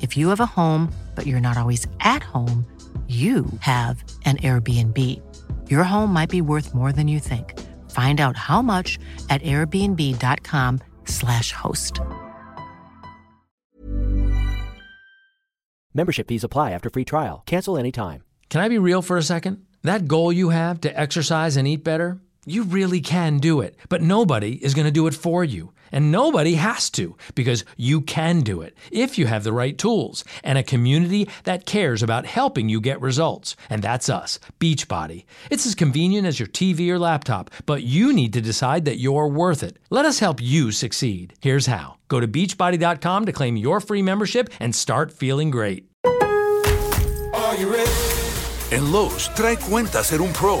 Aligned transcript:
If 0.00 0.16
you 0.16 0.28
have 0.28 0.38
a 0.40 0.46
home, 0.46 0.92
but 1.14 1.26
you're 1.26 1.40
not 1.40 1.58
always 1.58 1.86
at 2.00 2.22
home, 2.22 2.64
you 3.08 3.46
have 3.60 4.04
an 4.26 4.36
Airbnb. 4.36 5.22
Your 5.70 5.84
home 5.84 6.12
might 6.12 6.28
be 6.28 6.42
worth 6.42 6.74
more 6.74 6.92
than 6.92 7.08
you 7.08 7.18
think. 7.20 7.58
Find 7.90 8.20
out 8.20 8.36
how 8.36 8.60
much 8.60 8.98
at 9.30 9.40
airbnb.com/slash 9.42 11.52
host. 11.52 12.00
Membership 15.94 16.28
fees 16.28 16.44
apply 16.44 16.72
after 16.72 16.90
free 16.90 17.06
trial. 17.06 17.42
Cancel 17.46 17.78
anytime. 17.78 18.22
Can 18.50 18.60
I 18.60 18.68
be 18.68 18.78
real 18.78 19.00
for 19.02 19.16
a 19.16 19.22
second? 19.22 19.64
That 19.82 20.06
goal 20.06 20.30
you 20.32 20.50
have 20.50 20.80
to 20.82 21.00
exercise 21.00 21.56
and 21.56 21.66
eat 21.66 21.82
better, 21.82 22.20
you 22.46 22.62
really 22.62 23.00
can 23.00 23.38
do 23.38 23.60
it, 23.60 23.76
but 23.88 24.02
nobody 24.02 24.54
is 24.64 24.74
going 24.74 24.86
to 24.86 24.92
do 24.92 25.06
it 25.06 25.14
for 25.14 25.44
you. 25.44 25.72
And 25.90 26.12
nobody 26.12 26.54
has 26.54 26.90
to 26.90 27.16
because 27.34 27.64
you 27.76 28.02
can 28.02 28.40
do 28.40 28.60
it 28.60 28.76
if 28.92 29.16
you 29.16 29.26
have 29.26 29.42
the 29.42 29.52
right 29.52 29.76
tools 29.76 30.22
and 30.44 30.58
a 30.58 30.62
community 30.62 31.28
that 31.44 31.64
cares 31.64 32.02
about 32.02 32.26
helping 32.26 32.68
you 32.68 32.80
get 32.80 33.00
results. 33.00 33.56
And 33.70 33.82
that's 33.82 34.08
us, 34.08 34.38
Beachbody. 34.60 35.24
It's 35.50 35.66
as 35.66 35.74
convenient 35.74 36.26
as 36.26 36.38
your 36.38 36.48
TV 36.48 36.90
or 36.90 36.98
laptop, 36.98 37.50
but 37.64 37.82
you 37.84 38.12
need 38.12 38.34
to 38.34 38.42
decide 38.42 38.84
that 38.84 38.98
you're 38.98 39.28
worth 39.28 39.62
it. 39.62 39.78
Let 39.88 40.04
us 40.04 40.18
help 40.18 40.42
you 40.42 40.72
succeed. 40.72 41.34
Here's 41.40 41.66
how 41.66 41.96
go 42.08 42.20
to 42.20 42.28
beachbody.com 42.28 43.24
to 43.24 43.32
claim 43.32 43.56
your 43.56 43.80
free 43.80 44.02
membership 44.02 44.50
and 44.60 44.74
start 44.74 45.10
feeling 45.10 45.50
great. 45.50 45.88
En 48.70 48.92
Lowe's, 48.92 49.30
trae 49.34 49.56
cuenta 49.56 50.04
ser 50.04 50.20
un 50.20 50.32
pro. 50.32 50.60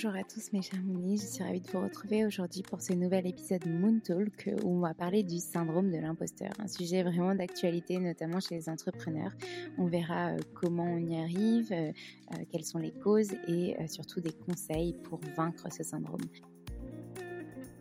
Bonjour 0.00 0.14
à 0.14 0.22
tous 0.22 0.52
mes 0.52 0.62
chers 0.62 0.80
Moonies, 0.84 1.16
je 1.16 1.26
suis 1.26 1.42
ravie 1.42 1.60
de 1.60 1.68
vous 1.72 1.80
retrouver 1.80 2.24
aujourd'hui 2.24 2.62
pour 2.62 2.80
ce 2.80 2.92
nouvel 2.92 3.26
épisode 3.26 3.66
Moon 3.66 3.98
Talk 3.98 4.48
où 4.62 4.76
on 4.76 4.78
va 4.78 4.94
parler 4.94 5.24
du 5.24 5.40
syndrome 5.40 5.90
de 5.90 5.98
l'imposteur, 5.98 6.52
un 6.60 6.68
sujet 6.68 7.02
vraiment 7.02 7.34
d'actualité 7.34 7.98
notamment 7.98 8.38
chez 8.38 8.54
les 8.54 8.68
entrepreneurs. 8.68 9.32
On 9.76 9.86
verra 9.86 10.28
euh, 10.28 10.38
comment 10.54 10.84
on 10.84 10.98
y 10.98 11.16
arrive, 11.16 11.72
euh, 11.72 11.90
euh, 12.30 12.44
quelles 12.48 12.64
sont 12.64 12.78
les 12.78 12.92
causes 12.92 13.32
et 13.48 13.74
surtout 13.88 14.20
des 14.20 14.30
conseils 14.30 14.92
pour 15.02 15.18
vaincre 15.36 15.66
ce 15.72 15.82
syndrome. 15.82 16.20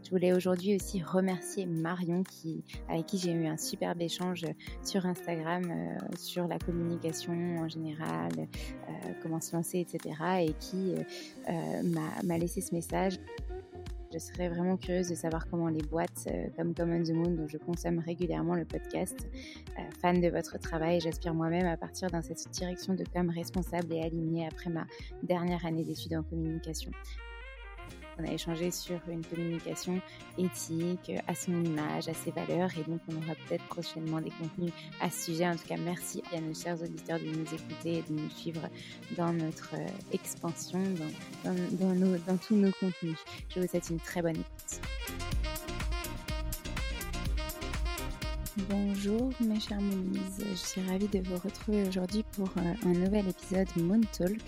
Je 0.07 0.11
voulais 0.11 0.31
aujourd'hui 0.31 0.73
aussi 0.73 1.03
remercier 1.03 1.65
Marion 1.65 2.23
avec 2.87 3.07
qui 3.07 3.17
j'ai 3.17 3.33
eu 3.33 3.45
un 3.45 3.57
superbe 3.57 4.01
échange 4.01 4.45
sur 4.81 5.05
Instagram 5.05 5.63
euh, 5.69 6.15
sur 6.17 6.47
la 6.47 6.57
communication 6.59 7.33
en 7.57 7.67
général, 7.67 8.31
euh, 8.39 8.93
comment 9.21 9.41
se 9.41 9.53
lancer, 9.53 9.79
etc. 9.79 10.15
et 10.43 10.53
qui 10.61 10.95
euh, 11.49 11.83
m'a 12.23 12.37
laissé 12.37 12.61
ce 12.61 12.73
message. 12.73 13.19
Je 14.13 14.17
serais 14.17 14.47
vraiment 14.47 14.77
curieuse 14.77 15.09
de 15.09 15.15
savoir 15.15 15.45
comment 15.49 15.67
les 15.67 15.83
boîtes 15.83 16.29
comme 16.55 16.73
Common 16.73 17.03
the 17.03 17.11
Moon, 17.11 17.31
dont 17.31 17.49
je 17.49 17.57
consomme 17.57 17.99
régulièrement 17.99 18.55
le 18.55 18.63
podcast, 18.63 19.27
fan 19.99 20.21
de 20.21 20.29
votre 20.29 20.57
travail, 20.57 21.01
j'aspire 21.01 21.33
moi-même 21.33 21.67
à 21.67 21.75
partir 21.75 22.09
dans 22.09 22.21
cette 22.21 22.49
direction 22.51 22.93
de 22.93 23.03
com 23.13 23.29
responsable 23.29 23.93
et 23.93 24.03
alignée 24.03 24.47
après 24.47 24.69
ma 24.69 24.87
dernière 25.23 25.65
année 25.65 25.83
d'études 25.83 26.15
en 26.15 26.23
communication. 26.23 26.91
On 28.19 28.27
a 28.27 28.31
échangé 28.31 28.71
sur 28.71 28.99
une 29.09 29.25
communication 29.25 30.01
éthique, 30.37 31.11
à 31.27 31.35
son 31.35 31.63
image, 31.63 32.07
à 32.07 32.13
ses 32.13 32.31
valeurs, 32.31 32.69
et 32.77 32.89
donc 32.89 32.99
on 33.07 33.15
aura 33.17 33.35
peut-être 33.47 33.63
prochainement 33.65 34.19
des 34.21 34.31
contenus 34.31 34.73
à 35.01 35.09
ce 35.09 35.25
sujet. 35.31 35.47
En 35.47 35.55
tout 35.55 35.67
cas, 35.67 35.77
merci 35.77 36.23
à 36.35 36.41
nos 36.41 36.53
chers 36.53 36.81
auditeurs 36.81 37.19
de 37.19 37.25
nous 37.25 37.45
écouter 37.53 37.99
et 37.99 38.03
de 38.09 38.19
nous 38.19 38.29
suivre 38.29 38.67
dans 39.15 39.31
notre 39.33 39.75
euh, 39.75 39.87
expansion, 40.13 40.83
dans, 41.43 42.37
tous 42.37 42.55
nos 42.55 42.71
contenus. 42.71 43.17
Je 43.49 43.61
vous 43.61 43.67
souhaite 43.67 43.89
une 43.89 43.99
très 43.99 44.21
bonne 44.21 44.37
écoute. 44.37 45.56
Bonjour 48.57 49.29
mes 49.39 49.59
chers 49.59 49.79
Moonies, 49.79 50.19
je 50.39 50.55
suis 50.55 50.81
ravie 50.89 51.07
de 51.07 51.19
vous 51.19 51.35
retrouver 51.35 51.87
aujourd'hui 51.87 52.25
pour 52.31 52.49
euh, 52.57 52.73
un 52.87 52.93
nouvel 52.93 53.27
épisode 53.27 53.67
Moon 53.75 54.01
Talk 54.17 54.39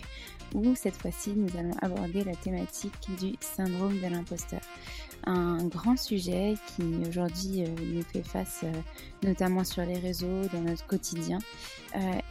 où 0.55 0.73
cette 0.73 0.95
fois-ci 0.95 1.33
nous 1.35 1.47
allons 1.55 1.75
aborder 1.79 2.23
la 2.23 2.35
thématique 2.35 2.91
du 3.19 3.35
syndrome 3.39 3.99
de 3.99 4.07
l'imposteur. 4.07 4.61
Un 5.25 5.63
grand 5.67 5.95
sujet 5.95 6.55
qui 6.75 7.07
aujourd'hui 7.07 7.63
euh, 7.63 7.67
nous 7.93 8.01
fait 8.01 8.23
face 8.23 8.61
euh, 8.63 8.71
notamment 9.21 9.63
sur 9.63 9.85
les 9.85 9.99
réseaux, 9.99 10.41
dans 10.51 10.61
notre 10.61 10.87
quotidien 10.87 11.37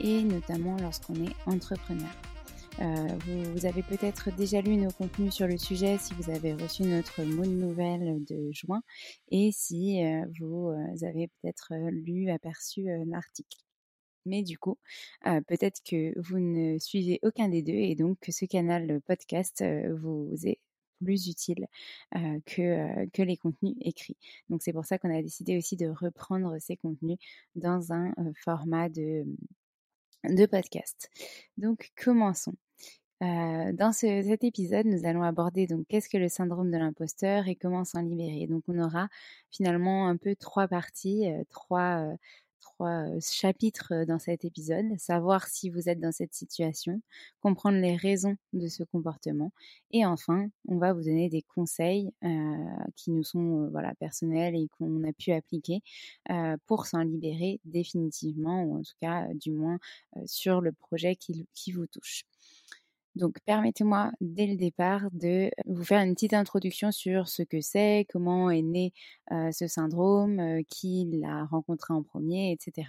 et 0.01 0.23
notamment 0.23 0.77
lorsqu'on 0.81 1.15
est 1.15 1.35
entrepreneur. 1.47 2.11
Euh, 2.81 3.09
vous, 3.55 3.67
avez 3.67 3.83
peut-être 3.83 4.31
déjà 4.37 4.61
lu 4.61 4.77
nos 4.77 4.91
contenus 4.93 5.35
sur 5.35 5.49
le 5.49 5.59
sujet 5.59 5.99
si 5.99 6.15
vous 6.15 6.31
avez 6.31 6.55
reçu 6.55 6.85
notre 6.85 7.23
Moon 7.25 7.47
Nouvelle 7.47 8.25
de 8.25 8.53
juin 8.53 8.83
et 9.31 9.51
si 9.53 10.05
euh, 10.05 10.25
vous 10.39 10.69
euh, 10.69 11.07
avez 11.07 11.29
peut-être 11.29 11.75
lu, 11.91 12.31
aperçu 12.31 12.87
l'article. 13.07 13.59
Mais 14.27 14.43
du 14.43 14.59
coup, 14.59 14.77
peut-être 15.25 15.81
que 15.85 16.13
vous 16.21 16.39
ne 16.39 16.79
suivez 16.79 17.19
aucun 17.23 17.49
des 17.49 17.63
deux 17.63 17.73
et 17.73 17.95
donc 17.95 18.19
que 18.21 18.31
ce 18.31 18.45
canal 18.45 19.01
podcast 19.07 19.65
vous 20.03 20.35
est 20.45 20.59
plus 21.03 21.29
utile 21.29 21.67
que, 22.45 23.07
que 23.07 23.23
les 23.23 23.37
contenus 23.39 23.75
écrits. 23.81 24.19
Donc 24.51 24.63
c'est 24.63 24.75
pour 24.75 24.85
ça 24.85 24.99
qu'on 24.99 25.15
a 25.17 25.23
décidé 25.23 25.57
aussi 25.57 25.77
de 25.77 25.89
reprendre 25.89 26.59
ces 26.61 26.77
contenus 26.77 27.17
dans 27.55 27.93
un 27.93 28.13
format 28.45 28.91
de, 28.91 29.25
de 30.25 30.47
podcast. 30.47 31.11
Donc 31.57 31.91
commençons. 31.97 32.55
Euh, 33.23 33.73
dans 33.73 33.91
cet 33.93 34.45
épisode, 34.45 34.87
nous 34.87 35.05
allons 35.05 35.23
aborder 35.23 35.67
donc 35.67 35.87
qu'est-ce 35.89 36.09
que 36.09 36.19
le 36.19 36.29
syndrome 36.29 36.71
de 36.71 36.77
l'imposteur 36.79 37.49
et 37.49 37.57
comment 37.57 37.85
s'en 37.85 38.01
libérer. 38.01 38.47
Donc 38.47 38.63
on 38.69 38.79
aura 38.79 39.09
finalement 39.51 40.09
un 40.09 40.17
peu 40.17 40.37
trois 40.37 40.69
parties, 40.69 41.29
euh, 41.29 41.43
trois, 41.51 42.01
euh, 42.13 42.17
trois 42.61 43.05
chapitres 43.21 44.05
dans 44.07 44.19
cet 44.19 44.45
épisode. 44.45 44.87
Savoir 44.99 45.47
si 45.47 45.71
vous 45.71 45.89
êtes 45.89 46.01
dans 46.01 46.13
cette 46.13 46.35
situation, 46.35 47.01
comprendre 47.41 47.79
les 47.79 47.97
raisons 47.97 48.37
de 48.53 48.69
ce 48.69 48.83
comportement 48.85 49.53
et 49.91 50.05
enfin, 50.05 50.49
on 50.69 50.79
va 50.79 50.93
vous 50.93 51.03
donner 51.03 51.29
des 51.29 51.43
conseils 51.43 52.11
qui 52.97 53.11
nous 53.11 53.25
sont 53.25 53.69
voilà 53.71 53.95
personnels 53.95 54.55
et 54.55 54.69
qu'on 54.79 55.03
a 55.05 55.13
pu 55.13 55.33
appliquer 55.33 55.81
pour 56.67 56.87
s'en 56.87 57.03
libérer 57.03 57.61
définitivement 57.65 58.63
ou 58.65 58.79
en 58.79 58.83
tout 58.83 58.97
cas 59.01 59.27
du 59.35 59.53
moins 59.53 59.79
sur 60.27 60.61
le 60.61 60.73
projet 60.73 61.17
qui, 61.17 61.47
qui 61.55 61.73
vous 61.73 61.87
touche. 61.87 62.25
Donc, 63.17 63.39
permettez-moi 63.47 64.13
dès 64.21 64.47
le 64.47 64.57
départ 64.57 65.09
de 65.13 65.51
vous 65.67 65.85
faire 65.85 66.03
une 66.03 66.15
petite 66.15 66.35
introduction 66.35 66.93
sur 66.93 67.29
ce 67.29 67.43
que 67.43 67.61
c'est, 67.61 68.07
comment 68.11 68.51
est 68.51 68.63
né 68.63 68.93
ce 69.31 69.67
syndrome, 69.67 70.63
qui 70.69 71.09
l'a 71.21 71.45
rencontré 71.47 71.95
en 71.95 72.03
premier, 72.03 72.53
etc. 72.53 72.89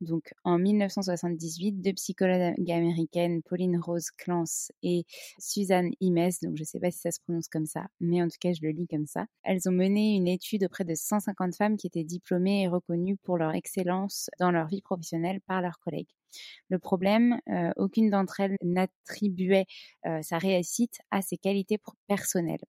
Donc 0.00 0.32
en 0.44 0.58
1978, 0.58 1.80
deux 1.80 1.92
psychologues 1.92 2.70
américaines, 2.70 3.42
Pauline 3.42 3.78
Rose 3.78 4.10
Clance 4.16 4.72
et 4.82 5.04
Suzanne 5.38 5.90
Imes, 6.00 6.30
donc 6.42 6.56
je 6.56 6.62
ne 6.62 6.66
sais 6.66 6.80
pas 6.80 6.90
si 6.90 6.98
ça 6.98 7.10
se 7.10 7.20
prononce 7.20 7.48
comme 7.48 7.66
ça, 7.66 7.86
mais 8.00 8.22
en 8.22 8.28
tout 8.28 8.38
cas 8.40 8.52
je 8.52 8.62
le 8.62 8.70
lis 8.70 8.86
comme 8.88 9.06
ça, 9.06 9.26
elles 9.42 9.68
ont 9.68 9.72
mené 9.72 10.14
une 10.14 10.28
étude 10.28 10.64
auprès 10.64 10.84
de 10.84 10.94
150 10.94 11.54
femmes 11.54 11.76
qui 11.76 11.86
étaient 11.86 12.04
diplômées 12.04 12.62
et 12.62 12.68
reconnues 12.68 13.16
pour 13.16 13.36
leur 13.38 13.54
excellence 13.54 14.30
dans 14.38 14.50
leur 14.50 14.68
vie 14.68 14.82
professionnelle 14.82 15.40
par 15.46 15.60
leurs 15.60 15.78
collègues. 15.80 16.08
Le 16.68 16.78
problème, 16.78 17.40
euh, 17.48 17.72
aucune 17.76 18.10
d'entre 18.10 18.40
elles 18.40 18.56
n'attribuait 18.62 19.66
euh, 20.06 20.22
sa 20.22 20.38
réussite 20.38 20.98
à 21.10 21.22
ses 21.22 21.36
qualités 21.36 21.78
personnelles. 22.06 22.64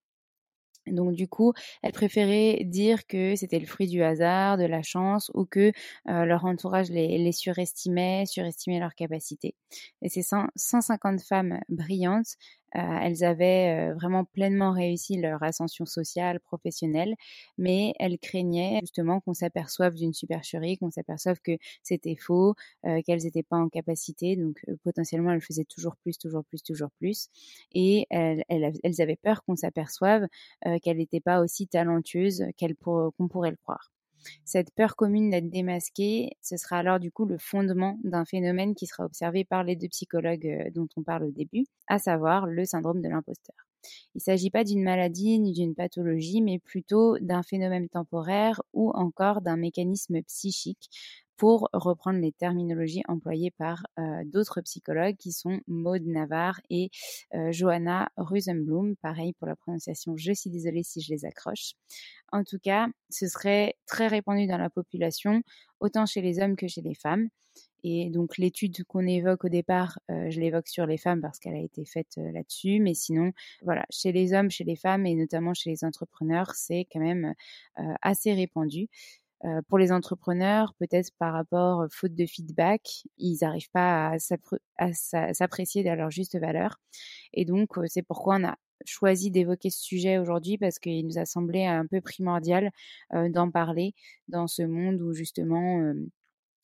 Donc 0.88 1.14
du 1.14 1.28
coup, 1.28 1.54
elles 1.84 1.92
préféraient 1.92 2.64
dire 2.66 3.06
que 3.08 3.36
c'était 3.36 3.60
le 3.60 3.66
fruit 3.66 3.88
du 3.88 4.04
hasard, 4.04 4.58
de 4.58 4.66
la 4.66 4.82
chance, 4.82 5.32
ou 5.34 5.46
que 5.46 5.72
leur 6.06 6.46
entourage 6.46 6.90
les, 6.90 7.32
surestimait, 7.32 8.26
surestimait 8.26 8.80
leurs 8.80 8.96
capacités. 8.96 9.56
Et 10.02 10.10
ces 10.10 10.24
150 10.24 11.22
femmes 11.22 11.60
brillantes 11.70 12.36
euh, 12.76 12.80
elles 13.02 13.24
avaient 13.24 13.92
euh, 13.92 13.94
vraiment 13.96 14.26
pleinement 14.26 14.72
réussi 14.72 15.18
leur 15.18 15.42
ascension 15.44 15.86
sociale, 15.86 16.40
professionnelle, 16.40 17.16
mais 17.58 17.94
elles 18.00 18.18
craignaient 18.20 18.80
justement 18.82 19.20
qu'on 19.20 19.34
s'aperçoive 19.34 19.94
d'une 19.96 20.14
supercherie, 20.14 20.78
qu'on 20.78 20.92
s'aperçoive 20.92 21.40
que 21.42 21.58
c'était 21.84 22.16
faux, 22.16 22.56
euh, 22.86 23.02
qu'elles 23.06 23.24
n'étaient 23.24 23.44
pas 23.44 23.58
en 23.58 23.70
capacité, 23.70 24.36
donc 24.36 24.64
potentiellement 24.84 25.32
elles 25.32 25.42
faisaient 25.42 25.66
toujours 25.66 25.96
plus, 25.98 26.18
toujours 26.18 26.44
plus, 26.46 26.64
toujours 26.64 26.92
plus, 27.00 27.30
et 27.74 28.06
elles, 28.10 28.44
elles 28.50 29.02
avaient 29.02 29.18
peur 29.22 29.44
qu'on 29.44 29.56
s'aperçoive 29.56 30.28
qu'elles 30.82 30.98
n'étaient 30.98 31.20
pas 31.22 31.42
aussi 31.42 31.68
talentueuses 31.68 32.46
qu'on 32.84 33.28
pourrait 33.28 33.52
le 33.52 33.58
croire. 33.58 33.92
Cette 34.46 34.74
peur 34.74 34.96
commune 34.96 35.30
d'être 35.30 35.50
démasquée, 35.50 36.32
ce 36.42 36.58
sera 36.58 36.78
alors 36.78 37.00
du 37.00 37.12
coup 37.12 37.26
le 37.26 37.38
fondement 37.38 38.00
d'un 38.04 38.26
phénomène 38.26 38.76
qui 38.76 38.88
sera 38.88 39.06
observé 39.06 39.44
par 39.46 39.64
les 39.64 39.76
deux 39.76 39.88
psychologues 39.90 40.48
euh, 40.48 40.70
dont 40.74 40.88
on 40.98 41.04
parle 41.04 41.24
au 41.24 41.32
début, 41.32 41.66
à 41.88 42.00
savoir 42.00 42.46
le 42.48 42.66
syndrome 42.66 43.02
de 43.02 43.10
l'imposteur. 43.10 43.56
Il 44.14 44.18
ne 44.18 44.22
s'agit 44.22 44.52
pas 44.52 44.64
d'une 44.64 44.84
maladie 44.84 45.40
ni 45.40 45.54
d'une 45.54 45.76
pathologie, 45.76 46.42
mais 46.42 46.60
plutôt 46.60 47.18
d'un 47.20 47.44
phénomène 47.44 47.90
temporaire 47.90 48.62
ou 48.74 48.92
encore 48.92 49.42
d'un 49.42 49.58
mécanisme 49.58 50.22
psychique 50.24 50.90
pour 51.42 51.70
reprendre 51.74 52.20
les 52.20 52.32
terminologies 52.32 53.02
employées 53.08 53.50
par 53.50 53.88
euh, 53.98 54.22
d'autres 54.26 54.62
psychologues 54.62 55.18
qui 55.18 55.32
sont 55.32 55.60
Maud 55.66 56.04
Navarre 56.06 56.62
et 56.70 56.92
euh, 57.34 57.52
Johanna 57.52 58.12
Rusenblum. 58.16 58.96
Pareil 58.98 59.34
pour 59.34 59.48
la 59.48 59.56
prononciation, 59.56 60.16
je 60.16 60.34
suis 60.34 60.52
désolée 60.52 60.84
si 60.84 61.02
je 61.02 61.12
les 61.12 61.26
accroche. 61.26 61.72
En 62.32 62.44
tout 62.44 62.60
cas, 62.60 62.90
ce 63.10 63.26
serait 63.26 63.74
très 63.88 64.06
répandu 64.06 64.46
dans 64.46 64.60
la 64.60 64.70
population, 64.70 65.42
autant 65.80 66.06
chez 66.06 66.22
les 66.22 66.40
hommes 66.40 66.56
que 66.56 66.68
chez 66.68 66.84
les 66.84 66.94
femmes. 66.94 67.30
Et 67.84 68.12
donc 68.12 68.38
l'étude 68.38 68.84
qu'on 68.84 69.08
évoque 69.08 69.46
au 69.46 69.50
départ, 69.50 69.98
euh, 70.12 70.30
je 70.30 70.40
l'évoque 70.40 70.68
sur 70.68 70.86
les 70.86 71.00
femmes 71.00 71.22
parce 71.22 71.40
qu'elle 71.40 71.56
a 71.56 71.60
été 71.60 71.86
faite 71.86 72.18
là-dessus, 72.18 72.80
mais 72.80 72.94
sinon, 72.94 73.32
voilà, 73.64 73.88
chez 73.90 74.12
les 74.12 74.34
hommes, 74.34 74.52
chez 74.52 74.64
les 74.64 74.76
femmes 74.76 75.08
et 75.08 75.16
notamment 75.16 75.56
chez 75.56 75.72
les 75.72 75.84
entrepreneurs, 75.84 76.54
c'est 76.54 76.86
quand 76.92 77.00
même 77.00 77.34
assez 78.04 78.32
répandu. 78.32 78.90
Euh, 79.46 79.62
pour 79.68 79.78
les 79.80 79.92
entrepreneurs, 79.92 80.74
peut-être 80.80 81.12
par 81.18 81.34
rapport 81.34 81.86
faute 81.92 82.14
de 82.14 82.26
feedback, 82.26 83.04
ils 83.18 83.40
n'arrivent 83.42 83.72
pas 83.72 84.16
à 84.78 84.94
s'apprécier 84.94 85.88
à 85.90 85.96
leur 85.96 86.12
juste 86.12 86.38
valeur. 86.40 86.80
Et 87.34 87.46
donc, 87.46 87.70
c'est 87.88 88.04
pourquoi 88.04 88.36
on 88.38 88.44
a 88.46 88.58
choisi 88.86 89.32
d'évoquer 89.32 89.70
ce 89.70 89.82
sujet 89.82 90.18
aujourd'hui 90.18 90.58
parce 90.58 90.80
qu'il 90.80 91.06
nous 91.08 91.18
a 91.20 91.26
semblé 91.26 91.66
un 91.66 91.86
peu 91.88 92.02
primordial 92.02 92.72
d'en 93.14 93.52
parler 93.52 93.94
dans 94.28 94.48
ce 94.48 94.64
monde 94.64 95.02
où 95.02 95.14
justement 95.14 95.94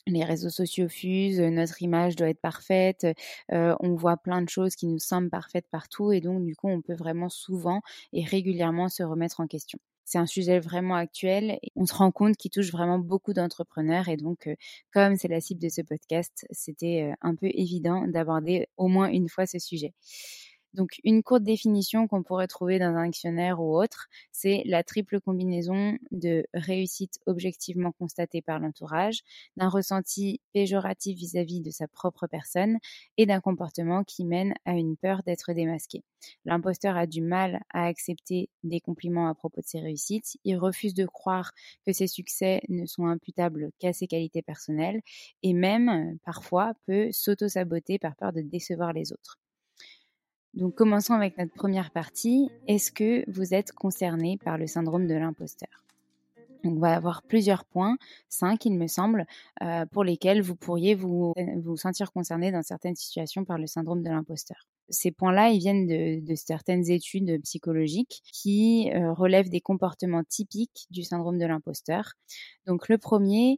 les 0.08 0.24
réseaux 0.24 0.50
sociaux 0.50 0.90
fusent, 0.90 1.40
notre 1.42 1.82
image 1.84 2.16
doit 2.16 2.30
être 2.30 2.42
parfaite, 2.42 3.06
on 3.50 3.96
voit 3.96 4.18
plein 4.18 4.42
de 4.42 4.50
choses 4.50 4.75
qui 4.75 4.88
nous 4.88 5.00
semblent 5.00 5.30
parfaites 5.30 5.68
partout 5.72 6.12
et 6.12 6.22
donc 6.22 6.44
du 6.46 6.56
coup 6.56 6.70
on 6.70 6.82
peut 6.82 6.96
vraiment 6.96 7.30
souvent 7.30 7.82
et 8.13 8.24
régulièrement 8.24 8.90
se 8.90 9.04
remettre 9.04 9.40
en 9.42 9.48
question 9.48 9.80
c'est 10.08 10.20
un 10.20 10.26
sujet 10.26 10.60
vraiment 10.60 10.96
actuel. 10.96 11.60
On 11.76 11.86
se 11.86 11.94
rend 11.94 12.12
compte 12.12 12.38
qu'il 12.38 12.50
touche 12.50 12.72
vraiment 12.72 12.98
beaucoup 12.98 13.34
d'entrepreneurs. 13.34 14.08
Et 14.08 14.16
donc, 14.16 14.48
euh, 14.48 14.56
comme 14.94 15.18
c'est 15.18 15.28
la 15.28 15.42
cible 15.42 15.62
de 15.62 15.68
ce 15.68 15.82
podcast, 15.82 16.48
c'était 16.50 17.12
euh, 17.12 17.16
un 17.22 17.36
peu 17.36 17.48
évident 17.48 18.08
d'aborder 18.08 18.70
au 18.78 18.88
moins 18.88 19.10
une 19.10 19.28
fois 19.28 19.46
ce 19.46 19.60
sujet. 19.60 19.94
Donc, 20.74 21.00
une 21.04 21.24
courte 21.24 21.44
définition 21.44 22.08
qu'on 22.08 22.24
pourrait 22.24 22.48
trouver 22.48 22.78
dans 22.78 22.96
un 22.96 23.06
dictionnaire 23.06 23.60
ou 23.60 23.76
autre, 23.82 24.08
c'est 24.32 24.62
la 24.66 24.84
triple 24.84 25.20
combinaison 25.20 25.98
de 26.12 26.46
réussite 26.54 27.20
objectivement 27.26 27.92
constatée 27.94 28.42
par 28.42 28.60
l'entourage, 28.60 29.22
d'un 29.56 29.70
ressenti 29.70 30.40
péjoratif 30.54 31.18
vis-à-vis 31.18 31.62
de 31.62 31.72
sa 31.72 31.88
propre 31.88 32.28
personne 32.28 32.78
et 33.18 33.26
d'un 33.26 33.40
comportement 33.40 34.04
qui 34.04 34.24
mène 34.26 34.54
à 34.66 34.74
une 34.74 34.98
peur 34.98 35.24
d'être 35.24 35.54
démasqué. 35.54 36.04
L'imposteur 36.46 36.96
a 36.98 37.08
du 37.08 37.22
mal 37.22 37.62
à 37.74 37.86
accepter 37.86 38.50
des 38.64 38.80
compliments 38.82 39.30
à 39.30 39.36
propos 39.36 39.62
de 39.62 39.66
ses 39.68 39.80
réussites, 39.80 40.38
il 40.44 40.58
refuse 40.58 40.94
de 40.94 41.06
croire 41.06 41.54
que 41.86 41.94
ses 41.94 42.08
succès 42.08 42.62
ne 42.70 42.86
sont 42.86 43.06
imputables 43.08 43.72
qu'à 43.80 43.94
ses 43.94 44.08
qualités 44.08 44.42
personnelles 44.42 45.02
et 45.44 45.54
même, 45.54 46.18
parfois, 46.24 46.74
peut 46.86 47.12
s'auto-saboter 47.12 48.00
par 48.00 48.16
peur 48.16 48.34
de 48.34 48.42
décevoir 48.42 48.94
les 48.94 49.12
autres. 49.14 49.40
Donc 50.58 50.74
commençons 50.74 51.14
avec 51.14 51.38
notre 51.38 51.54
première 51.54 51.92
partie. 51.92 52.50
Est-ce 52.68 52.92
que 52.92 53.24
vous 53.30 53.54
êtes 53.54 53.74
concerné 53.74 54.40
par 54.44 54.58
le 54.58 54.66
syndrome 54.66 55.06
de 55.06 55.14
l'imposteur? 55.14 55.70
On 56.64 56.74
va 56.74 56.96
avoir 56.96 57.22
plusieurs 57.22 57.64
points, 57.64 57.96
cinq 58.28 58.66
il 58.66 58.74
me 58.74 58.88
semble, 58.88 59.28
euh, 59.62 59.86
pour 59.86 60.04
lesquels 60.04 60.42
vous 60.42 60.56
pourriez 60.56 60.96
vous, 60.96 61.36
vous 61.58 61.78
sentir 61.78 62.12
concerné 62.12 62.52
dans 62.52 62.64
certaines 62.64 62.96
situations 62.96 63.46
par 63.46 63.60
le 63.60 63.68
syndrome 63.68 64.02
de 64.02 64.10
l'imposteur. 64.10 64.68
Ces 64.90 65.12
points-là, 65.12 65.50
ils 65.50 65.60
viennent 65.60 65.86
de, 65.86 66.36
certaines 66.36 66.90
études 66.90 67.40
psychologiques 67.44 68.24
qui 68.34 68.90
euh, 68.96 69.14
relèvent 69.14 69.50
des 69.50 69.62
comportements 69.62 70.24
typiques 70.24 70.88
du 70.90 71.04
syndrome 71.04 71.38
de 71.38 71.46
l'imposteur. 71.46 72.14
Donc 72.66 72.90
le 72.90 72.98
premier, 72.98 73.58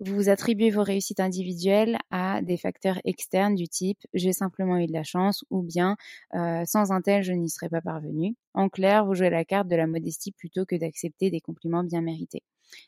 vous 0.00 0.28
attribuez 0.28 0.70
vos 0.70 0.82
réussites 0.82 1.20
individuelles 1.20 1.98
à 2.10 2.42
des 2.42 2.56
facteurs 2.56 3.00
externes 3.04 3.54
du 3.54 3.68
type 3.68 3.98
j'ai 4.14 4.32
simplement 4.32 4.78
eu 4.78 4.86
de 4.86 4.92
la 4.92 5.02
chance 5.04 5.44
ou 5.50 5.62
bien 5.62 5.96
euh, 6.34 6.64
sans 6.66 6.92
un 6.92 7.00
tel 7.02 7.22
je 7.22 7.32
n'y 7.32 7.50
serais 7.50 7.68
pas 7.68 7.80
parvenu. 7.80 8.36
En 8.54 8.68
clair, 8.68 9.04
vous 9.06 9.14
jouez 9.14 9.30
la 9.30 9.44
carte 9.44 9.68
de 9.68 9.76
la 9.76 9.86
modestie 9.86 10.32
plutôt 10.32 10.64
que 10.66 10.76
d'accepter 10.76 11.30
des 11.30 11.40
compliments 11.40 11.84
bien 11.84 12.00
mérités. 12.02 12.42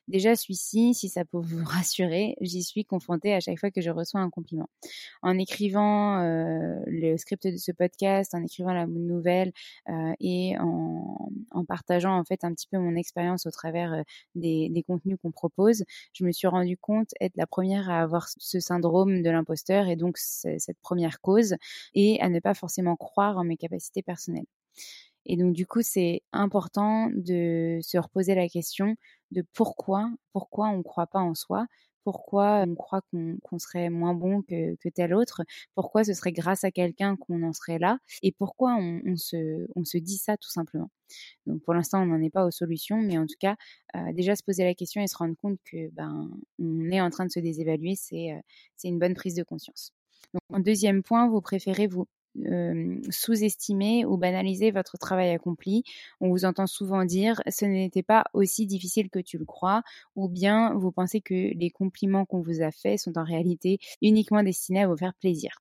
Déjà, 0.09 0.37
celui-ci, 0.37 0.95
si 0.95 1.09
ça 1.09 1.25
peut 1.25 1.38
vous 1.38 1.64
rassurer, 1.64 2.37
j'y 2.40 2.62
suis 2.62 2.85
confrontée 2.85 3.35
à 3.35 3.40
chaque 3.40 3.59
fois 3.59 3.71
que 3.71 3.81
je 3.81 3.90
reçois 3.90 4.21
un 4.21 4.31
compliment. 4.31 4.69
En 5.23 5.38
écrivant 5.38 6.21
euh, 6.21 6.78
le 6.87 7.16
script 7.16 7.47
de 7.47 7.57
ce 7.57 7.73
podcast, 7.73 8.35
en 8.35 8.43
écrivant 8.43 8.73
la 8.73 8.87
nouvelle 8.87 9.52
euh, 9.88 10.12
et 10.21 10.57
en, 10.59 11.64
partageant 11.66 12.16
en 12.16 12.25
fait 12.25 12.45
un 12.45 12.52
petit 12.52 12.69
peu 12.71 12.78
mon 12.78 12.95
expérience 12.95 13.47
au 13.47 13.50
travers 13.50 13.93
euh, 13.93 14.02
des, 14.35 14.69
des, 14.69 14.83
contenus 14.83 15.16
qu'on 15.21 15.33
propose, 15.33 15.85
je 16.12 16.25
me 16.25 16.31
suis 16.31 16.47
rendu 16.47 16.76
compte 16.76 17.11
être 17.21 17.37
la 17.37 17.47
première 17.47 17.90
à 17.90 18.02
avoir 18.02 18.28
ce 18.28 18.61
syndrome 18.61 19.23
de 19.23 19.31
l'imposteur 19.31 19.88
et 19.88 19.97
donc 19.97 20.16
cette 20.19 20.78
première 20.81 21.21
cause 21.21 21.57
et 21.95 22.21
à 22.21 22.28
ne 22.28 22.38
pas 22.40 22.55
forcément 22.55 22.97
croire 22.97 23.38
en 23.38 23.45
mes 23.45 23.57
capacités 23.57 24.02
personnelles. 24.02 24.47
Et 25.26 25.37
donc, 25.37 25.52
du 25.52 25.66
coup, 25.66 25.83
c'est 25.83 26.23
important 26.33 27.11
de 27.14 27.78
se 27.83 27.99
reposer 27.99 28.35
la 28.35 28.49
question 28.49 28.97
de 29.33 29.45
pourquoi, 29.52 30.11
pourquoi 30.33 30.68
on 30.68 30.78
ne 30.78 30.83
croit 30.83 31.09
pas 31.09 31.21
en 31.21 31.35
soi, 31.35 31.66
pourquoi 32.04 32.64
on 32.68 32.76
croit 32.76 33.00
qu'on 33.11 33.59
serait 33.59 33.90
moins 33.90 34.14
bon 34.14 34.40
que, 34.42 34.76
tel 34.90 35.12
autre, 35.12 35.42
pourquoi 35.75 36.04
ce 36.04 36.14
serait 36.14 36.30
grâce 36.30 36.62
à 36.62 36.71
quelqu'un 36.71 37.16
qu'on 37.16 37.42
en 37.42 37.52
serait 37.52 37.80
là, 37.80 37.99
et 38.23 38.30
pourquoi 38.30 38.76
on, 38.76 39.16
se, 39.16 39.99
dit 39.99 40.16
ça 40.16 40.37
tout 40.37 40.49
simplement. 40.49 40.88
Donc 41.47 41.62
pour 41.64 41.75
l'instant, 41.75 42.00
on 42.02 42.06
n'en 42.06 42.23
est 42.23 42.30
pas 42.30 42.47
aux 42.47 42.52
solutions, 42.52 42.99
mais 43.02 43.18
en 43.18 43.26
tout 43.26 43.35
cas, 43.40 43.56
euh, 43.97 44.12
déjà 44.12 44.37
se 44.37 44.45
poser 44.45 44.62
la 44.62 44.75
question 44.75 45.02
et 45.02 45.09
se 45.09 45.16
rendre 45.16 45.35
compte 45.37 45.59
que 45.64 45.88
ben 45.90 46.30
on 46.61 46.90
est 46.90 47.00
en 47.00 47.11
train 47.11 47.26
de 47.26 47.33
se 47.33 47.40
désévaluer, 47.40 47.97
c'est 47.97 48.30
euh, 48.33 48.40
une 48.85 49.00
bonne 49.00 49.14
prise 49.14 49.35
de 49.35 49.42
conscience. 49.42 49.92
Donc, 50.33 50.42
en 50.52 50.61
deuxième 50.61 51.02
point, 51.02 51.28
vous 51.28 51.40
préférez 51.40 51.88
vous 51.88 52.06
sous-estimer 53.11 54.05
ou 54.05 54.16
banaliser 54.16 54.71
votre 54.71 54.99
travail 54.99 55.31
accompli. 55.31 55.85
On 56.21 56.31
vous 56.31 56.45
entend 56.45 56.66
souvent 56.66 57.05
dire 57.05 57.40
ce 57.49 57.64
n'était 57.64 58.02
pas 58.02 58.25
aussi 58.33 58.66
difficile 58.66 59.11
que 59.11 59.19
tu 59.19 59.38
le 59.38 59.45
crois, 59.45 59.83
ou 60.14 60.28
bien 60.28 60.75
vous 60.75 60.93
pensez 60.93 61.21
que 61.21 61.35
les 61.35 61.71
compliments 61.71 62.25
qu'on 62.25 62.43
vous 62.43 62.62
a 62.62 62.71
faits 62.71 62.99
sont 62.99 63.19
en 63.19 63.25
réalité 63.25 63.78
uniquement 64.02 64.43
destinés 64.43 64.83
à 64.83 64.88
vous 64.88 64.97
faire 64.97 65.14
plaisir 65.14 65.61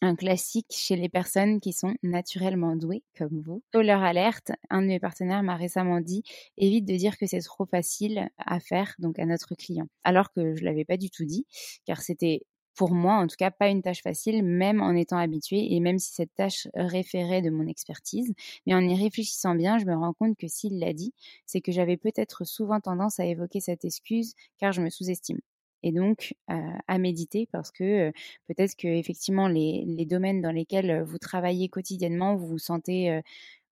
un 0.00 0.16
classique 0.16 0.66
chez 0.70 0.96
les 0.96 1.08
personnes 1.08 1.60
qui 1.60 1.72
sont 1.72 1.94
naturellement 2.02 2.76
douées 2.76 3.02
comme 3.16 3.40
vous. 3.40 3.62
Au 3.74 3.80
leur 3.80 4.02
alerte, 4.02 4.52
un 4.70 4.82
de 4.82 4.86
mes 4.86 5.00
partenaires 5.00 5.42
m'a 5.42 5.56
récemment 5.56 6.00
dit 6.00 6.22
évite 6.56 6.84
de 6.84 6.96
dire 6.96 7.16
que 7.16 7.26
c'est 7.26 7.40
trop 7.40 7.64
facile 7.64 8.28
à 8.38 8.60
faire 8.60 8.94
donc 8.98 9.18
à 9.18 9.26
notre 9.26 9.54
client. 9.54 9.86
Alors 10.04 10.32
que 10.32 10.54
je 10.54 10.64
l'avais 10.64 10.84
pas 10.84 10.96
du 10.96 11.10
tout 11.10 11.24
dit 11.24 11.46
car 11.86 12.02
c'était 12.02 12.42
pour 12.74 12.92
moi, 12.92 13.14
en 13.14 13.26
tout 13.26 13.36
cas, 13.36 13.50
pas 13.50 13.68
une 13.68 13.82
tâche 13.82 14.02
facile, 14.02 14.42
même 14.42 14.80
en 14.80 14.94
étant 14.94 15.18
habituée 15.18 15.74
et 15.74 15.80
même 15.80 15.98
si 15.98 16.12
cette 16.12 16.34
tâche 16.34 16.68
référait 16.74 17.42
de 17.42 17.50
mon 17.50 17.66
expertise. 17.66 18.32
Mais 18.66 18.74
en 18.74 18.80
y 18.80 18.94
réfléchissant 18.94 19.54
bien, 19.54 19.78
je 19.78 19.86
me 19.86 19.94
rends 19.94 20.12
compte 20.12 20.36
que 20.36 20.48
s'il 20.48 20.78
l'a 20.78 20.92
dit, 20.92 21.12
c'est 21.46 21.60
que 21.60 21.72
j'avais 21.72 21.96
peut-être 21.96 22.44
souvent 22.44 22.80
tendance 22.80 23.20
à 23.20 23.26
évoquer 23.26 23.60
cette 23.60 23.84
excuse 23.84 24.34
car 24.58 24.72
je 24.72 24.82
me 24.82 24.90
sous-estime. 24.90 25.40
Et 25.84 25.92
donc 25.92 26.34
euh, 26.50 26.54
à 26.88 26.98
méditer 26.98 27.46
parce 27.52 27.70
que 27.70 28.08
euh, 28.08 28.12
peut-être 28.48 28.74
que 28.74 28.88
effectivement 28.88 29.48
les, 29.48 29.84
domaines 30.06 30.40
dans 30.40 30.50
lesquels 30.50 31.02
vous 31.02 31.18
travaillez 31.18 31.68
quotidiennement, 31.68 32.36
vous 32.36 32.46
vous 32.46 32.58
sentez 32.58 33.10
euh, 33.10 33.20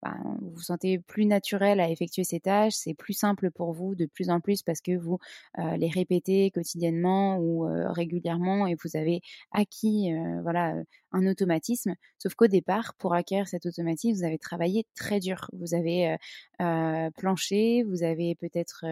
vous 0.04 0.50
vous 0.50 0.62
sentez 0.62 0.98
plus 0.98 1.26
naturel 1.26 1.80
à 1.80 1.88
effectuer 1.88 2.24
ces 2.24 2.40
tâches, 2.40 2.74
c'est 2.74 2.94
plus 2.94 3.12
simple 3.12 3.50
pour 3.50 3.72
vous 3.72 3.94
de 3.94 4.06
plus 4.06 4.30
en 4.30 4.40
plus 4.40 4.62
parce 4.62 4.80
que 4.80 4.96
vous 4.96 5.18
euh, 5.58 5.76
les 5.76 5.88
répétez 5.88 6.50
quotidiennement 6.50 7.38
ou 7.38 7.66
euh, 7.66 7.90
régulièrement 7.90 8.66
et 8.66 8.74
vous 8.82 8.96
avez 8.96 9.20
acquis 9.52 10.12
euh, 10.12 10.40
voilà 10.42 10.74
un 11.12 11.26
automatisme. 11.26 11.94
Sauf 12.18 12.34
qu'au 12.34 12.46
départ, 12.46 12.94
pour 12.94 13.14
acquérir 13.14 13.46
cet 13.46 13.66
automatisme, 13.66 14.18
vous 14.18 14.24
avez 14.24 14.38
travaillé 14.38 14.86
très 14.94 15.20
dur. 15.20 15.48
Vous 15.52 15.74
avez 15.74 16.16
planché, 17.16 17.82
vous 17.82 18.04
avez 18.04 18.36
peut-être 18.36 18.84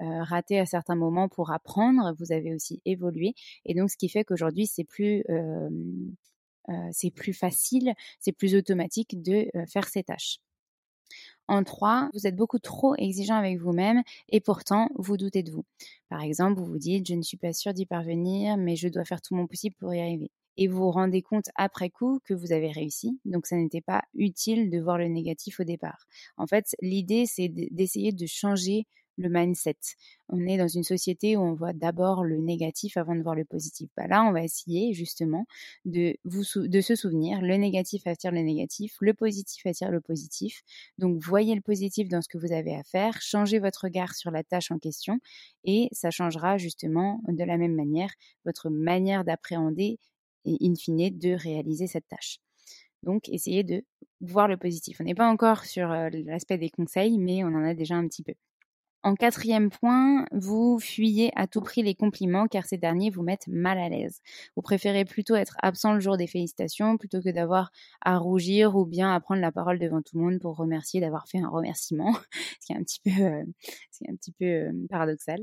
raté 0.00 0.58
à 0.58 0.66
certains 0.66 0.96
moments 0.96 1.28
pour 1.28 1.52
apprendre, 1.52 2.14
vous 2.18 2.32
avez 2.32 2.54
aussi 2.54 2.82
évolué 2.84 3.34
et 3.64 3.74
donc 3.74 3.90
ce 3.90 3.96
qui 3.96 4.08
fait 4.08 4.24
qu'aujourd'hui 4.24 4.66
c'est 4.66 4.84
plus 4.84 5.22
c'est 6.90 7.10
plus 7.10 7.32
facile, 7.32 7.94
c'est 8.18 8.32
plus 8.32 8.54
automatique 8.54 9.22
de 9.22 9.46
faire 9.66 9.88
ces 9.88 10.02
tâches. 10.02 10.38
En 11.52 11.64
trois, 11.64 12.08
vous 12.14 12.26
êtes 12.26 12.34
beaucoup 12.34 12.58
trop 12.58 12.94
exigeant 12.96 13.34
avec 13.36 13.58
vous-même 13.58 14.02
et 14.30 14.40
pourtant 14.40 14.88
vous 14.94 15.18
doutez 15.18 15.42
de 15.42 15.50
vous. 15.50 15.66
Par 16.08 16.22
exemple, 16.22 16.58
vous 16.58 16.64
vous 16.64 16.78
dites 16.78 17.06
je 17.06 17.12
ne 17.12 17.20
suis 17.20 17.36
pas 17.36 17.52
sûr 17.52 17.74
d'y 17.74 17.84
parvenir, 17.84 18.56
mais 18.56 18.74
je 18.74 18.88
dois 18.88 19.04
faire 19.04 19.20
tout 19.20 19.34
mon 19.34 19.46
possible 19.46 19.76
pour 19.78 19.92
y 19.92 20.00
arriver. 20.00 20.30
Et 20.56 20.66
vous 20.66 20.78
vous 20.78 20.90
rendez 20.90 21.20
compte 21.20 21.50
après 21.54 21.90
coup 21.90 22.20
que 22.24 22.32
vous 22.32 22.52
avez 22.52 22.70
réussi, 22.70 23.20
donc 23.26 23.44
ça 23.44 23.56
n'était 23.56 23.82
pas 23.82 24.02
utile 24.14 24.70
de 24.70 24.80
voir 24.80 24.96
le 24.96 25.08
négatif 25.08 25.60
au 25.60 25.64
départ. 25.64 26.06
En 26.38 26.46
fait, 26.46 26.74
l'idée 26.80 27.26
c'est 27.26 27.48
d'essayer 27.50 28.12
de 28.12 28.24
changer 28.24 28.86
le 29.18 29.28
mindset. 29.28 29.76
On 30.28 30.46
est 30.46 30.56
dans 30.56 30.68
une 30.68 30.82
société 30.82 31.36
où 31.36 31.40
on 31.40 31.54
voit 31.54 31.72
d'abord 31.72 32.24
le 32.24 32.38
négatif 32.38 32.96
avant 32.96 33.14
de 33.14 33.22
voir 33.22 33.34
le 33.34 33.44
positif. 33.44 33.90
Bah 33.96 34.06
là, 34.06 34.24
on 34.24 34.32
va 34.32 34.42
essayer 34.42 34.94
justement 34.94 35.46
de, 35.84 36.16
vous, 36.24 36.42
de 36.56 36.80
se 36.80 36.94
souvenir, 36.94 37.40
le 37.42 37.56
négatif 37.56 38.06
attire 38.06 38.32
le 38.32 38.40
négatif, 38.40 38.96
le 39.00 39.14
positif 39.14 39.66
attire 39.66 39.90
le 39.90 40.00
positif. 40.00 40.62
Donc, 40.98 41.18
voyez 41.18 41.54
le 41.54 41.60
positif 41.60 42.08
dans 42.08 42.22
ce 42.22 42.28
que 42.28 42.38
vous 42.38 42.52
avez 42.52 42.74
à 42.74 42.82
faire, 42.82 43.20
changez 43.20 43.58
votre 43.58 43.84
regard 43.84 44.14
sur 44.14 44.30
la 44.30 44.42
tâche 44.42 44.70
en 44.70 44.78
question 44.78 45.18
et 45.64 45.88
ça 45.92 46.10
changera 46.10 46.58
justement 46.58 47.20
de 47.28 47.44
la 47.44 47.58
même 47.58 47.74
manière 47.74 48.10
votre 48.44 48.70
manière 48.70 49.24
d'appréhender 49.24 49.98
et 50.44 50.56
in 50.60 50.74
fine 50.74 51.18
de 51.18 51.32
réaliser 51.34 51.86
cette 51.86 52.08
tâche. 52.08 52.38
Donc, 53.02 53.28
essayez 53.28 53.64
de 53.64 53.84
voir 54.20 54.48
le 54.48 54.56
positif. 54.56 55.00
On 55.00 55.04
n'est 55.04 55.14
pas 55.14 55.28
encore 55.28 55.64
sur 55.64 55.90
euh, 55.90 56.08
l'aspect 56.24 56.58
des 56.58 56.70
conseils, 56.70 57.18
mais 57.18 57.42
on 57.44 57.48
en 57.48 57.64
a 57.64 57.74
déjà 57.74 57.96
un 57.96 58.06
petit 58.06 58.22
peu. 58.22 58.34
En 59.04 59.16
quatrième 59.16 59.68
point, 59.70 60.26
vous 60.30 60.78
fuyez 60.78 61.32
à 61.34 61.48
tout 61.48 61.60
prix 61.60 61.82
les 61.82 61.96
compliments 61.96 62.46
car 62.46 62.64
ces 62.66 62.78
derniers 62.78 63.10
vous 63.10 63.22
mettent 63.22 63.48
mal 63.48 63.78
à 63.78 63.88
l'aise. 63.88 64.20
Vous 64.54 64.62
préférez 64.62 65.04
plutôt 65.04 65.34
être 65.34 65.56
absent 65.60 65.92
le 65.92 65.98
jour 65.98 66.16
des 66.16 66.28
félicitations 66.28 66.96
plutôt 66.96 67.20
que 67.20 67.30
d'avoir 67.30 67.72
à 68.00 68.16
rougir 68.18 68.76
ou 68.76 68.86
bien 68.86 69.12
à 69.12 69.18
prendre 69.18 69.40
la 69.40 69.50
parole 69.50 69.80
devant 69.80 70.02
tout 70.02 70.18
le 70.18 70.24
monde 70.24 70.38
pour 70.38 70.56
remercier 70.56 71.00
d'avoir 71.00 71.26
fait 71.26 71.38
un 71.38 71.48
remerciement, 71.48 72.12
ce 72.60 72.66
qui 72.66 72.72
est 72.72 72.76
un 72.76 72.84
petit 72.84 73.00
peu, 73.00 74.44
euh, 74.44 74.70
euh, 74.70 74.86
paradoxal. 74.88 75.40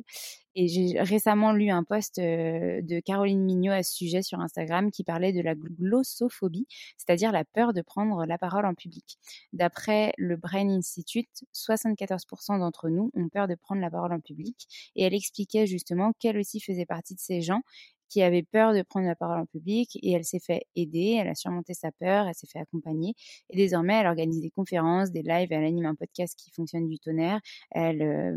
Et 0.56 0.68
j'ai 0.68 1.00
récemment 1.00 1.54
lu 1.54 1.70
un 1.70 1.84
post 1.84 2.18
euh, 2.18 2.82
de 2.82 3.00
Caroline 3.00 3.44
Mignot 3.44 3.72
à 3.72 3.84
ce 3.84 3.94
sujet 3.94 4.22
sur 4.22 4.40
Instagram 4.40 4.92
qui 4.92 5.04
parlait 5.04 5.32
de 5.32 5.42
la 5.42 5.54
glossophobie, 5.56 6.68
c'est-à-dire 6.98 7.32
la 7.32 7.46
peur 7.46 7.72
de 7.72 7.82
prendre 7.82 8.26
la 8.26 8.38
parole 8.38 8.66
en 8.66 8.74
public. 8.74 9.20
D'après 9.54 10.12
le 10.18 10.38
Brain 10.38 10.70
Institute, 10.70 11.46
74% 11.54 12.60
d'entre 12.60 12.90
nous 12.90 13.12
ont 13.14 13.30
peur 13.30 13.48
de 13.50 13.56
prendre 13.56 13.82
la 13.82 13.90
parole 13.90 14.14
en 14.14 14.20
public. 14.20 14.68
Et 14.96 15.04
elle 15.04 15.14
expliquait 15.14 15.68
justement 15.68 16.14
qu'elle 16.20 16.38
aussi 16.38 16.60
faisait 16.60 16.86
partie 16.86 17.16
de 17.16 17.20
ces 17.20 17.42
gens 17.42 17.62
qui 18.10 18.22
avait 18.24 18.44
peur 18.44 18.74
de 18.74 18.82
prendre 18.82 19.06
la 19.06 19.16
parole 19.16 19.40
en 19.40 19.46
public 19.46 19.98
et 20.02 20.12
elle 20.12 20.26
s'est 20.26 20.40
fait 20.40 20.66
aider, 20.76 21.18
elle 21.20 21.28
a 21.30 21.36
surmonté 21.36 21.74
sa 21.74 21.92
peur, 21.92 22.28
elle 22.28 22.34
s'est 22.34 22.48
fait 22.48 22.60
accompagner 22.60 23.14
et 23.50 23.56
désormais 23.56 23.94
elle 23.94 24.08
organise 24.08 24.42
des 24.42 24.50
conférences, 24.50 25.12
des 25.12 25.22
lives, 25.22 25.50
elle 25.52 25.64
anime 25.64 25.86
un 25.86 25.96
podcast 25.96 26.36
qui 26.38 26.52
fonctionne 26.52 26.88
du 26.88 27.00
tonnerre, 27.00 27.40
elle, 27.72 28.02
euh, 28.02 28.36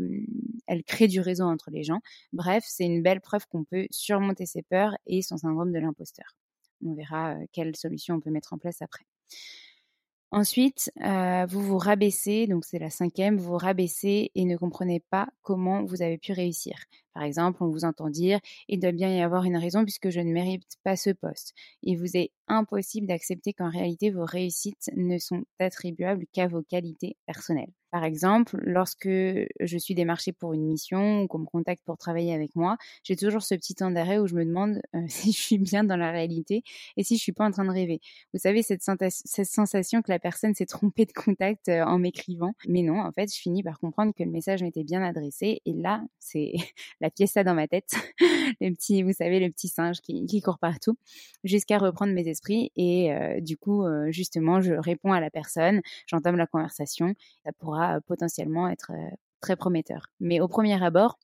elle 0.67 0.83
crée 0.83 1.07
du 1.07 1.19
réseau 1.19 1.45
entre 1.45 1.71
les 1.71 1.83
gens. 1.83 1.99
Bref, 2.31 2.63
c'est 2.67 2.85
une 2.85 3.01
belle 3.01 3.19
preuve 3.19 3.47
qu'on 3.47 3.63
peut 3.63 3.87
surmonter 3.89 4.45
ses 4.45 4.61
peurs 4.61 4.95
et 5.07 5.21
son 5.21 5.37
syndrome 5.37 5.71
de 5.71 5.79
l'imposteur. 5.79 6.37
On 6.85 6.93
verra 6.93 7.33
euh, 7.33 7.45
quelle 7.51 7.75
solution 7.75 8.15
on 8.15 8.19
peut 8.19 8.31
mettre 8.31 8.53
en 8.53 8.57
place 8.57 8.81
après. 8.81 9.05
Ensuite, 10.33 10.91
euh, 11.01 11.45
vous 11.47 11.61
vous 11.61 11.77
rabaissez, 11.77 12.45
donc 12.47 12.65
c'est 12.65 12.79
la 12.79 12.89
cinquième, 12.89 13.37
vous 13.37 13.51
vous 13.51 13.57
rabaissez 13.57 14.31
et 14.35 14.43
ne 14.45 14.57
comprenez 14.57 14.99
pas 14.99 15.29
comment 15.43 15.85
vous 15.85 16.01
avez 16.01 16.17
pu 16.17 16.33
réussir. 16.33 16.75
Par 17.13 17.23
exemple, 17.23 17.63
on 17.63 17.69
vous 17.69 17.85
entend 17.85 18.09
dire 18.09 18.39
il 18.67 18.79
doit 18.79 18.91
bien 18.91 19.15
y 19.15 19.21
avoir 19.21 19.43
une 19.45 19.57
raison 19.57 19.83
puisque 19.83 20.09
je 20.09 20.19
ne 20.19 20.31
mérite 20.31 20.77
pas 20.83 20.95
ce 20.95 21.11
poste. 21.11 21.53
Il 21.81 21.97
vous 21.97 22.17
est 22.17 22.31
impossible 22.47 23.07
d'accepter 23.07 23.53
qu'en 23.53 23.69
réalité 23.69 24.11
vos 24.11 24.25
réussites 24.25 24.89
ne 24.95 25.17
sont 25.17 25.43
attribuables 25.59 26.25
qu'à 26.31 26.47
vos 26.47 26.61
qualités 26.61 27.17
personnelles. 27.25 27.71
Par 27.93 28.05
exemple, 28.05 28.57
lorsque 28.63 29.07
je 29.07 29.77
suis 29.77 29.93
démarchée 29.93 30.31
pour 30.31 30.53
une 30.53 30.65
mission 30.65 31.21
ou 31.21 31.27
qu'on 31.27 31.37
me 31.37 31.45
contacte 31.45 31.83
pour 31.85 31.95
travailler 31.95 32.33
avec 32.33 32.55
moi, 32.55 32.75
j'ai 33.03 33.15
toujours 33.15 33.43
ce 33.43 33.53
petit 33.53 33.75
temps 33.75 33.91
d'arrêt 33.91 34.17
où 34.17 34.25
je 34.25 34.33
me 34.33 34.43
demande 34.43 34.81
euh, 34.95 35.01
si 35.07 35.31
je 35.31 35.39
suis 35.39 35.59
bien 35.59 35.83
dans 35.83 35.95
la 35.95 36.09
réalité 36.09 36.63
et 36.97 37.03
si 37.03 37.17
je 37.17 37.21
suis 37.21 37.33
pas 37.33 37.45
en 37.45 37.51
train 37.51 37.65
de 37.65 37.69
rêver. 37.69 38.01
Vous 38.33 38.39
savez, 38.39 38.63
cette, 38.63 38.81
cette 38.81 39.45
sensation 39.45 40.01
que 40.01 40.09
la 40.09 40.17
personne 40.17 40.55
s'est 40.55 40.65
trompée 40.65 41.05
de 41.05 41.13
contact 41.13 41.69
euh, 41.69 41.83
en 41.83 41.99
m'écrivant. 41.99 42.53
Mais 42.67 42.81
non, 42.81 42.99
en 42.99 43.11
fait, 43.11 43.31
je 43.31 43.39
finis 43.39 43.61
par 43.61 43.79
comprendre 43.79 44.11
que 44.17 44.23
le 44.23 44.31
message 44.31 44.63
m'était 44.63 44.83
bien 44.83 45.03
adressé. 45.03 45.61
Et 45.67 45.73
là, 45.73 46.01
c'est 46.17 46.53
la 47.03 47.11
pièce 47.11 47.35
dans 47.35 47.53
ma 47.53 47.67
tête. 47.67 47.91
le 48.61 48.71
petit, 48.71 49.03
vous 49.03 49.13
savez, 49.13 49.39
le 49.39 49.51
petit 49.51 49.67
singe 49.67 50.01
qui, 50.01 50.25
qui 50.25 50.41
court 50.41 50.57
partout 50.57 50.95
jusqu'à 51.43 51.77
reprendre 51.77 52.13
mes 52.13 52.27
esprits. 52.27 52.71
Et 52.75 53.13
euh, 53.13 53.39
du 53.39 53.57
coup, 53.57 53.85
justement, 54.09 54.61
je 54.61 54.73
réponds 54.73 55.13
à 55.13 55.19
la 55.19 55.29
personne, 55.29 55.81
j'entame 56.07 56.37
la 56.37 56.47
conversation. 56.47 57.13
Ça 57.45 57.51
pourra 57.59 58.01
potentiellement 58.01 58.67
être 58.69 58.91
très 59.41 59.55
prometteur. 59.55 60.07
Mais 60.19 60.39
au 60.39 60.47
premier 60.47 60.81
abord, 60.81 61.19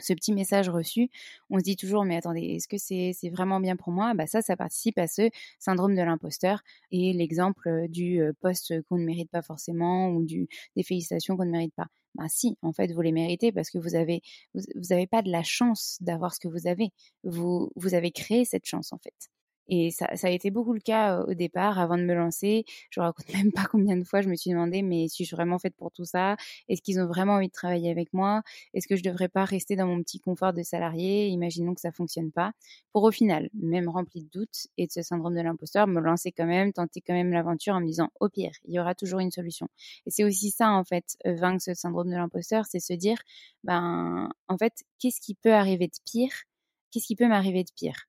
ce 0.00 0.12
petit 0.12 0.32
message 0.32 0.68
reçu, 0.68 1.10
on 1.50 1.58
se 1.58 1.64
dit 1.64 1.76
toujours 1.76 2.04
mais 2.04 2.16
attendez, 2.16 2.42
est-ce 2.56 2.68
que 2.68 2.78
c'est 2.78 3.30
vraiment 3.30 3.60
bien 3.60 3.76
pour 3.76 3.92
moi? 3.92 4.14
Bah 4.14 4.26
ça, 4.26 4.42
ça 4.42 4.56
participe 4.56 4.98
à 4.98 5.06
ce 5.06 5.30
syndrome 5.58 5.94
de 5.94 6.02
l'imposteur 6.02 6.62
et 6.90 7.12
l'exemple 7.12 7.86
du 7.88 8.20
poste 8.40 8.82
qu'on 8.88 8.98
ne 8.98 9.04
mérite 9.04 9.30
pas 9.30 9.42
forcément 9.42 10.08
ou 10.10 10.24
du 10.24 10.48
des 10.76 10.82
félicitations 10.82 11.36
qu'on 11.36 11.46
ne 11.46 11.50
mérite 11.50 11.74
pas. 11.74 11.86
Bah 12.14 12.24
si, 12.28 12.56
en 12.62 12.72
fait, 12.72 12.92
vous 12.92 13.00
les 13.02 13.12
méritez 13.12 13.52
parce 13.52 13.70
que 13.70 13.78
vous 13.78 13.94
avez 13.94 14.22
vous, 14.54 14.62
vous 14.74 15.06
pas 15.10 15.22
de 15.22 15.30
la 15.30 15.42
chance 15.42 15.98
d'avoir 16.00 16.34
ce 16.34 16.40
que 16.40 16.48
vous 16.48 16.66
avez. 16.66 16.90
Vous 17.24 17.70
vous 17.76 17.94
avez 17.94 18.10
créé 18.10 18.44
cette 18.44 18.66
chance 18.66 18.92
en 18.92 18.98
fait. 18.98 19.28
Et 19.68 19.90
ça, 19.90 20.14
ça, 20.16 20.28
a 20.28 20.30
été 20.30 20.50
beaucoup 20.50 20.72
le 20.72 20.80
cas 20.80 21.22
au 21.22 21.34
départ, 21.34 21.78
avant 21.78 21.96
de 21.96 22.02
me 22.02 22.14
lancer. 22.14 22.64
Je 22.90 23.00
raconte 23.00 23.26
même 23.34 23.52
pas 23.52 23.64
combien 23.70 23.96
de 23.96 24.04
fois 24.04 24.20
je 24.20 24.28
me 24.28 24.36
suis 24.36 24.50
demandé, 24.50 24.82
mais 24.82 25.08
suis-je 25.08 25.34
vraiment 25.34 25.58
faite 25.58 25.74
pour 25.76 25.90
tout 25.92 26.04
ça? 26.04 26.36
Est-ce 26.68 26.82
qu'ils 26.82 27.00
ont 27.00 27.06
vraiment 27.06 27.34
envie 27.34 27.48
de 27.48 27.52
travailler 27.52 27.90
avec 27.90 28.12
moi? 28.12 28.42
Est-ce 28.74 28.86
que 28.86 28.96
je 28.96 29.02
devrais 29.02 29.28
pas 29.28 29.44
rester 29.44 29.76
dans 29.76 29.86
mon 29.86 30.02
petit 30.02 30.20
confort 30.20 30.52
de 30.52 30.62
salarié? 30.62 31.28
Imaginons 31.28 31.74
que 31.74 31.80
ça 31.80 31.92
fonctionne 31.92 32.30
pas. 32.32 32.52
Pour 32.92 33.02
au 33.04 33.10
final, 33.10 33.48
même 33.54 33.88
rempli 33.88 34.22
de 34.22 34.28
doutes 34.30 34.68
et 34.76 34.86
de 34.86 34.92
ce 34.92 35.02
syndrome 35.02 35.34
de 35.34 35.40
l'imposteur, 35.40 35.86
me 35.86 36.00
lancer 36.00 36.32
quand 36.32 36.46
même, 36.46 36.72
tenter 36.72 37.00
quand 37.00 37.14
même 37.14 37.32
l'aventure 37.32 37.74
en 37.74 37.80
me 37.80 37.86
disant, 37.86 38.10
au 38.20 38.28
pire, 38.28 38.52
il 38.66 38.74
y 38.74 38.80
aura 38.80 38.94
toujours 38.94 39.20
une 39.20 39.30
solution. 39.30 39.68
Et 40.06 40.10
c'est 40.10 40.24
aussi 40.24 40.50
ça, 40.50 40.70
en 40.70 40.84
fait, 40.84 41.16
vaincre 41.24 41.62
ce 41.62 41.74
syndrome 41.74 42.10
de 42.10 42.16
l'imposteur, 42.16 42.64
c'est 42.66 42.80
se 42.80 42.92
dire, 42.92 43.18
ben, 43.64 44.30
en 44.48 44.58
fait, 44.58 44.84
qu'est-ce 44.98 45.20
qui 45.20 45.34
peut 45.34 45.54
arriver 45.54 45.88
de 45.88 45.96
pire? 46.04 46.32
Qu'est-ce 46.90 47.06
qui 47.06 47.16
peut 47.16 47.28
m'arriver 47.28 47.64
de 47.64 47.70
pire? 47.74 48.08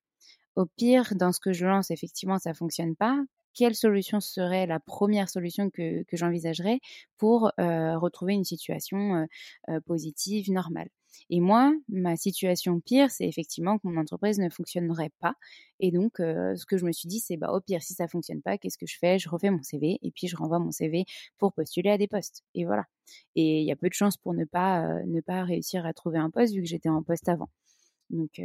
Au 0.58 0.66
pire, 0.66 1.14
dans 1.14 1.30
ce 1.30 1.38
que 1.38 1.52
je 1.52 1.66
lance, 1.66 1.92
effectivement, 1.92 2.38
ça 2.38 2.52
fonctionne 2.52 2.96
pas. 2.96 3.22
Quelle 3.54 3.76
solution 3.76 4.18
serait 4.18 4.66
la 4.66 4.80
première 4.80 5.28
solution 5.28 5.70
que, 5.70 6.04
j'envisagerais 6.12 6.80
pour 7.16 7.52
euh, 7.60 7.96
retrouver 7.96 8.34
une 8.34 8.44
situation 8.44 9.14
euh, 9.14 9.24
euh, 9.68 9.80
positive, 9.80 10.50
normale? 10.50 10.88
Et 11.30 11.40
moi, 11.40 11.72
ma 11.88 12.16
situation 12.16 12.80
pire, 12.80 13.10
c'est 13.10 13.26
effectivement 13.26 13.78
que 13.78 13.86
mon 13.86 14.00
entreprise 14.00 14.40
ne 14.40 14.48
fonctionnerait 14.48 15.12
pas. 15.20 15.34
Et 15.78 15.92
donc, 15.92 16.14
ce 16.18 16.66
que 16.66 16.76
je 16.76 16.84
me 16.84 16.92
suis 16.92 17.08
dit, 17.08 17.18
c'est 17.18 17.36
bah, 17.36 17.52
au 17.52 17.60
pire, 17.60 17.82
si 17.82 17.94
ça 17.94 18.08
fonctionne 18.08 18.42
pas, 18.42 18.58
qu'est-ce 18.58 18.78
que 18.78 18.86
je 18.86 18.98
fais? 18.98 19.18
Je 19.18 19.28
refais 19.28 19.50
mon 19.50 19.62
CV 19.62 19.98
et 20.02 20.10
puis 20.10 20.26
je 20.26 20.36
renvoie 20.36 20.58
mon 20.58 20.70
CV 20.70 21.06
pour 21.38 21.52
postuler 21.52 21.90
à 21.90 21.98
des 21.98 22.08
postes. 22.08 22.44
Et 22.54 22.64
voilà. 22.64 22.84
Et 23.36 23.60
il 23.60 23.66
y 23.66 23.72
a 23.72 23.76
peu 23.76 23.88
de 23.88 23.94
chances 23.94 24.16
pour 24.16 24.34
ne 24.34 24.44
pas, 24.44 25.02
ne 25.04 25.20
pas 25.20 25.44
réussir 25.44 25.86
à 25.86 25.92
trouver 25.92 26.18
un 26.18 26.30
poste 26.30 26.54
vu 26.54 26.62
que 26.62 26.68
j'étais 26.68 26.90
en 26.90 27.02
poste 27.02 27.28
avant. 27.28 27.48
Donc 28.10 28.40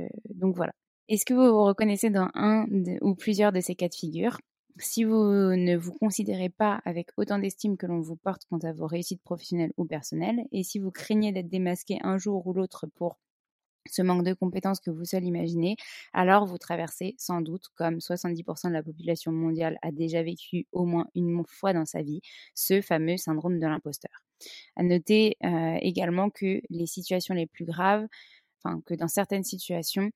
voilà. 0.55 0.74
Est-ce 1.10 1.26
que 1.26 1.34
vous 1.34 1.46
vous 1.52 1.64
reconnaissez 1.66 2.10
dans 2.10 2.30
un 2.34 2.66
ou 3.02 3.16
plusieurs 3.16 3.52
de 3.52 3.60
ces 3.62 3.76
cas 3.76 3.90
de 3.90 3.94
figure? 3.94 4.40
Si 4.78 5.04
vous 5.04 5.14
ne 5.14 5.76
vous 5.78 5.92
considérez 5.94 6.50
pas 6.50 6.82
avec 6.86 7.10
autant 7.18 7.38
d'estime 7.38 7.78
que 7.78 7.86
l'on 7.86 8.02
vous 8.02 8.16
porte 8.16 8.44
quant 8.50 8.58
à 8.60 8.72
vos 8.74 8.88
réussites 8.88 9.22
professionnelles 9.22 9.74
ou 9.78 9.86
personnelles, 9.86 10.46
et 10.52 10.64
si 10.64 10.80
vous 10.80 10.92
craignez 10.92 11.32
d'être 11.32 11.50
démasqué 11.50 12.00
un 12.02 12.18
jour 12.18 12.48
ou 12.48 12.54
l'autre 12.54 12.88
pour 12.96 13.18
ce 13.90 14.02
manque 14.02 14.24
de 14.26 14.34
compétences 14.34 14.80
que 14.80 14.92
vous 14.92 15.06
seul 15.06 15.26
imaginez, 15.26 15.76
alors 16.14 16.46
vous 16.46 16.58
traversez 16.58 17.16
sans 17.18 17.42
doute, 17.42 17.66
comme 17.76 18.00
70% 18.02 18.70
de 18.70 18.74
la 18.74 18.84
population 18.84 19.32
mondiale 19.32 19.78
a 19.82 19.92
déjà 19.92 20.24
vécu 20.24 20.68
au 20.72 20.86
moins 20.86 21.08
une 21.16 21.44
fois 21.48 21.74
dans 21.74 21.86
sa 21.86 22.02
vie, 22.02 22.22
ce 22.56 22.82
fameux 22.82 23.18
syndrome 23.18 23.60
de 23.60 23.68
l'imposteur. 23.68 24.24
À 24.76 24.84
noter 24.84 25.38
euh, 25.44 25.78
également 25.82 26.30
que 26.30 26.62
les 26.70 26.88
situations 26.88 27.36
les 27.36 27.48
plus 27.48 27.66
graves, 27.66 28.08
enfin 28.64 28.82
que 28.86 28.94
dans 28.96 29.08
certaines 29.08 29.44
situations, 29.44 30.12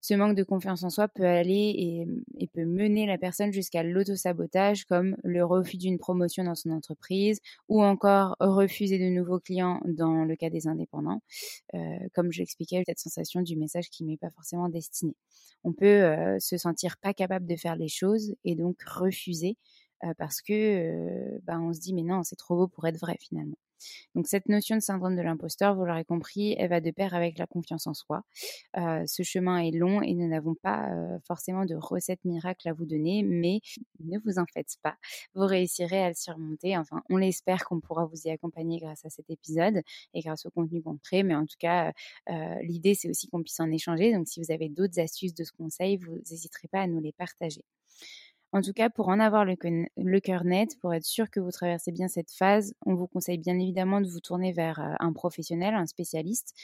ce 0.00 0.14
manque 0.14 0.36
de 0.36 0.44
confiance 0.44 0.84
en 0.84 0.90
soi 0.90 1.08
peut 1.08 1.26
aller 1.26 2.06
et, 2.38 2.46
peut 2.54 2.64
mener 2.64 3.06
la 3.06 3.18
personne 3.18 3.52
jusqu'à 3.52 3.82
l'autosabotage, 3.82 4.84
comme 4.84 5.16
le 5.22 5.44
refus 5.44 5.76
d'une 5.76 5.98
promotion 5.98 6.44
dans 6.44 6.54
son 6.54 6.70
entreprise, 6.70 7.40
ou 7.68 7.82
encore 7.82 8.36
refuser 8.40 8.98
de 8.98 9.14
nouveaux 9.14 9.40
clients 9.40 9.80
dans 9.84 10.24
le 10.24 10.36
cas 10.36 10.50
des 10.50 10.66
indépendants, 10.66 11.20
euh, 11.74 11.78
comme 12.14 12.32
je 12.32 12.38
l'expliquais, 12.40 12.82
cette 12.86 12.98
sensation 12.98 13.42
du 13.42 13.56
message 13.56 13.90
qui 13.90 14.04
m'est 14.04 14.16
pas 14.16 14.30
forcément 14.30 14.68
destiné. 14.68 15.14
On 15.64 15.72
peut 15.72 15.86
euh, 15.86 16.38
se 16.38 16.56
sentir 16.56 16.96
pas 16.98 17.12
capable 17.12 17.46
de 17.46 17.56
faire 17.56 17.76
les 17.76 17.88
choses 17.88 18.34
et 18.44 18.54
donc 18.54 18.82
refuser 18.82 19.56
euh, 20.04 20.14
parce 20.16 20.40
que 20.42 21.38
bah, 21.44 21.58
on 21.60 21.72
se 21.72 21.80
dit 21.80 21.92
mais 21.92 22.02
non 22.02 22.22
c'est 22.22 22.36
trop 22.36 22.56
beau 22.56 22.68
pour 22.68 22.86
être 22.86 22.98
vrai 22.98 23.16
finalement. 23.20 23.56
Donc 24.14 24.26
cette 24.26 24.48
notion 24.48 24.76
de 24.76 24.80
syndrome 24.80 25.16
de 25.16 25.22
l'imposteur, 25.22 25.74
vous 25.74 25.84
l'aurez 25.84 26.04
compris, 26.04 26.54
elle 26.58 26.70
va 26.70 26.80
de 26.80 26.90
pair 26.90 27.14
avec 27.14 27.38
la 27.38 27.46
confiance 27.46 27.86
en 27.86 27.94
soi. 27.94 28.22
Euh, 28.76 29.04
ce 29.06 29.22
chemin 29.22 29.58
est 29.58 29.70
long 29.70 30.02
et 30.02 30.14
nous 30.14 30.28
n'avons 30.28 30.54
pas 30.54 30.90
euh, 30.90 31.18
forcément 31.26 31.64
de 31.64 31.74
recette 31.74 32.24
miracle 32.24 32.68
à 32.68 32.72
vous 32.72 32.86
donner, 32.86 33.22
mais 33.22 33.60
ne 34.00 34.18
vous 34.18 34.38
en 34.38 34.44
faites 34.52 34.76
pas, 34.82 34.96
vous 35.34 35.46
réussirez 35.46 36.02
à 36.02 36.08
le 36.08 36.14
surmonter. 36.14 36.76
Enfin, 36.76 37.02
on 37.10 37.16
l'espère 37.16 37.64
qu'on 37.64 37.80
pourra 37.80 38.06
vous 38.06 38.26
y 38.26 38.30
accompagner 38.30 38.78
grâce 38.78 39.04
à 39.04 39.10
cet 39.10 39.30
épisode 39.30 39.82
et 40.14 40.20
grâce 40.20 40.46
au 40.46 40.50
contenu 40.50 40.82
qu'on 40.82 40.98
crée, 40.98 41.22
mais 41.22 41.34
en 41.34 41.46
tout 41.46 41.56
cas, 41.58 41.92
euh, 42.30 42.54
l'idée 42.62 42.94
c'est 42.94 43.08
aussi 43.08 43.28
qu'on 43.28 43.42
puisse 43.42 43.60
en 43.60 43.70
échanger. 43.70 44.12
Donc 44.12 44.28
si 44.28 44.40
vous 44.40 44.52
avez 44.52 44.68
d'autres 44.68 45.00
astuces 45.00 45.34
de 45.34 45.44
ce 45.44 45.52
conseil, 45.52 45.96
vous 45.96 46.16
n'hésiterez 46.30 46.68
pas 46.68 46.80
à 46.80 46.86
nous 46.86 47.00
les 47.00 47.12
partager. 47.12 47.64
En 48.52 48.62
tout 48.62 48.72
cas, 48.72 48.88
pour 48.88 49.08
en 49.08 49.20
avoir 49.20 49.44
le, 49.44 50.20
cœur 50.20 50.44
net, 50.44 50.78
pour 50.80 50.94
être 50.94 51.04
sûr 51.04 51.30
que 51.30 51.38
vous 51.38 51.50
traversez 51.50 51.92
bien 51.92 52.08
cette 52.08 52.30
phase, 52.30 52.72
on 52.86 52.94
vous 52.94 53.06
conseille 53.06 53.36
bien 53.36 53.58
évidemment 53.58 54.00
de 54.00 54.08
vous 54.08 54.20
tourner 54.20 54.52
vers 54.52 54.80
euh, 54.80 54.94
un 55.00 55.12
professionnel, 55.12 55.74
un 55.74 55.84
spécialiste, 55.84 56.54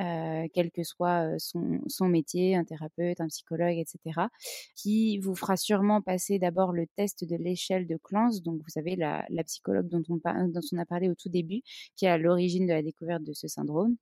euh, 0.00 0.46
quel 0.54 0.70
que 0.70 0.82
soit 0.82 1.34
euh, 1.34 1.36
son, 1.38 2.08
métier, 2.08 2.56
un 2.56 2.64
thérapeute, 2.64 3.20
un 3.20 3.28
psychologue, 3.28 3.76
etc., 3.76 4.28
qui 4.74 5.18
vous 5.18 5.34
fera 5.34 5.58
sûrement 5.58 6.00
passer 6.00 6.38
d'abord 6.38 6.72
le 6.72 6.86
test 6.96 7.24
de 7.28 7.36
l'échelle 7.36 7.86
de 7.86 7.98
Clance, 8.02 8.42
donc 8.42 8.62
vous 8.62 8.70
savez, 8.70 8.96
la, 8.96 9.26
psychologue 9.44 9.88
dont 9.88 10.02
on, 10.08 10.16
dont 10.48 10.60
on 10.72 10.78
a 10.78 10.86
parlé 10.86 11.10
au 11.10 11.14
tout 11.14 11.28
début, 11.28 11.60
qui 11.94 12.06
est 12.06 12.08
à 12.08 12.16
l'origine 12.16 12.66
de 12.66 12.72
la 12.72 12.82
découverte 12.82 13.22
de 13.22 13.34
ce 13.34 13.48
syndrome. 13.48 13.96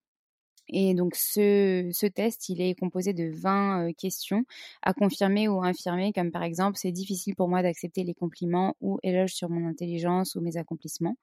Et 0.68 0.94
donc 0.94 1.14
ce, 1.16 2.06
test, 2.06 2.48
il 2.48 2.60
est 2.60 2.74
composé 2.78 3.12
de 3.12 3.30
20 3.32 3.88
euh, 3.88 3.92
questions 3.92 4.44
à 4.82 4.94
confirmer 4.94 5.48
ou 5.48 5.62
infirmer, 5.62 6.12
comme 6.12 6.30
par 6.30 6.42
exemple, 6.42 6.78
c'est 6.78 6.92
difficile 6.92 7.34
pour 7.34 7.48
moi 7.48 7.62
d'accepter 7.62 8.04
les 8.04 8.14
compliments 8.14 8.76
ou 8.80 8.98
éloges 9.02 9.34
sur 9.34 9.50
mon 9.50 9.66
intelligence 9.68 10.34
ou 10.34 10.40
mes 10.40 10.56
accomplissements. 10.56 11.16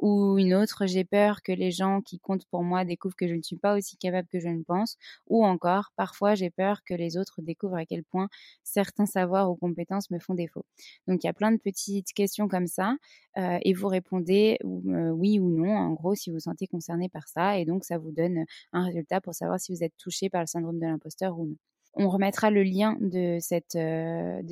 Ou 0.00 0.36
une 0.38 0.54
autre, 0.54 0.86
j'ai 0.86 1.04
peur 1.04 1.42
que 1.42 1.52
les 1.52 1.70
gens 1.70 2.00
qui 2.00 2.18
comptent 2.18 2.44
pour 2.46 2.64
moi 2.64 2.84
découvrent 2.84 3.14
que 3.14 3.28
je 3.28 3.34
ne 3.34 3.42
suis 3.42 3.56
pas 3.56 3.76
aussi 3.76 3.96
capable 3.96 4.26
que 4.26 4.40
je 4.40 4.48
ne 4.48 4.64
pense, 4.64 4.96
ou 5.28 5.44
encore, 5.44 5.92
parfois 5.94 6.34
j'ai 6.34 6.50
peur 6.50 6.82
que 6.84 6.92
les 6.92 7.16
autres 7.16 7.40
découvrent 7.40 7.76
à 7.76 7.86
quel 7.86 8.02
point 8.02 8.28
certains 8.64 9.06
savoirs 9.06 9.48
ou 9.48 9.54
compétences 9.54 10.10
me 10.10 10.18
font 10.18 10.34
défaut. 10.34 10.64
Donc 11.06 11.22
il 11.22 11.26
y 11.28 11.30
a 11.30 11.32
plein 11.32 11.52
de 11.52 11.56
petites 11.56 12.12
questions 12.14 12.48
comme 12.48 12.66
ça, 12.66 12.96
et 13.36 13.72
vous 13.72 13.86
répondez 13.86 14.58
oui 14.64 15.38
ou 15.38 15.48
non, 15.48 15.76
en 15.76 15.92
gros, 15.92 16.16
si 16.16 16.30
vous 16.30 16.36
vous 16.36 16.40
sentez 16.40 16.66
concerné 16.66 17.08
par 17.08 17.28
ça, 17.28 17.56
et 17.58 17.64
donc 17.64 17.84
ça 17.84 17.96
vous 17.96 18.10
donne 18.10 18.44
un 18.72 18.84
résultat 18.84 19.20
pour 19.20 19.34
savoir 19.34 19.60
si 19.60 19.72
vous 19.72 19.82
êtes 19.82 19.96
touché 19.96 20.28
par 20.28 20.40
le 20.40 20.46
syndrome 20.46 20.78
de 20.78 20.86
l'imposteur 20.86 21.38
ou 21.38 21.46
non. 21.46 21.56
On 21.94 22.08
remettra 22.08 22.50
le 22.50 22.62
lien 22.62 22.96
de 23.00 23.38
cette, 23.40 23.76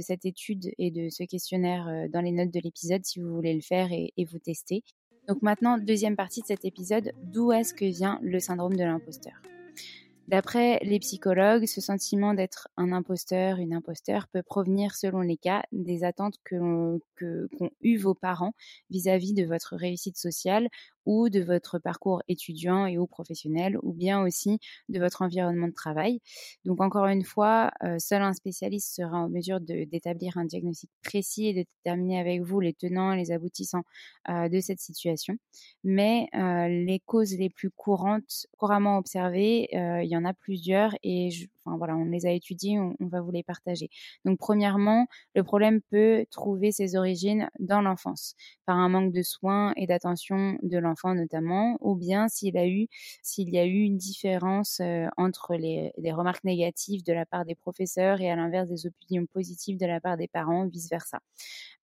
cette 0.01 0.25
étude 0.25 0.73
et 0.77 0.91
de 0.91 1.09
ce 1.09 1.23
questionnaire 1.23 2.09
dans 2.11 2.21
les 2.21 2.33
notes 2.33 2.51
de 2.51 2.59
l'épisode 2.59 3.05
si 3.05 3.21
vous 3.21 3.33
voulez 3.33 3.55
le 3.55 3.61
faire 3.61 3.93
et, 3.93 4.13
vous 4.25 4.41
tester. 4.41 4.83
Donc 5.29 5.43
maintenant, 5.43 5.79
deuxième 5.79 6.17
partie 6.17 6.41
de 6.41 6.47
cet 6.47 6.65
épisode, 6.65 7.13
d'où 7.23 7.53
est-ce 7.53 7.75
que 7.75 7.85
vient 7.85 8.19
le 8.23 8.41
syndrome 8.41 8.75
de 8.75 8.83
l'imposteur? 8.83 9.35
D'après 10.29 10.79
les 10.83 10.99
psychologues, 10.99 11.65
ce 11.65 11.81
sentiment 11.81 12.35
d'être 12.35 12.69
un 12.77 12.93
imposteur, 12.93 13.57
une 13.61 13.73
imposteur 13.73 14.29
peut 14.29 14.43
provenir, 14.43 14.95
selon 14.95 15.21
les 15.21 15.39
cas, 15.39 15.63
des 15.73 16.05
attentes 16.05 16.37
qu'ont 16.47 17.01
que, 17.17 17.49
eu 17.81 17.97
vos 17.97 18.13
parents 18.13 18.53
vis-à-vis 18.91 19.33
de 19.33 19.47
votre 19.47 19.75
réussite 19.77 20.19
sociale 20.19 20.69
ou 21.09 21.31
de 21.31 21.41
votre 21.41 21.79
parcours 21.79 22.23
étudiant 22.29 22.85
et 22.85 22.99
ou 22.99 23.07
professionnel, 23.07 23.79
ou 23.83 23.95
bien 23.95 24.23
aussi 24.23 24.59
de 24.91 25.01
votre 25.01 25.23
environnement 25.23 25.67
de 25.67 25.73
travail. 25.73 26.21
Donc 26.67 26.83
encore 26.83 27.07
une 27.07 27.25
fois, 27.25 27.71
euh, 27.83 27.97
seul 27.99 28.21
un 28.21 28.35
spécialiste 28.35 28.95
sera 28.95 29.17
en 29.17 29.31
mesure 29.31 29.59
d'établir 29.59 30.37
un 30.37 30.45
diagnostic 30.45 30.91
précis 31.03 31.47
et 31.47 31.55
de 31.55 31.65
déterminer 31.79 32.21
avec 32.21 32.43
vous 32.43 32.61
les 32.61 32.75
tenants 32.75 33.13
et 33.13 33.17
les 33.17 33.33
aboutissants 33.33 33.85
euh, 34.29 34.51
de 34.51 34.61
cette 34.61 34.81
situation. 34.81 35.35
Mais 35.83 36.29
euh, 36.35 36.69
les 36.69 37.01
causes 37.07 37.35
les 37.39 37.49
plus 37.49 37.71
courantes, 37.71 38.47
couramment 38.59 38.99
observées, 38.99 39.69
il 39.73 40.09
y 40.09 40.17
en 40.17 40.27
a 40.27 40.35
plusieurs 40.35 40.95
et 41.03 41.31
enfin 41.65 41.79
voilà, 41.79 41.97
on 41.97 42.05
les 42.05 42.27
a 42.27 42.33
étudiées, 42.33 42.79
on, 42.79 42.95
on 43.01 43.07
va 43.07 43.23
vous 43.23 43.31
les 43.31 43.43
partager. 43.43 43.89
Donc 44.27 44.39
premièrement, 44.39 45.07
le 45.35 45.43
problème 45.43 45.81
peut 45.91 46.27
trouver 46.31 46.71
ses 46.71 46.97
origines 46.97 47.49
dans 47.59 47.81
l'enfance, 47.81 48.35
par 48.67 48.77
un 48.77 48.89
manque 48.91 49.13
de 49.13 49.23
soins 49.23 49.73
et 49.77 49.87
d'attention 49.87 50.59
de 50.63 50.79
l'enfant 50.79 50.98
notamment, 51.05 51.79
ou 51.81 51.95
bien 51.95 52.29
s'il 52.29 52.57
a 52.59 52.67
eu, 52.67 52.89
s'il 53.23 53.51
y 53.51 53.59
a 53.59 53.65
eu 53.65 53.83
une 53.83 53.97
différence 53.97 54.81
entre 55.17 55.55
les, 55.55 55.93
remarques 56.13 56.45
négatives 56.45 57.05
de 57.05 57.13
la 57.13 57.27
part 57.27 57.45
des 57.45 57.55
professeurs 57.55 58.21
et 58.21 58.31
à 58.31 58.37
l'inverse 58.37 58.69
des 58.69 58.87
opinions 58.87 59.27
positives 59.27 59.79
de 59.79 59.87
la 59.87 60.01
part 60.01 60.17
des 60.17 60.29
parents, 60.29 60.67
vice 60.67 60.89
versa. 60.91 61.21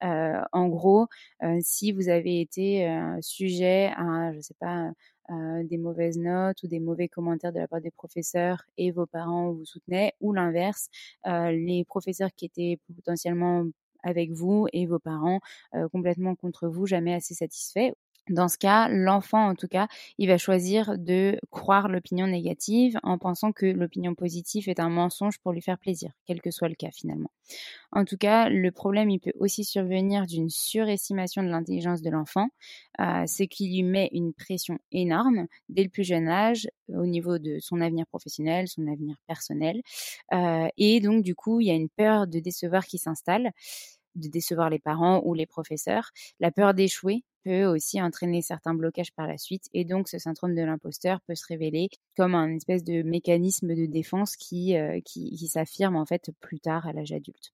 en 0.01 0.67
gros, 0.67 1.07
si 1.61 1.91
vous 1.91 2.09
avez 2.09 2.41
été 2.41 2.87
sujet 3.21 3.91
à, 3.97 4.33
je 4.33 4.41
sais 4.41 4.55
pas, 4.59 4.91
euh, 5.31 5.63
des 5.63 5.77
mauvaises 5.79 6.19
notes 6.19 6.61
ou 6.63 6.67
des 6.67 6.79
mauvais 6.79 7.07
commentaires 7.07 7.51
de 7.51 7.59
la 7.59 7.67
part 7.67 7.81
des 7.81 7.89
professeurs 7.89 8.61
et 8.77 8.91
vos 8.91 9.07
parents 9.07 9.51
vous 9.51 9.65
soutenaient, 9.65 10.13
ou 10.21 10.33
l'inverse, 10.33 10.87
euh, 11.25 11.51
les 11.51 11.83
professeurs 11.83 12.29
qui 12.35 12.45
étaient 12.45 12.79
potentiellement 12.95 13.65
avec 14.03 14.31
vous 14.31 14.67
et 14.71 14.85
vos 14.85 14.99
parents 14.99 15.39
euh, 15.73 15.89
complètement 15.89 16.35
contre 16.35 16.67
vous, 16.67 16.85
jamais 16.85 17.13
assez 17.15 17.33
satisfaits 17.33 17.93
dans 18.29 18.47
ce 18.47 18.57
cas, 18.57 18.87
l'enfant, 18.89 19.49
en 19.49 19.55
tout 19.55 19.67
cas, 19.67 19.87
il 20.17 20.27
va 20.27 20.37
choisir 20.37 20.97
de 20.97 21.37
croire 21.51 21.87
l'opinion 21.87 22.27
négative 22.27 22.97
en 23.03 23.17
pensant 23.17 23.51
que 23.51 23.65
l'opinion 23.65 24.15
positive 24.15 24.69
est 24.69 24.79
un 24.79 24.89
mensonge 24.89 25.39
pour 25.39 25.51
lui 25.51 25.61
faire 25.61 25.77
plaisir, 25.77 26.11
quel 26.25 26.41
que 26.41 26.51
soit 26.51 26.69
le 26.69 26.75
cas 26.75 26.91
finalement. 26.91 27.29
En 27.91 28.03
tout 28.05 28.17
cas, 28.17 28.49
le 28.49 28.71
problème, 28.71 29.09
il 29.09 29.19
peut 29.19 29.33
aussi 29.39 29.63
survenir 29.63 30.25
d'une 30.25 30.49
surestimation 30.49 31.43
de 31.43 31.49
l'intelligence 31.49 32.01
de 32.01 32.09
l'enfant, 32.09 32.47
euh, 32.99 33.25
ce 33.27 33.43
qui 33.43 33.67
lui 33.69 33.83
met 33.83 34.09
une 34.11 34.33
pression 34.33 34.79
énorme 34.91 35.45
dès 35.69 35.83
le 35.83 35.89
plus 35.89 36.03
jeune 36.03 36.27
âge 36.27 36.67
au 36.89 37.05
niveau 37.05 37.37
de 37.37 37.59
son 37.59 37.81
avenir 37.81 38.05
professionnel, 38.07 38.67
son 38.67 38.87
avenir 38.87 39.15
personnel. 39.27 39.81
Euh, 40.33 40.67
et 40.77 40.99
donc, 40.99 41.23
du 41.23 41.35
coup, 41.35 41.61
il 41.61 41.67
y 41.67 41.71
a 41.71 41.75
une 41.75 41.89
peur 41.89 42.27
de 42.27 42.39
décevoir 42.39 42.85
qui 42.85 42.97
s'installe 42.97 43.51
de 44.15 44.27
décevoir 44.27 44.69
les 44.69 44.79
parents 44.79 45.21
ou 45.25 45.33
les 45.33 45.45
professeurs. 45.45 46.11
La 46.39 46.51
peur 46.51 46.73
d'échouer 46.73 47.23
peut 47.43 47.65
aussi 47.65 48.01
entraîner 48.01 48.41
certains 48.41 48.73
blocages 48.73 49.11
par 49.13 49.27
la 49.27 49.37
suite 49.37 49.65
et 49.73 49.85
donc 49.85 50.07
ce 50.07 50.17
syndrome 50.17 50.55
de 50.55 50.61
l'imposteur 50.61 51.21
peut 51.27 51.35
se 51.35 51.45
révéler 51.47 51.89
comme 52.17 52.35
un 52.35 52.55
espèce 52.55 52.83
de 52.83 53.03
mécanisme 53.03 53.75
de 53.75 53.85
défense 53.85 54.35
qui, 54.35 54.75
euh, 54.75 54.99
qui, 55.05 55.35
qui 55.35 55.47
s'affirme 55.47 55.95
en 55.95 56.05
fait 56.05 56.31
plus 56.41 56.59
tard 56.59 56.87
à 56.87 56.93
l'âge 56.93 57.11
adulte. 57.11 57.53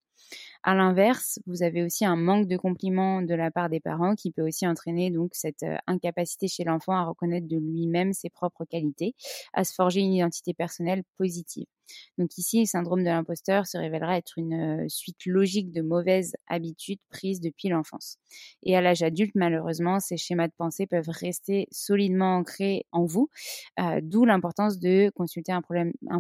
À 0.64 0.76
l'inverse, 0.76 1.40
vous 1.48 1.64
avez 1.64 1.82
aussi 1.82 2.06
un 2.06 2.16
manque 2.16 2.48
de 2.48 2.56
compliments 2.56 3.24
de 3.24 3.34
la 3.34 3.50
part 3.50 3.70
des 3.70 3.80
parents 3.80 4.14
qui 4.14 4.32
peut 4.32 4.44
aussi 4.48 4.68
entraîner 4.68 5.10
donc 5.10 5.32
cette 5.34 5.64
euh, 5.64 5.78
incapacité 5.88 6.48
chez 6.48 6.64
l'enfant 6.64 6.94
à 6.94 7.04
reconnaître 7.04 7.48
de 7.48 7.58
lui-même 7.58 8.14
ses 8.14 8.30
propres 8.30 8.66
qualités, 8.66 9.16
à 9.54 9.64
se 9.64 9.74
forger 9.74 10.02
une 10.02 10.14
identité 10.14 10.54
personnelle 10.54 11.04
positive. 11.18 11.66
Donc 12.20 12.38
ici, 12.38 12.60
le 12.60 12.66
syndrome 12.66 13.02
de 13.02 13.10
l'imposteur 13.10 13.66
se 13.66 13.78
révélera 13.78 14.18
être 14.18 14.34
une 14.38 14.84
euh, 14.84 14.86
suite 14.88 15.26
logique 15.26 15.72
de 15.72 15.82
mauvaises 15.82 16.36
habitudes 16.48 17.00
prises 17.10 17.42
depuis 17.42 17.70
l'enfance. 17.70 18.18
Et 18.62 18.78
à 18.78 18.82
l'âge 18.82 19.02
adulte, 19.02 19.34
malheureusement, 19.34 20.00
ces 20.00 20.18
schémas 20.18 20.48
de 20.48 20.54
pensée 20.56 20.86
peuvent 20.86 21.10
rester 21.10 21.68
solidement 21.72 22.38
ancrés 22.38 22.86
en 22.92 23.06
vous, 23.06 23.30
euh, 23.80 24.00
d'où 24.04 24.26
l'importance 24.26 24.80
de 24.80 25.10
consulter 25.16 25.52
un, 25.52 25.62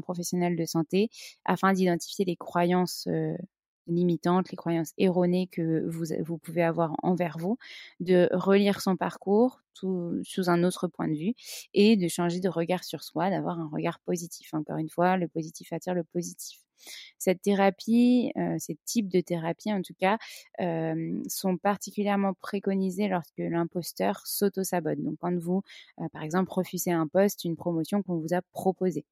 professionnel 0.02 0.56
de 0.56 0.66
santé 0.66 1.10
afin 1.46 1.74
d'identifier 1.74 2.26
les 2.26 2.36
croyances 2.36 3.08
limitantes, 3.96 4.52
les 4.52 4.58
croyances 4.58 4.94
erronées 4.98 5.48
que 5.48 5.86
vous, 5.88 6.38
pouvez 6.38 6.64
avoir 6.64 6.96
envers 7.04 7.38
vous, 7.38 7.58
de 8.00 8.30
relire 8.32 8.82
son 8.82 8.96
parcours 8.96 9.62
sous 9.74 10.50
un 10.50 10.64
autre 10.64 10.88
point 10.88 11.08
de 11.08 11.16
vue 11.16 11.34
et 11.74 11.98
de 11.98 12.08
changer 12.08 12.40
de 12.40 12.50
regard 12.50 12.84
sur 12.84 13.04
soi, 13.04 13.30
d'avoir 13.30 13.60
un 13.60 13.68
regard 13.68 14.00
positif. 14.00 14.54
Encore 14.54 14.78
une 14.78 14.90
fois, 14.90 15.18
le 15.18 15.28
positif 15.28 15.74
attire 15.74 15.96
le 15.96 16.04
positif. 16.04 16.60
Cette 17.18 17.42
thérapie, 17.42 18.32
euh, 18.38 18.56
ces 18.58 18.78
types 18.86 19.08
de 19.08 19.22
thérapie 19.22 19.72
en 19.72 19.82
tout 19.82 19.94
cas, 19.94 20.18
euh, 20.60 21.22
sont 21.28 21.58
particulièrement 21.58 22.34
préconisés 22.34 23.08
lorsque 23.08 23.38
l'imposteur 23.38 24.26
s'auto-sabote. 24.26 25.02
Donc 25.02 25.18
quand 25.20 25.38
vous, 25.38 25.62
euh, 26.00 26.10
par 26.12 26.24
exemple, 26.24 26.52
refusez 26.52 26.92
un 26.92 27.08
poste, 27.08 27.44
une 27.46 27.56
promotion 27.56 28.02
qu'on 28.02 28.18
vous 28.18 28.34
a 28.34 28.42
proposée 28.52 29.06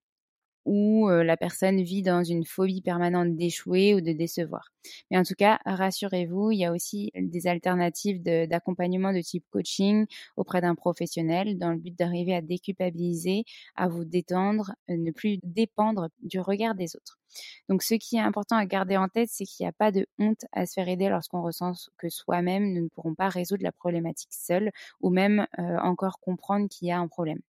où 0.66 1.10
la 1.10 1.38
personne 1.38 1.82
vit 1.82 2.02
dans 2.04 2.24
une 2.24 2.46
phobie 2.46 2.82
permanente 2.82 3.36
d'échouer 3.36 3.96
ou 3.96 4.02
de 4.02 4.12
décevoir. 4.12 4.72
Mais 5.12 5.18
en 5.18 5.24
tout 5.24 5.36
cas, 5.38 5.60
rassurez-vous, 5.66 6.52
il 6.52 6.60
y 6.60 6.66
a 6.66 6.72
aussi 6.72 7.12
des 7.16 7.48
alternatives 7.48 8.22
d'accompagnement 8.22 9.14
de, 9.14 9.22
type 9.22 9.46
coaching 9.52 10.06
auprès 10.38 10.62
d'un 10.62 10.76
professionnel 10.76 11.58
dans 11.58 11.72
le 11.72 11.78
but 11.78 11.98
d'arriver 11.98 12.34
à 12.36 12.42
déculpabiliser, 12.42 13.44
à 13.76 13.88
vous 13.88 14.06
détendre, 14.06 14.74
ne 14.88 15.12
plus 15.12 15.40
dépendre 15.44 16.10
du 16.22 16.40
regard 16.40 16.76
des 16.76 16.96
autres. 16.96 17.19
Donc, 17.68 17.84
ce 17.84 17.96
qui 17.96 18.18
est 18.18 18.22
important 18.22 18.56
à 18.58 18.66
garder 18.66 18.98
en 18.98 19.08
tête, 19.08 19.30
c'est 19.32 19.46
qu'il 19.46 19.64
n'y 19.66 19.70
a 19.70 19.74
pas 19.74 19.92
de 19.92 20.08
honte 20.20 20.46
à 20.52 20.66
se 20.66 20.74
faire 20.74 20.88
aider 20.88 21.10
lorsqu'on 21.10 21.42
ressent 21.42 21.74
que 21.98 22.10
soi-même, 22.10 22.74
nous 22.74 22.84
ne 22.84 22.90
pourrons 22.90 23.16
pas 23.16 23.30
résoudre 23.30 23.64
la 23.64 23.72
problématique 23.72 24.34
seule 24.34 24.72
ou 25.02 25.10
même 25.10 25.46
encore 25.58 26.20
comprendre 26.20 26.68
qu'il 26.70 26.88
y 26.88 26.92
a 26.92 27.00
un 27.00 27.08
problème. 27.08 27.40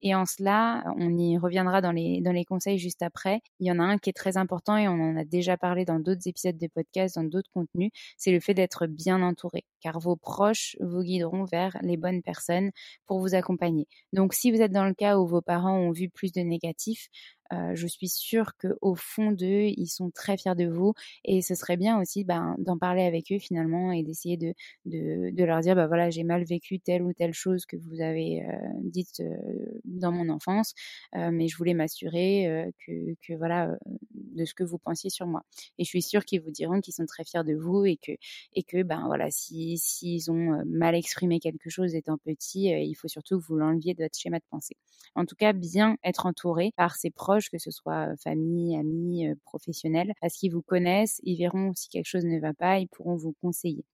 Et 0.00 0.14
en 0.14 0.26
cela, 0.26 0.84
on 0.96 1.16
y 1.16 1.36
reviendra 1.38 1.80
dans 1.80 1.90
les, 1.90 2.20
dans 2.20 2.30
les 2.30 2.44
conseils 2.44 2.78
juste 2.78 3.02
après. 3.02 3.40
Il 3.58 3.66
y 3.66 3.72
en 3.72 3.80
a 3.80 3.82
un 3.82 3.98
qui 3.98 4.10
est 4.10 4.12
très 4.12 4.36
important 4.36 4.76
et 4.76 4.86
on 4.86 4.92
en 4.92 5.16
a 5.16 5.24
déjà 5.24 5.56
parlé 5.56 5.84
dans 5.84 5.98
d'autres 5.98 6.28
épisodes 6.28 6.56
de 6.56 6.68
podcast, 6.68 7.16
dans 7.16 7.24
d'autres 7.24 7.50
contenus, 7.52 7.90
c'est 8.16 8.30
le 8.30 8.38
fait 8.38 8.54
d'être 8.54 8.86
bien 8.86 9.22
entouré, 9.22 9.64
car 9.80 9.98
vos 9.98 10.14
proches 10.14 10.76
vous 10.80 11.02
guideront 11.02 11.44
vers 11.44 11.76
les 11.82 11.96
bonnes 11.96 12.22
personnes 12.22 12.70
pour 13.06 13.18
vous 13.18 13.34
accompagner. 13.34 13.88
Donc 14.12 14.34
si 14.34 14.52
vous 14.52 14.60
êtes 14.60 14.72
dans 14.72 14.84
le 14.84 14.94
cas 14.94 15.18
où 15.18 15.26
vos 15.26 15.42
parents 15.42 15.76
ont 15.76 15.90
vu 15.90 16.08
plus 16.08 16.32
de 16.32 16.40
négatifs, 16.40 17.08
euh, 17.52 17.74
je 17.74 17.86
suis 17.86 18.08
sûre 18.08 18.52
qu'au 18.56 18.94
fond 18.94 19.32
d'eux, 19.32 19.72
ils 19.76 19.88
sont 19.88 20.10
très 20.10 20.36
fiers 20.36 20.54
de 20.54 20.66
vous 20.66 20.94
et 21.24 21.40
ce 21.42 21.54
serait 21.54 21.76
bien 21.76 22.00
aussi 22.00 22.24
ben, 22.24 22.54
d'en 22.58 22.78
parler 22.78 23.02
avec 23.02 23.32
eux 23.32 23.38
finalement 23.38 23.92
et 23.92 24.02
d'essayer 24.02 24.36
de, 24.36 24.54
de, 24.84 25.30
de, 25.30 25.44
leur 25.44 25.60
dire 25.60 25.74
bah 25.74 25.86
voilà 25.86 26.10
j'ai 26.10 26.24
mal 26.24 26.44
vécu 26.44 26.78
telle 26.78 27.02
ou 27.02 27.12
telle 27.12 27.32
chose 27.32 27.64
que 27.64 27.76
vous 27.76 28.00
avez 28.00 28.42
euh, 28.42 28.52
dite 28.82 29.20
euh, 29.20 29.36
dans 29.84 30.12
mon 30.12 30.28
enfance, 30.28 30.74
mais 31.14 31.48
je 31.48 31.56
voulais 31.56 31.74
m'assurer 31.74 32.70
que, 32.86 33.14
que, 33.26 33.34
voilà 33.34 33.76
de 34.12 34.44
ce 34.44 34.54
que 34.54 34.64
vous 34.64 34.78
pensiez 34.78 35.10
sur 35.10 35.26
moi. 35.26 35.42
Et 35.78 35.84
je 35.84 35.88
suis 35.88 36.02
sûre 36.02 36.24
qu'ils 36.24 36.40
vous 36.40 36.50
diront 36.50 36.80
qu'ils 36.80 36.94
sont 36.94 37.06
très 37.06 37.24
fiers 37.24 37.44
de 37.44 37.54
vous 37.54 37.84
et 37.84 37.96
que 37.96 38.12
et 38.54 38.62
que 38.62 38.82
ben 38.82 39.04
voilà 39.06 39.30
si 39.30 39.78
s'ils 39.78 40.30
ont 40.30 40.62
mal 40.66 40.94
exprimé 40.94 41.40
quelque 41.40 41.70
chose 41.70 41.94
étant 41.94 42.18
petit, 42.18 42.66
il 42.68 42.94
faut 42.94 43.08
surtout 43.08 43.38
que 43.38 43.44
vous 43.44 43.56
l'enleviez 43.56 43.94
de 43.94 44.02
votre 44.02 44.18
schéma 44.18 44.38
de 44.38 44.44
pensée. 44.50 44.76
En 45.14 45.24
tout 45.24 45.36
cas, 45.36 45.52
bien 45.52 45.96
être 46.04 46.26
entouré 46.26 46.72
par 46.76 46.96
ses 46.96 47.10
proches 47.10 47.37
que 47.48 47.58
ce 47.58 47.70
soit 47.70 48.16
famille, 48.22 48.76
amis, 48.76 49.26
professionnels, 49.44 50.12
parce 50.20 50.34
qu'ils 50.34 50.52
vous 50.52 50.62
connaissent, 50.62 51.20
ils 51.22 51.38
verront 51.38 51.72
si 51.74 51.88
quelque 51.88 52.06
chose 52.06 52.24
ne 52.24 52.40
va 52.40 52.54
pas, 52.54 52.78
ils 52.78 52.88
pourront 52.88 53.16
vous 53.16 53.34
conseiller. 53.40 53.84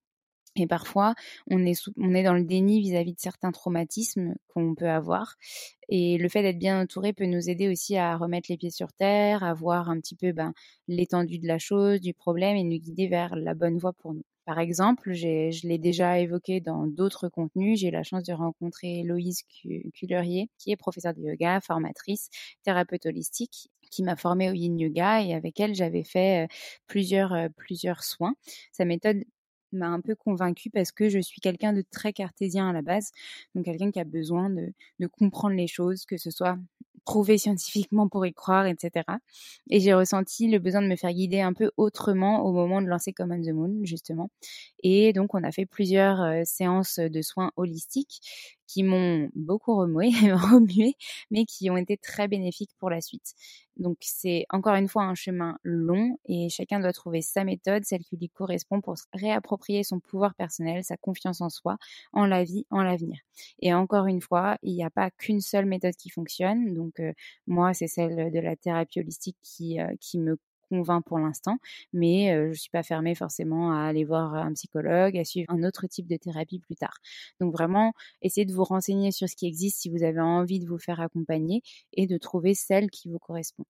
Et 0.57 0.66
parfois, 0.68 1.14
on 1.50 1.66
est, 1.66 2.22
dans 2.22 2.35
le 2.35 2.44
déni 2.44 2.80
vis-à-vis 2.80 3.14
de 3.14 3.20
certains 3.20 3.50
traumatismes 3.50 4.35
qu'on 4.48 4.74
peut 4.74 4.88
avoir. 4.88 5.35
Et 5.88 6.16
le 6.16 6.28
fait 6.28 6.42
d'être 6.42 6.59
bien 6.59 6.80
entouré 6.80 7.12
peut 7.12 7.26
nous 7.26 7.50
aider 7.50 7.68
aussi 7.68 7.96
à 7.96 8.16
remettre 8.16 8.50
les 8.50 8.57
pieds 8.57 8.70
sur 8.70 8.92
terre, 8.92 9.42
à 9.42 9.52
voir 9.52 9.90
un 9.90 9.98
petit 10.00 10.14
peu 10.14 10.33
ben, 10.33 10.52
l'étendue 10.87 11.38
de 11.38 11.48
la 11.48 11.59
chose, 11.59 12.00
du 12.00 12.14
problème 12.14 12.57
et 12.57 12.64
nous 12.64 12.78
guider 12.78 13.09
vers 13.09 13.35
la 13.37 13.54
bonne 13.54 13.78
voie 13.78 13.92
pour 13.94 14.14
nous. 14.14 14.24
Par 14.44 14.59
exemple, 14.59 15.12
je 15.14 15.66
l'ai 15.66 15.78
déjà 15.78 16.18
évoqué 16.20 16.61
dans 16.61 16.87
d'autres 16.87 17.28
contenus, 17.28 17.80
j'ai 17.80 17.88
eu 17.88 17.90
la 17.90 18.02
chance 18.02 18.24
de 18.24 18.33
rencontrer 18.35 19.02
Loïse 19.02 19.42
Cullerier, 19.94 20.50
qui 20.59 20.70
est 20.70 20.76
professeure 20.76 21.14
de 21.14 21.20
yoga, 21.22 21.61
formatrice, 21.62 22.28
thérapeute 22.62 23.07
holistique, 23.07 23.70
qui 23.90 24.02
m'a 24.02 24.16
formée 24.16 24.50
au 24.50 24.52
yin 24.52 24.78
yoga 24.78 25.22
et 25.22 25.33
avec 25.35 25.61
elle, 25.61 25.74
j'avais 25.74 26.04
fait 26.04 26.48
plusieurs, 26.87 27.35
plusieurs 27.57 28.02
soins. 28.04 28.35
Sa 28.72 28.85
méthode 28.85 29.24
m'a 29.72 29.88
un 29.88 30.00
peu 30.00 30.14
convaincue 30.14 30.70
parce 30.70 30.92
que 30.92 31.09
je 31.09 31.18
suis 31.20 31.40
quelqu'un 31.40 31.72
de 31.72 31.83
très 31.90 32.12
cartésien 32.12 32.68
à 32.68 32.72
la 32.72 32.83
base, 32.83 33.11
donc 33.54 33.64
quelqu'un 33.64 33.90
qui 33.90 34.00
a 34.00 34.04
besoin 34.04 34.50
de, 34.50 34.72
de 35.00 35.07
comprendre 35.07 35.57
les 35.57 35.66
choses, 35.66 36.04
que 36.04 36.16
ce 36.18 36.30
soit 36.30 36.59
prouvé 37.04 37.38
scientifiquement 37.38 38.08
pour 38.08 38.26
y 38.26 38.32
croire, 38.32 38.66
etc. 38.66 39.04
Et 39.70 39.80
j'ai 39.80 39.94
ressenti 39.94 40.48
le 40.48 40.58
besoin 40.58 40.82
de 40.82 40.88
me 40.88 40.96
faire 40.96 41.12
guider 41.12 41.40
un 41.40 41.52
peu 41.52 41.70
autrement 41.76 42.44
au 42.44 42.52
moment 42.52 42.82
de 42.82 42.86
lancer 42.86 43.12
Common 43.12 43.40
the 43.42 43.52
Moon, 43.52 43.74
justement. 43.82 44.30
Et 44.82 45.12
donc, 45.12 45.34
on 45.34 45.42
a 45.42 45.52
fait 45.52 45.66
plusieurs 45.66 46.20
euh, 46.22 46.42
séances 46.44 46.98
de 46.98 47.22
soins 47.22 47.50
holistiques 47.56 48.20
qui 48.66 48.83
m'ont 48.83 49.31
beaucoup 49.35 49.77
remué, 49.77 50.11
remué, 50.33 50.96
mais 51.31 51.44
qui 51.44 51.70
ont 51.70 51.77
été 51.77 51.96
très 51.96 52.29
bénéfiques 52.29 52.72
pour 52.79 52.90
la 52.90 53.00
suite. 53.00 53.35
Donc 53.77 53.98
c'est 54.00 54.46
encore 54.50 54.74
une 54.74 54.88
fois 54.88 55.03
un 55.05 55.14
chemin 55.14 55.59
long 55.64 56.18
et 56.27 56.48
chacun 56.48 56.81
doit 56.81 56.92
trouver 56.92 57.22
sa 57.22 57.44
méthode, 57.44 57.85
celle 57.85 58.05
qui 58.05 58.16
lui 58.16 58.29
correspond 58.29 58.81
pour 58.81 58.94
réapproprier 59.12 59.83
son 59.83 60.00
pouvoir 60.00 60.35
personnel, 60.35 60.85
sa 60.85 60.96
confiance 60.96 61.40
en 61.40 61.50
soi, 61.50 61.77
en 62.12 62.27
la 62.27 62.44
vie, 62.44 62.66
en 62.70 62.83
l'avenir. 62.83 63.18
Et 63.61 63.74
encore 63.74 64.07
une 64.07 64.20
fois, 64.20 64.59
il 64.62 64.74
n'y 64.74 64.85
a 64.85 64.90
pas 64.90 65.11
qu'une 65.11 65.40
seule 65.40 65.66
méthode 65.66 65.96
qui 65.96 66.11
fonctionne. 66.11 66.74
Donc 66.74 67.00
euh, 67.00 67.12
moi, 67.46 67.74
c'est 67.74 67.88
celle 67.88 68.31
de 68.33 68.40
la 68.40 68.57
thérapie 68.57 69.00
holistique 69.00 69.37
qui, 69.42 69.81
euh, 69.81 69.94
qui 70.00 70.18
me 70.18 70.38
convainc 70.68 71.05
pour 71.05 71.18
l'instant, 71.18 71.59
mais 71.92 72.29
je 72.35 72.48
ne 72.48 72.55
suis 72.55 72.70
pas 72.70 72.83
fermée 72.83 73.14
forcément 73.14 73.72
à 73.72 73.85
aller 73.87 74.05
voir 74.05 74.35
un 74.35 74.53
psychologue, 74.55 75.16
à 75.16 75.24
suivre 75.24 75.50
un 75.53 75.62
autre 75.64 75.87
type 75.87 76.07
de 76.07 76.16
thérapie 76.16 76.59
plus 76.59 76.77
tard. 76.77 76.96
Donc 77.40 77.53
vraiment, 77.53 77.92
essayez 78.22 78.44
de 78.46 78.53
vous 78.53 78.64
renseigner 78.64 79.11
sur 79.12 79.29
ce 79.29 79.37
qui 79.37 79.46
existe 79.46 79.81
si 79.81 79.90
vous 79.90 80.03
avez 80.03 80.20
envie 80.20 80.61
de 80.61 80.66
vous 80.66 80.79
faire 80.79 81.00
accompagner 81.00 81.62
et 81.92 82.07
de 82.07 82.18
trouver 82.18 82.55
celle 82.55 82.90
qui 82.90 83.09
vous 83.09 83.18
correspond. 83.18 83.64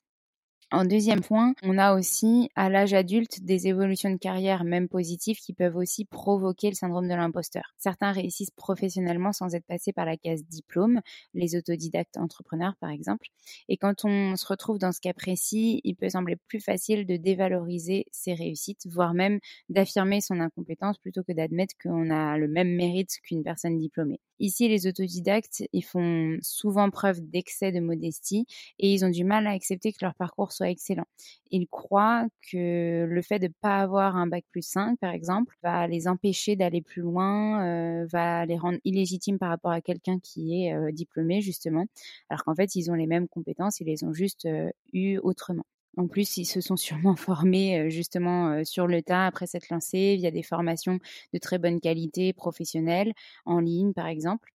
En 0.75 0.85
deuxième 0.85 1.21
point, 1.23 1.55
on 1.63 1.79
a 1.79 1.95
aussi 1.95 2.51
à 2.57 2.69
l'âge 2.69 2.93
adulte 2.95 3.43
des 3.45 3.69
évolutions 3.69 4.11
de 4.11 4.17
carrière 4.19 4.65
même 4.65 4.89
positives 4.89 5.39
qui 5.39 5.53
peuvent 5.55 5.77
aussi 5.77 6.05
provoquer 6.05 6.69
le 6.69 6.75
syndrome 6.75 7.09
de 7.09 7.15
l'imposteur. 7.15 7.75
Certains 7.79 8.11
réussissent 8.13 8.51
professionnellement 8.51 9.33
sans 9.33 9.55
être 9.55 9.65
passés 9.67 9.93
par 9.93 10.05
la 10.05 10.17
case 10.17 10.45
diplôme, 10.45 11.01
les 11.33 11.55
autodidactes 11.57 12.17
entrepreneurs 12.17 12.75
par 12.81 12.91
exemple. 12.91 13.29
Et 13.69 13.77
quand 13.77 14.05
on 14.05 14.37
se 14.37 14.47
retrouve 14.47 14.79
dans 14.79 14.93
ce 14.93 15.01
cas 15.01 15.13
précis, 15.15 15.81
il 15.85 15.95
peut 15.95 16.11
sembler 16.11 16.37
plus 16.49 16.61
facile 16.61 17.07
de 17.07 17.17
dévaloriser 17.17 18.07
ses 18.11 18.35
réussites, 18.35 18.87
voire 18.91 19.15
même 19.15 19.39
d'affirmer 19.69 20.21
son 20.21 20.41
incompétence 20.41 20.99
plutôt 20.99 21.23
que 21.23 21.33
d'admettre 21.33 21.75
qu'on 21.83 22.11
a 22.11 22.37
le 22.37 22.49
même 22.49 22.75
mérite 22.75 23.21
qu'une 23.23 23.45
personne 23.45 23.79
diplômée. 23.79 24.21
Ici, 24.40 24.68
les 24.68 24.87
autodidactes, 24.87 25.62
ils 25.73 25.85
font 25.85 26.37
souvent 26.42 26.90
preuve 26.90 27.20
d'excès 27.20 27.73
de 27.73 27.81
modestie 27.81 28.47
et 28.79 28.92
ils 28.92 29.05
ont 29.05 29.11
du 29.11 29.25
mal 29.25 29.47
à 29.47 29.51
accepter 29.51 29.92
que 29.92 29.99
leur 30.03 30.14
parcours 30.14 30.53
soit 30.53 30.70
excellent. 30.70 31.07
Ils 31.51 31.68
croient 31.68 32.27
que 32.51 33.07
le 33.09 33.23
fait 33.23 33.38
de 33.38 33.47
ne 33.47 33.53
pas 33.61 33.79
avoir 33.81 34.16
un 34.16 34.27
bac 34.27 34.44
plus 34.51 34.66
5, 34.66 34.99
par 34.99 35.12
exemple, 35.12 35.57
va 35.62 35.87
les 35.87 36.09
empêcher 36.09 36.57
d'aller 36.57 36.83
plus 36.83 37.03
loin, 37.03 37.64
euh, 37.64 38.07
va 38.07 38.44
les 38.47 38.57
rendre 38.59 38.79
illégitimes 38.85 39.38
par 39.38 39.51
rapport 39.51 39.70
à 39.70 39.81
quelqu'un 39.81 40.18
qui 40.20 40.64
est 40.64 40.75
euh, 40.75 40.90
diplômé, 40.92 41.40
justement, 41.40 41.87
alors 42.29 42.44
qu'en 42.44 42.55
fait, 42.55 42.75
ils 42.75 42.90
ont 42.90 42.94
les 42.94 43.07
mêmes 43.07 43.29
compétences, 43.29 43.81
ils 43.81 43.87
les 43.87 44.05
ont 44.05 44.12
juste 44.12 44.47
euh, 44.47 44.70
eues 44.92 45.18
autrement. 45.18 45.64
En 45.97 46.09
plus, 46.09 46.37
ils 46.37 46.45
se 46.45 46.61
sont 46.61 46.77
sûrement 46.77 47.17
formés 47.17 47.91
justement 47.91 48.65
sur 48.65 48.87
le 48.87 49.03
tas 49.03 49.27
après 49.27 49.47
s'être 49.47 49.69
lancés 49.71 50.17
via 50.17 50.31
des 50.31 50.43
formations 50.43 50.99
de 51.33 51.39
très 51.39 51.59
bonne 51.59 51.81
qualité 51.81 52.33
professionnelle, 52.33 53.13
en 53.45 53.61
ligne 53.61 53.93
par 53.93 54.07
exemple. 54.07 54.51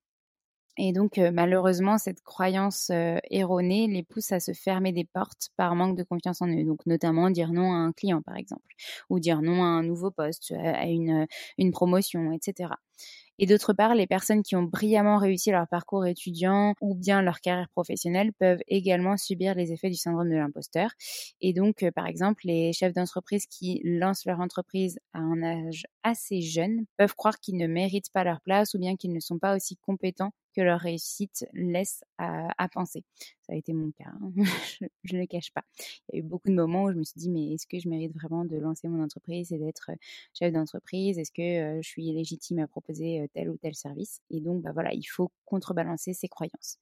Et 0.77 0.93
donc, 0.93 1.17
malheureusement, 1.17 1.97
cette 1.97 2.21
croyance 2.21 2.89
erronée 3.29 3.87
les 3.87 4.03
pousse 4.03 4.31
à 4.31 4.39
se 4.39 4.53
fermer 4.53 4.93
des 4.93 5.03
portes 5.03 5.49
par 5.57 5.75
manque 5.75 5.97
de 5.97 6.03
confiance 6.03 6.41
en 6.41 6.47
eux. 6.47 6.63
Donc, 6.63 6.85
notamment 6.85 7.29
dire 7.29 7.51
non 7.51 7.73
à 7.73 7.75
un 7.75 7.91
client, 7.91 8.21
par 8.21 8.37
exemple, 8.37 8.75
ou 9.09 9.19
dire 9.19 9.41
non 9.41 9.61
à 9.63 9.67
un 9.67 9.83
nouveau 9.83 10.09
poste, 10.09 10.53
à 10.53 10.85
une, 10.85 11.27
une 11.57 11.71
promotion, 11.71 12.31
etc. 12.31 12.79
Et 13.39 13.45
d'autre 13.45 13.73
part, 13.73 13.95
les 13.95 14.05
personnes 14.05 14.43
qui 14.43 14.55
ont 14.55 14.63
brillamment 14.63 15.17
réussi 15.17 15.49
leur 15.49 15.67
parcours 15.67 16.05
étudiant 16.05 16.73
ou 16.81 16.93
bien 16.93 17.21
leur 17.21 17.39
carrière 17.39 17.69
professionnelle 17.69 18.33
peuvent 18.33 18.59
également 18.67 19.15
subir 19.17 19.55
les 19.55 19.71
effets 19.71 19.89
du 19.89 19.95
syndrome 19.95 20.29
de 20.29 20.35
l'imposteur. 20.35 20.91
Et 21.41 21.53
donc, 21.53 21.85
par 21.95 22.05
exemple, 22.05 22.41
les 22.45 22.73
chefs 22.73 22.93
d'entreprise 22.93 23.45
qui 23.47 23.81
lancent 23.85 24.25
leur 24.25 24.41
entreprise 24.41 24.99
à 25.13 25.19
un 25.19 25.41
âge 25.41 25.85
assez 26.03 26.41
jeune 26.41 26.85
peuvent 26.97 27.15
croire 27.15 27.39
qu'ils 27.39 27.57
ne 27.57 27.67
méritent 27.67 28.11
pas 28.11 28.23
leur 28.25 28.41
place 28.41 28.73
ou 28.73 28.79
bien 28.79 28.95
qu'ils 28.97 29.13
ne 29.13 29.19
sont 29.21 29.39
pas 29.39 29.55
aussi 29.55 29.77
compétents 29.77 30.33
leur 30.61 30.79
réussite 30.79 31.45
laisse 31.53 32.03
à, 32.17 32.67
penser. 32.71 33.03
Ça 33.41 33.53
a 33.53 33.55
été 33.55 33.73
mon 33.73 33.91
cas, 33.91 34.09
hein. 34.09 34.31
je 35.03 35.15
ne 35.15 35.21
le 35.21 35.25
cache 35.25 35.51
pas. 35.51 35.63
Il 36.09 36.15
y 36.15 36.17
a 36.17 36.19
eu 36.19 36.23
beaucoup 36.23 36.49
de 36.49 36.53
moments 36.53 36.83
où 36.83 36.91
je 36.91 36.97
me 36.97 37.03
suis 37.03 37.19
dit, 37.19 37.29
mais 37.29 37.53
est-ce 37.53 37.67
que 37.67 37.79
je 37.79 37.89
mérite 37.89 38.13
vraiment 38.13 38.45
de 38.45 38.57
lancer 38.57 38.87
mon 38.87 39.03
entreprise 39.03 39.51
et 39.51 39.57
d'être 39.57 39.91
chef 40.37 40.53
d'entreprise? 40.53 41.17
Est-ce 41.17 41.31
que 41.31 41.81
je 41.81 41.87
suis 41.87 42.11
légitime 42.11 42.59
à 42.59 42.67
proposer 42.67 43.29
tel 43.33 43.49
ou 43.49 43.57
tel 43.57 43.75
service? 43.75 44.21
Et 44.29 44.39
donc, 44.41 44.61
bah 44.61 44.71
voilà, 44.73 44.93
il 44.93 45.05
faut 45.05 45.31
contrebalancer 45.45 46.13
ces 46.13 46.27
croyances. 46.27 46.77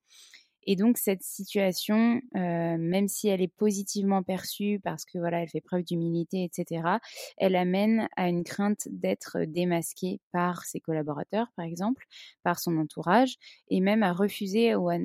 Et 0.67 0.75
donc 0.75 0.97
cette 0.97 1.23
situation, 1.23 2.21
euh, 2.35 2.77
même 2.77 3.07
si 3.07 3.29
elle 3.29 3.41
est 3.41 3.47
positivement 3.47 4.21
perçue 4.21 4.81
parce 4.83 5.05
que 5.05 5.17
voilà, 5.17 5.41
elle 5.41 5.47
fait 5.47 5.61
preuve 5.61 5.83
d'humilité, 5.83 6.43
etc., 6.43 6.97
elle 7.37 7.55
amène 7.55 8.09
à 8.17 8.27
une 8.27 8.43
crainte 8.43 8.87
d'être 8.91 9.39
démasquée 9.47 10.19
par 10.33 10.65
ses 10.65 10.81
collaborateurs, 10.81 11.47
par 11.55 11.65
exemple, 11.65 12.05
par 12.43 12.59
son 12.59 12.77
entourage, 12.77 13.37
et 13.69 13.79
même 13.79 14.03
à 14.03 14.11
refuser 14.11 14.75
ou 14.75 14.89
à, 14.89 14.97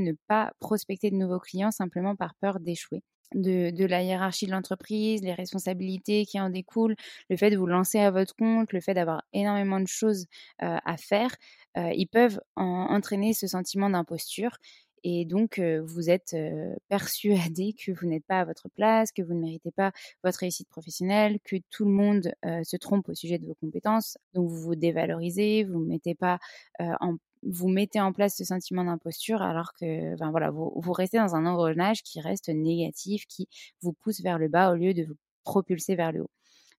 ne 0.00 0.12
pas 0.26 0.52
prospecter 0.58 1.10
de 1.10 1.16
nouveaux 1.16 1.38
clients 1.38 1.70
simplement 1.70 2.16
par 2.16 2.34
peur 2.34 2.58
d'échouer. 2.58 3.04
De, 3.34 3.84
la 3.86 4.02
hiérarchie 4.02 4.46
de 4.46 4.50
l'entreprise, 4.50 5.22
les 5.22 5.32
responsabilités 5.32 6.24
qui 6.26 6.40
en 6.40 6.50
découlent, 6.50 6.96
le 7.28 7.36
fait 7.36 7.50
de 7.50 7.56
vous 7.56 7.66
lancer 7.66 7.98
à 7.98 8.10
votre 8.10 8.34
compte, 8.34 8.72
le 8.72 8.80
fait 8.80 8.94
d'avoir 8.94 9.22
énormément 9.32 9.80
de 9.80 9.86
choses 9.86 10.26
à 10.58 10.96
faire, 10.96 11.34
ils 11.76 12.08
peuvent 12.08 12.40
entraîner 12.56 13.32
ce 13.32 13.46
sentiment 13.46 13.88
d'imposture. 13.90 14.58
Et 15.04 15.24
donc, 15.24 15.60
vous 15.60 16.10
êtes 16.10 16.36
persuadé 16.88 17.74
que 17.74 17.92
vous 17.92 18.06
n'êtes 18.06 18.24
pas 18.26 18.40
à 18.40 18.44
votre 18.44 18.68
place, 18.68 19.12
que 19.12 19.22
vous 19.22 19.34
ne 19.34 19.40
méritez 19.40 19.70
pas 19.70 19.92
votre 20.24 20.40
réussite 20.40 20.68
professionnelle, 20.68 21.38
que 21.44 21.56
tout 21.70 21.84
le 21.84 21.92
monde 21.92 22.32
se 22.64 22.76
trompe 22.76 23.08
au 23.08 23.14
sujet 23.14 23.38
de 23.38 23.46
vos 23.46 23.54
compétences. 23.54 24.18
Donc, 24.34 24.48
vous 24.48 24.60
vous 24.60 24.74
dévalorisez, 24.74 25.64
vous 25.64 25.78
mettez 25.78 26.14
pas 26.14 26.38
en 26.78 27.16
vous 27.42 27.68
mettez 27.68 28.00
en 28.00 28.12
place 28.12 28.36
ce 28.36 28.44
sentiment 28.44 28.84
d'imposture 28.84 29.42
alors 29.42 29.72
que 29.74 30.14
enfin 30.14 30.30
voilà 30.30 30.50
vous, 30.50 30.72
vous 30.76 30.92
restez 30.92 31.18
dans 31.18 31.34
un 31.34 31.46
engrenage 31.46 32.02
qui 32.02 32.20
reste 32.20 32.48
négatif 32.48 33.26
qui 33.26 33.48
vous 33.82 33.92
pousse 33.92 34.20
vers 34.20 34.38
le 34.38 34.48
bas 34.48 34.72
au 34.72 34.76
lieu 34.76 34.94
de 34.94 35.04
vous 35.04 35.16
propulser 35.44 35.94
vers 35.96 36.12
le 36.12 36.22
haut. 36.22 36.30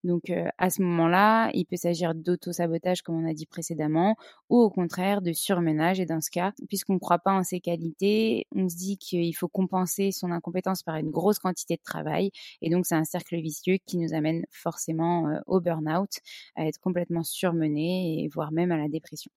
Donc 0.04 0.32
à 0.58 0.70
ce 0.70 0.82
moment-là, 0.82 1.50
il 1.54 1.64
peut 1.64 1.76
s'agir 1.76 2.14
d'auto-sabotage 2.14 3.02
comme 3.02 3.24
on 3.24 3.28
a 3.28 3.34
dit 3.34 3.46
précédemment, 3.46 4.16
ou 4.50 4.58
au 4.58 4.70
contraire 4.70 5.22
de 5.22 5.32
surmenage. 5.32 6.00
Et 6.00 6.06
dans 6.06 6.20
ce 6.20 6.30
cas, 6.30 6.52
puisqu'on 6.68 6.94
ne 6.94 6.98
croit 6.98 7.20
pas 7.20 7.32
en 7.32 7.44
ses 7.44 7.60
qualités, 7.60 8.46
on 8.54 8.68
se 8.68 8.76
dit 8.76 8.98
qu'il 8.98 9.34
faut 9.36 9.48
compenser 9.48 10.10
son 10.12 10.32
incompétence 10.32 10.82
par 10.82 10.96
une 10.96 11.10
grosse 11.10 11.38
quantité 11.38 11.76
de 11.76 11.82
travail. 11.84 12.30
Et 12.62 12.70
donc 12.70 12.86
c'est 12.86 12.96
un 12.96 13.04
cercle 13.04 13.36
vicieux 13.40 13.76
qui 13.86 13.96
nous 13.98 14.12
amène 14.14 14.44
forcément 14.50 15.40
au 15.46 15.60
burn-out, 15.60 16.10
à 16.56 16.66
être 16.66 16.78
complètement 16.80 17.22
surmené 17.24 18.24
et 18.24 18.28
voire 18.28 18.52
même 18.52 18.72
à 18.72 18.78
la 18.78 18.88
dépression. 18.88 19.30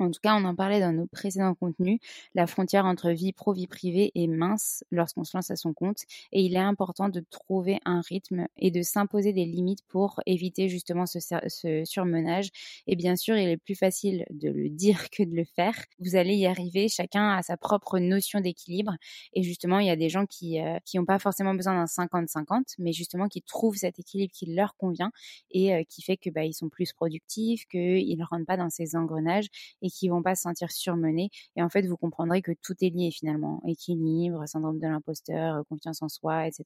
En 0.00 0.10
tout 0.12 0.20
cas, 0.22 0.36
on 0.36 0.44
en 0.44 0.54
parlait 0.54 0.78
dans 0.78 0.92
nos 0.92 1.06
précédents 1.06 1.54
contenus, 1.54 1.98
la 2.34 2.46
frontière 2.46 2.86
entre 2.86 3.10
vie 3.10 3.32
pro, 3.32 3.52
vie 3.52 3.66
privée 3.66 4.12
est 4.14 4.28
mince 4.28 4.84
lorsqu'on 4.92 5.24
se 5.24 5.36
lance 5.36 5.50
à 5.50 5.56
son 5.56 5.72
compte 5.72 6.02
et 6.30 6.42
il 6.42 6.54
est 6.54 6.60
important 6.60 7.08
de 7.08 7.24
trouver 7.30 7.80
un 7.84 8.00
rythme 8.00 8.46
et 8.56 8.70
de 8.70 8.82
s'imposer 8.82 9.32
des 9.32 9.44
limites 9.44 9.82
pour 9.88 10.20
éviter 10.24 10.68
justement 10.68 11.04
ce, 11.06 11.82
surmenage. 11.84 12.50
Et 12.86 12.94
bien 12.94 13.16
sûr, 13.16 13.36
il 13.36 13.48
est 13.48 13.56
plus 13.56 13.74
facile 13.74 14.24
de 14.30 14.48
le 14.50 14.68
dire 14.68 15.10
que 15.10 15.24
de 15.24 15.34
le 15.34 15.44
faire. 15.44 15.74
Vous 15.98 16.14
allez 16.14 16.36
y 16.36 16.46
arriver, 16.46 16.88
chacun 16.88 17.30
a 17.30 17.42
sa 17.42 17.56
propre 17.56 17.98
notion 17.98 18.40
d'équilibre 18.40 18.94
et 19.32 19.42
justement, 19.42 19.80
il 19.80 19.88
y 19.88 19.90
a 19.90 19.96
des 19.96 20.08
gens 20.08 20.26
qui 20.26 20.60
n'ont 20.60 21.02
euh, 21.02 21.04
pas 21.06 21.18
forcément 21.18 21.54
besoin 21.54 21.74
d'un 21.74 21.86
50-50, 21.86 22.74
mais 22.78 22.92
justement 22.92 23.26
qui 23.26 23.42
trouvent 23.42 23.76
cet 23.76 23.98
équilibre 23.98 24.32
qui 24.32 24.46
leur 24.46 24.76
convient 24.76 25.10
et 25.50 25.74
euh, 25.74 25.82
qui 25.88 26.02
fait 26.02 26.16
que 26.16 26.30
bah, 26.30 26.44
ils 26.44 26.54
sont 26.54 26.68
plus 26.68 26.92
productifs, 26.92 27.66
qu'ils 27.66 28.16
ne 28.16 28.24
rentrent 28.24 28.46
pas 28.46 28.56
dans 28.56 28.70
ces 28.70 28.94
engrenages 28.94 29.48
qui 29.90 30.08
vont 30.08 30.22
pas 30.22 30.34
se 30.34 30.42
sentir 30.42 30.70
surmenés. 30.70 31.30
Et 31.56 31.62
en 31.62 31.68
fait, 31.68 31.82
vous 31.86 31.96
comprendrez 31.96 32.42
que 32.42 32.52
tout 32.62 32.74
est 32.80 32.90
lié 32.90 33.10
finalement. 33.10 33.62
Équilibre, 33.66 34.46
syndrome 34.46 34.78
de 34.78 34.86
l'imposteur, 34.86 35.56
euh, 35.56 35.62
confiance 35.68 36.02
en 36.02 36.08
soi, 36.08 36.46
etc. 36.46 36.64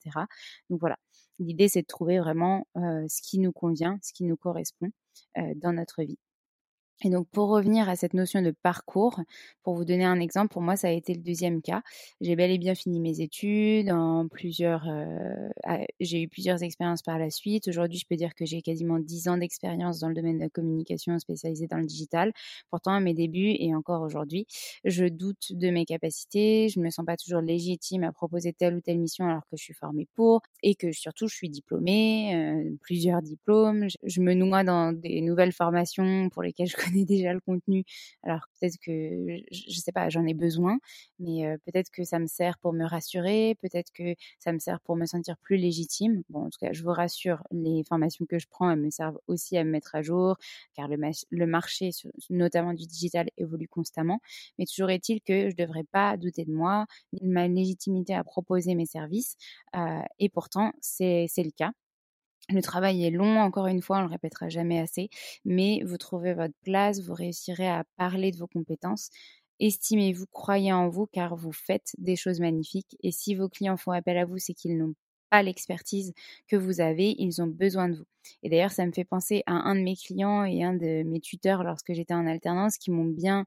Donc 0.70 0.80
voilà. 0.80 0.96
L'idée, 1.38 1.68
c'est 1.68 1.82
de 1.82 1.86
trouver 1.86 2.18
vraiment 2.18 2.66
euh, 2.76 3.06
ce 3.08 3.22
qui 3.22 3.38
nous 3.38 3.52
convient, 3.52 3.98
ce 4.02 4.12
qui 4.12 4.24
nous 4.24 4.36
correspond 4.36 4.90
euh, 5.38 5.52
dans 5.56 5.72
notre 5.72 6.02
vie. 6.02 6.18
Et 7.04 7.10
donc, 7.10 7.28
pour 7.30 7.48
revenir 7.48 7.88
à 7.88 7.96
cette 7.96 8.14
notion 8.14 8.42
de 8.42 8.52
parcours, 8.52 9.20
pour 9.62 9.74
vous 9.74 9.84
donner 9.84 10.04
un 10.04 10.20
exemple, 10.20 10.52
pour 10.52 10.62
moi, 10.62 10.76
ça 10.76 10.88
a 10.88 10.90
été 10.92 11.14
le 11.14 11.20
deuxième 11.20 11.60
cas. 11.60 11.82
J'ai 12.20 12.36
bel 12.36 12.50
et 12.50 12.58
bien 12.58 12.74
fini 12.74 13.00
mes 13.00 13.20
études, 13.20 13.90
en 13.90 14.28
plusieurs, 14.28 14.86
euh, 14.88 15.48
j'ai 16.00 16.22
eu 16.22 16.28
plusieurs 16.28 16.62
expériences 16.62 17.02
par 17.02 17.18
la 17.18 17.30
suite. 17.30 17.66
Aujourd'hui, 17.68 17.98
je 17.98 18.06
peux 18.06 18.16
dire 18.16 18.34
que 18.34 18.44
j'ai 18.44 18.62
quasiment 18.62 18.98
10 19.00 19.28
ans 19.28 19.36
d'expérience 19.36 19.98
dans 19.98 20.08
le 20.08 20.14
domaine 20.14 20.36
de 20.38 20.42
la 20.44 20.48
communication 20.48 21.18
spécialisée 21.18 21.66
dans 21.66 21.78
le 21.78 21.86
digital. 21.86 22.32
Pourtant, 22.70 22.92
à 22.92 23.00
mes 23.00 23.14
débuts 23.14 23.56
et 23.58 23.74
encore 23.74 24.02
aujourd'hui, 24.02 24.46
je 24.84 25.04
doute 25.06 25.52
de 25.52 25.70
mes 25.70 25.84
capacités, 25.84 26.68
je 26.68 26.78
ne 26.78 26.84
me 26.84 26.90
sens 26.90 27.04
pas 27.04 27.16
toujours 27.16 27.40
légitime 27.40 28.04
à 28.04 28.12
proposer 28.12 28.52
telle 28.52 28.74
ou 28.76 28.80
telle 28.80 28.98
mission 28.98 29.26
alors 29.26 29.42
que 29.50 29.56
je 29.56 29.62
suis 29.62 29.74
formée 29.74 30.06
pour 30.14 30.40
et 30.62 30.74
que 30.76 30.92
surtout, 30.92 31.26
je 31.28 31.34
suis 31.34 31.48
diplômée, 31.50 32.34
euh, 32.34 32.76
plusieurs 32.80 33.22
diplômes. 33.22 33.88
Je, 33.88 33.96
je 34.04 34.20
me 34.20 34.34
noie 34.34 34.62
dans 34.64 34.92
des 34.92 35.20
nouvelles 35.20 35.52
formations 35.52 36.28
pour 36.30 36.42
lesquelles 36.42 36.68
je 36.68 36.76
connais 36.91 36.91
déjà 37.06 37.32
le 37.32 37.40
contenu. 37.40 37.84
Alors 38.22 38.40
peut-être 38.60 38.78
que, 38.84 39.42
je, 39.50 39.78
sais 39.80 39.92
pas, 39.92 40.08
j'en 40.08 40.26
ai 40.26 40.34
besoin, 40.34 40.78
mais 41.18 41.56
peut-être 41.66 41.90
que 41.90 42.04
ça 42.04 42.18
me 42.18 42.26
sert 42.26 42.58
pour 42.58 42.72
me 42.72 42.84
rassurer, 42.84 43.56
peut-être 43.62 43.90
que 43.92 44.14
ça 44.38 44.52
me 44.52 44.58
sert 44.58 44.80
pour 44.80 44.96
me 44.96 45.06
sentir 45.06 45.36
plus 45.38 45.56
légitime. 45.56 46.22
Bon, 46.30 46.46
en 46.46 46.50
tout 46.50 46.58
cas, 46.60 46.72
je 46.72 46.82
vous 46.82 46.92
rassure, 46.92 47.42
les 47.50 47.82
formations 47.84 48.26
que 48.26 48.38
je 48.38 48.46
prends, 48.48 48.70
elles 48.70 48.80
me 48.80 48.90
servent 48.90 49.18
aussi 49.28 49.56
à 49.56 49.64
me 49.64 49.70
mettre 49.70 49.94
à 49.94 50.02
jour, 50.02 50.36
car 50.74 50.88
le, 50.88 51.46
marché, 51.46 51.90
notamment 52.30 52.74
du 52.74 52.86
digital, 52.86 53.28
évolue 53.38 53.68
constamment. 53.68 54.20
Mais 54.58 54.66
toujours 54.66 54.90
est-il 54.90 55.20
que 55.20 55.50
je 55.50 55.56
ne 55.56 55.66
devrais 55.66 55.84
pas 55.84 56.16
douter 56.16 56.44
de 56.44 56.52
moi, 56.52 56.86
de 57.12 57.26
ma 57.26 57.48
légitimité 57.48 58.14
à 58.14 58.24
proposer 58.24 58.74
mes 58.74 58.86
services. 58.86 59.36
et 60.18 60.28
pourtant, 60.28 60.72
c'est 60.80 61.28
le 61.38 61.50
cas. 61.50 61.72
Le 62.52 62.62
travail 62.62 63.04
est 63.04 63.10
long, 63.10 63.40
encore 63.40 63.66
une 63.66 63.82
fois, 63.82 63.98
on 63.98 64.02
le 64.02 64.06
répétera 64.06 64.48
jamais 64.48 64.78
assez, 64.80 65.08
mais 65.44 65.82
vous 65.84 65.96
trouvez 65.98 66.34
votre 66.34 66.54
place, 66.64 67.00
vous 67.00 67.14
réussirez 67.14 67.68
à 67.68 67.84
parler 67.96 68.30
de 68.32 68.36
vos 68.36 68.46
compétences. 68.46 69.10
Estimez-vous, 69.60 70.26
croyez 70.32 70.72
en 70.72 70.88
vous, 70.88 71.06
car 71.06 71.36
vous 71.36 71.52
faites 71.52 71.92
des 71.98 72.16
choses 72.16 72.40
magnifiques. 72.40 72.96
Et 73.02 73.12
si 73.12 73.34
vos 73.34 73.48
clients 73.48 73.76
font 73.76 73.92
appel 73.92 74.18
à 74.18 74.24
vous, 74.24 74.38
c'est 74.38 74.54
qu'ils 74.54 74.76
n'ont 74.76 74.94
pas 75.30 75.42
l'expertise 75.42 76.12
que 76.48 76.56
vous 76.56 76.80
avez, 76.80 77.14
ils 77.18 77.40
ont 77.42 77.46
besoin 77.46 77.88
de 77.88 77.96
vous. 77.96 78.04
Et 78.42 78.50
d'ailleurs, 78.50 78.70
ça 78.70 78.86
me 78.86 78.92
fait 78.92 79.04
penser 79.04 79.42
à 79.46 79.52
un 79.52 79.74
de 79.74 79.80
mes 79.80 79.96
clients 79.96 80.44
et 80.44 80.62
un 80.62 80.74
de 80.74 81.02
mes 81.04 81.20
tuteurs 81.20 81.64
lorsque 81.64 81.92
j'étais 81.92 82.14
en 82.14 82.26
alternance 82.26 82.78
qui 82.78 82.90
m'ont 82.90 83.04
bien 83.04 83.44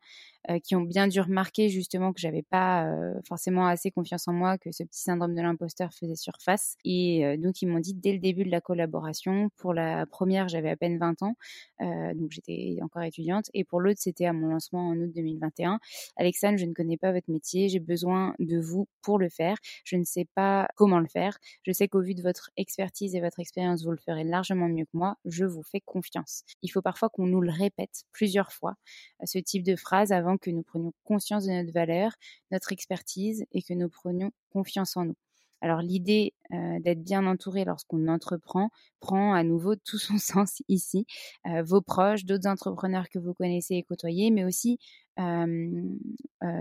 euh, 0.49 0.59
qui 0.59 0.75
ont 0.75 0.81
bien 0.81 1.07
dû 1.07 1.19
remarquer 1.19 1.69
justement 1.69 2.13
que 2.13 2.19
j'avais 2.19 2.43
pas 2.43 2.85
euh, 2.85 3.19
forcément 3.27 3.65
assez 3.65 3.89
confiance 3.89 4.27
en 4.27 4.33
moi, 4.33 4.59
que 4.59 4.71
ce 4.71 4.83
petit 4.83 5.01
syndrome 5.01 5.33
de 5.33 5.41
l'imposteur 5.41 5.91
faisait 5.91 6.15
surface. 6.15 6.75
Et 6.85 7.25
euh, 7.25 7.37
donc 7.37 7.61
ils 7.61 7.67
m'ont 7.67 7.79
dit 7.79 7.95
dès 7.95 8.13
le 8.13 8.19
début 8.19 8.43
de 8.43 8.51
la 8.51 8.61
collaboration, 8.61 9.49
pour 9.57 9.73
la 9.73 10.05
première 10.05 10.47
j'avais 10.47 10.69
à 10.69 10.75
peine 10.75 10.99
20 10.99 11.23
ans, 11.23 11.35
donc 11.79 12.31
j'étais 12.31 12.77
encore 12.81 13.03
étudiante, 13.03 13.49
et 13.53 13.63
pour 13.63 13.79
l'autre 13.79 13.99
c'était 13.99 14.25
à 14.25 14.33
mon 14.33 14.47
lancement 14.47 14.89
en 14.89 14.95
août 14.97 15.11
2021. 15.13 15.79
Alexandre, 16.17 16.57
je 16.57 16.65
ne 16.65 16.73
connais 16.73 16.97
pas 16.97 17.11
votre 17.11 17.31
métier, 17.31 17.69
j'ai 17.69 17.79
besoin 17.79 18.35
de 18.39 18.59
vous 18.59 18.87
pour 19.01 19.19
le 19.19 19.29
faire. 19.29 19.57
Je 19.83 19.95
ne 19.95 20.03
sais 20.03 20.27
pas 20.35 20.67
comment 20.75 20.99
le 20.99 21.07
faire. 21.07 21.37
Je 21.63 21.71
sais 21.71 21.87
qu'au 21.87 22.01
vu 22.01 22.15
de 22.15 22.21
votre 22.21 22.51
expertise 22.57 23.15
et 23.15 23.21
votre 23.21 23.39
expérience, 23.39 23.83
vous 23.83 23.91
le 23.91 23.97
ferez 23.97 24.23
largement 24.23 24.64
mieux 24.69 24.85
que 24.85 24.97
moi. 24.97 25.17
Je 25.25 25.45
vous 25.45 25.63
fais 25.63 25.81
confiance. 25.81 26.43
Il 26.61 26.69
faut 26.69 26.81
parfois 26.81 27.09
qu'on 27.09 27.27
nous 27.27 27.41
le 27.41 27.51
répète 27.51 28.03
plusieurs 28.11 28.51
fois, 28.51 28.75
ce 29.23 29.39
type 29.39 29.63
de 29.63 29.75
phrase 29.75 30.11
avant 30.11 30.37
que 30.37 30.49
nous 30.49 30.63
prenions 30.63 30.93
conscience 31.03 31.45
de 31.45 31.51
notre 31.51 31.73
valeur, 31.73 32.13
notre 32.51 32.71
expertise 32.71 33.45
et 33.51 33.61
que 33.61 33.73
nous 33.73 33.89
prenions 33.89 34.31
confiance 34.49 34.97
en 34.97 35.05
nous. 35.05 35.15
Alors 35.61 35.81
l'idée 35.81 36.33
euh, 36.53 36.79
d'être 36.79 37.01
bien 37.03 37.25
entouré 37.25 37.65
lorsqu'on 37.65 38.07
entreprend 38.07 38.69
prend 38.99 39.33
à 39.33 39.43
nouveau 39.43 39.75
tout 39.85 39.97
son 39.97 40.19
sens 40.19 40.61
ici. 40.67 41.07
Euh, 41.47 41.63
vos 41.63 41.81
proches, 41.81 42.25
d'autres 42.25 42.47
entrepreneurs 42.47 43.09
que 43.09 43.19
vous 43.19 43.33
connaissez 43.33 43.75
et 43.75 43.83
côtoyez, 43.83 44.29
mais 44.29 44.43
aussi 44.43 44.77
euh, 45.19 45.81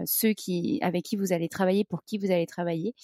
ceux 0.06 0.32
qui, 0.32 0.78
avec 0.80 1.04
qui 1.04 1.16
vous 1.16 1.34
allez 1.34 1.50
travailler, 1.50 1.84
pour 1.84 2.04
qui 2.04 2.16
vous 2.16 2.30
allez 2.30 2.46
travailler, 2.46 2.94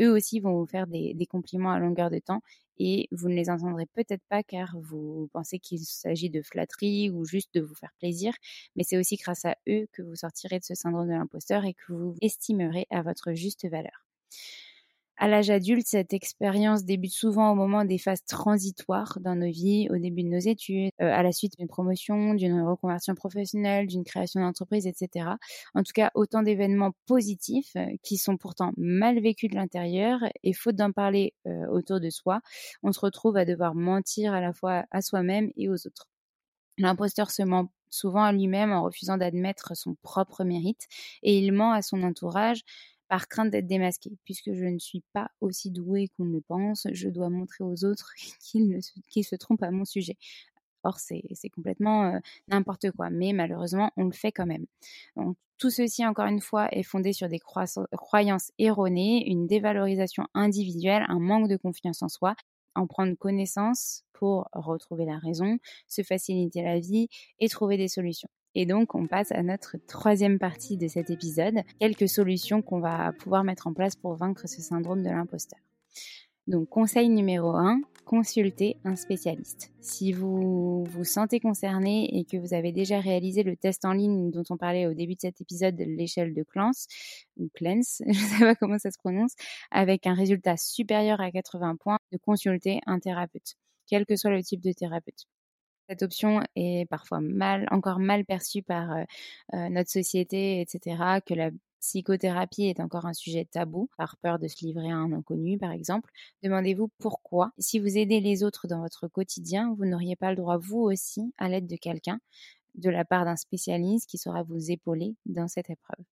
eux 0.00 0.10
aussi 0.10 0.40
vont 0.40 0.58
vous 0.58 0.66
faire 0.66 0.86
des, 0.86 1.26
compliments 1.30 1.70
à 1.70 1.78
longueur 1.78 2.10
de 2.10 2.18
temps 2.18 2.42
et 2.78 3.08
vous 3.12 3.28
ne 3.28 3.34
les 3.34 3.50
entendrez 3.50 3.86
peut-être 3.86 4.22
pas 4.28 4.42
car 4.42 4.76
vous 4.80 5.28
pensez 5.32 5.58
qu'il 5.58 5.80
s'agit 5.80 6.30
de 6.30 6.42
flatterie 6.42 7.10
ou 7.10 7.24
juste 7.24 7.54
de 7.54 7.60
vous 7.60 7.74
faire 7.74 7.92
plaisir, 7.98 8.34
mais 8.76 8.84
c'est 8.84 8.98
aussi 8.98 9.16
grâce 9.16 9.44
à 9.44 9.56
eux 9.68 9.86
que 9.92 10.02
vous 10.02 10.16
sortirez 10.16 10.58
de 10.60 10.64
ce 10.64 10.74
syndrome 10.74 11.08
de 11.08 11.12
l'imposteur 11.14 11.64
et 11.64 11.74
que 11.74 11.92
vous 11.92 12.14
estimerez 12.22 12.86
à 12.90 13.02
votre 13.02 13.32
juste 13.34 13.66
valeur. 13.68 14.06
À 15.16 15.28
l'âge 15.28 15.48
adulte, 15.48 15.86
cette 15.86 16.12
expérience 16.12 16.84
débute 16.84 17.12
souvent 17.12 17.52
au 17.52 17.54
moment 17.54 17.84
des 17.84 17.98
phases 17.98 18.24
transitoires 18.24 19.18
dans 19.20 19.36
nos 19.36 19.50
vies, 19.50 19.86
au 19.90 19.96
début 19.96 20.24
de 20.24 20.28
nos 20.28 20.40
études, 20.40 20.90
euh, 21.00 21.12
à 21.12 21.22
la 21.22 21.30
suite 21.30 21.52
d'une 21.56 21.68
promotion, 21.68 22.34
d'une 22.34 22.60
reconversion 22.62 23.14
professionnelle, 23.14 23.86
d'une 23.86 24.02
création 24.02 24.40
d'entreprise, 24.40 24.88
etc. 24.88 25.30
En 25.74 25.84
tout 25.84 25.92
cas, 25.94 26.10
autant 26.14 26.42
d'événements 26.42 26.92
positifs 27.06 27.76
euh, 27.76 27.86
qui 28.02 28.16
sont 28.16 28.36
pourtant 28.36 28.72
mal 28.76 29.20
vécus 29.20 29.48
de 29.50 29.54
l'intérieur 29.54 30.18
et 30.42 30.52
faute 30.52 30.74
d'en 30.74 30.90
parler 30.90 31.32
euh, 31.46 31.66
autour 31.68 32.00
de 32.00 32.10
soi, 32.10 32.40
on 32.82 32.90
se 32.90 32.98
retrouve 32.98 33.36
à 33.36 33.44
devoir 33.44 33.76
mentir 33.76 34.32
à 34.34 34.40
la 34.40 34.52
fois 34.52 34.84
à 34.90 35.00
soi-même 35.00 35.50
et 35.56 35.68
aux 35.68 35.86
autres. 35.86 36.08
L'imposteur 36.76 37.30
se 37.30 37.42
ment 37.44 37.70
souvent 37.90 38.24
à 38.24 38.32
lui-même 38.32 38.72
en 38.72 38.82
refusant 38.82 39.16
d'admettre 39.16 39.76
son 39.76 39.94
propre 40.02 40.42
mérite 40.42 40.88
et 41.22 41.38
il 41.38 41.52
ment 41.52 41.72
à 41.72 41.82
son 41.82 42.02
entourage 42.02 42.62
par 43.08 43.28
crainte 43.28 43.50
d'être 43.50 43.66
démasqué. 43.66 44.12
Puisque 44.24 44.52
je 44.52 44.64
ne 44.64 44.78
suis 44.78 45.02
pas 45.12 45.30
aussi 45.40 45.70
douée 45.70 46.08
qu'on 46.16 46.24
le 46.24 46.40
pense, 46.40 46.86
je 46.92 47.08
dois 47.08 47.30
montrer 47.30 47.64
aux 47.64 47.84
autres 47.84 48.12
qu'ils 48.40 49.24
se 49.24 49.36
trompent 49.36 49.62
à 49.62 49.70
mon 49.70 49.84
sujet. 49.84 50.16
Or, 50.82 50.98
c'est 50.98 51.22
complètement 51.54 52.04
euh, 52.04 52.18
n'importe 52.48 52.90
quoi, 52.90 53.08
mais 53.08 53.32
malheureusement, 53.32 53.90
on 53.96 54.04
le 54.04 54.12
fait 54.12 54.32
quand 54.32 54.46
même. 54.46 54.66
Tout 55.56 55.70
ceci, 55.70 56.04
encore 56.04 56.26
une 56.26 56.42
fois, 56.42 56.68
est 56.72 56.82
fondé 56.82 57.12
sur 57.12 57.28
des 57.28 57.38
croyances 57.38 58.52
erronées, 58.58 59.26
une 59.26 59.46
dévalorisation 59.46 60.26
individuelle, 60.34 61.06
un 61.08 61.20
manque 61.20 61.48
de 61.48 61.56
confiance 61.56 62.02
en 62.02 62.08
soi, 62.08 62.34
en 62.74 62.86
prendre 62.86 63.14
connaissance 63.14 64.02
pour 64.12 64.48
retrouver 64.52 65.06
la 65.06 65.18
raison, 65.18 65.58
se 65.86 66.02
faciliter 66.02 66.62
la 66.62 66.80
vie 66.80 67.08
et 67.38 67.48
trouver 67.48 67.76
des 67.76 67.88
solutions. 67.88 68.28
Et 68.54 68.66
donc, 68.66 68.94
on 68.94 69.06
passe 69.06 69.32
à 69.32 69.42
notre 69.42 69.76
troisième 69.86 70.38
partie 70.38 70.76
de 70.76 70.86
cet 70.88 71.10
épisode, 71.10 71.62
quelques 71.80 72.08
solutions 72.08 72.62
qu'on 72.62 72.80
va 72.80 73.12
pouvoir 73.12 73.44
mettre 73.44 73.66
en 73.66 73.72
place 73.72 73.96
pour 73.96 74.14
vaincre 74.14 74.48
ce 74.48 74.62
syndrome 74.62 75.02
de 75.02 75.10
l'imposteur. 75.10 75.58
Donc, 76.46 76.68
conseil 76.68 77.08
numéro 77.08 77.56
1, 77.56 77.80
consultez 78.04 78.76
un 78.84 78.96
spécialiste. 78.96 79.72
Si 79.80 80.12
vous 80.12 80.84
vous 80.84 81.04
sentez 81.04 81.40
concerné 81.40 82.18
et 82.18 82.24
que 82.24 82.36
vous 82.36 82.52
avez 82.52 82.70
déjà 82.70 83.00
réalisé 83.00 83.42
le 83.42 83.56
test 83.56 83.84
en 83.86 83.92
ligne 83.92 84.30
dont 84.30 84.44
on 84.50 84.58
parlait 84.58 84.86
au 84.86 84.92
début 84.92 85.14
de 85.14 85.20
cet 85.22 85.40
épisode 85.40 85.74
de 85.74 85.84
l'échelle 85.84 86.34
de 86.34 86.42
Clance, 86.42 86.86
ou 87.38 87.48
Clance, 87.54 88.02
je 88.06 88.10
ne 88.10 88.14
sais 88.14 88.44
pas 88.44 88.54
comment 88.54 88.78
ça 88.78 88.90
se 88.90 88.98
prononce, 88.98 89.32
avec 89.70 90.06
un 90.06 90.14
résultat 90.14 90.56
supérieur 90.58 91.20
à 91.20 91.30
80 91.30 91.76
points, 91.76 91.98
de 92.12 92.18
consulter 92.18 92.80
un 92.86 93.00
thérapeute, 93.00 93.54
quel 93.86 94.04
que 94.04 94.16
soit 94.16 94.30
le 94.30 94.42
type 94.42 94.60
de 94.60 94.72
thérapeute. 94.72 95.26
Cette 95.88 96.02
option 96.02 96.40
est 96.56 96.88
parfois 96.88 97.20
mal, 97.20 97.66
encore 97.70 97.98
mal 97.98 98.24
perçue 98.24 98.62
par 98.62 98.92
euh, 98.92 99.04
euh, 99.54 99.68
notre 99.68 99.90
société, 99.90 100.60
etc., 100.60 101.20
que 101.26 101.34
la 101.34 101.50
psychothérapie 101.80 102.64
est 102.64 102.80
encore 102.80 103.04
un 103.04 103.12
sujet 103.12 103.44
tabou, 103.44 103.90
par 103.98 104.16
peur 104.16 104.38
de 104.38 104.48
se 104.48 104.64
livrer 104.64 104.90
à 104.90 104.96
un 104.96 105.12
inconnu, 105.12 105.58
par 105.58 105.72
exemple. 105.72 106.10
Demandez-vous 106.42 106.88
pourquoi. 106.98 107.52
Si 107.58 107.78
vous 107.78 107.98
aidez 107.98 108.20
les 108.20 108.42
autres 108.42 108.66
dans 108.66 108.80
votre 108.80 109.08
quotidien, 109.08 109.74
vous 109.76 109.84
n'auriez 109.84 110.16
pas 110.16 110.30
le 110.30 110.36
droit, 110.36 110.56
vous 110.56 110.80
aussi, 110.80 111.34
à 111.36 111.48
l'aide 111.50 111.66
de 111.66 111.76
quelqu'un, 111.76 112.20
de 112.74 112.90
la 112.90 113.04
part 113.04 113.26
d'un 113.26 113.36
spécialiste 113.36 114.08
qui 114.08 114.18
saura 114.18 114.42
vous 114.42 114.70
épauler 114.70 115.14
dans 115.26 115.48
cette 115.48 115.68
épreuve. 115.68 116.04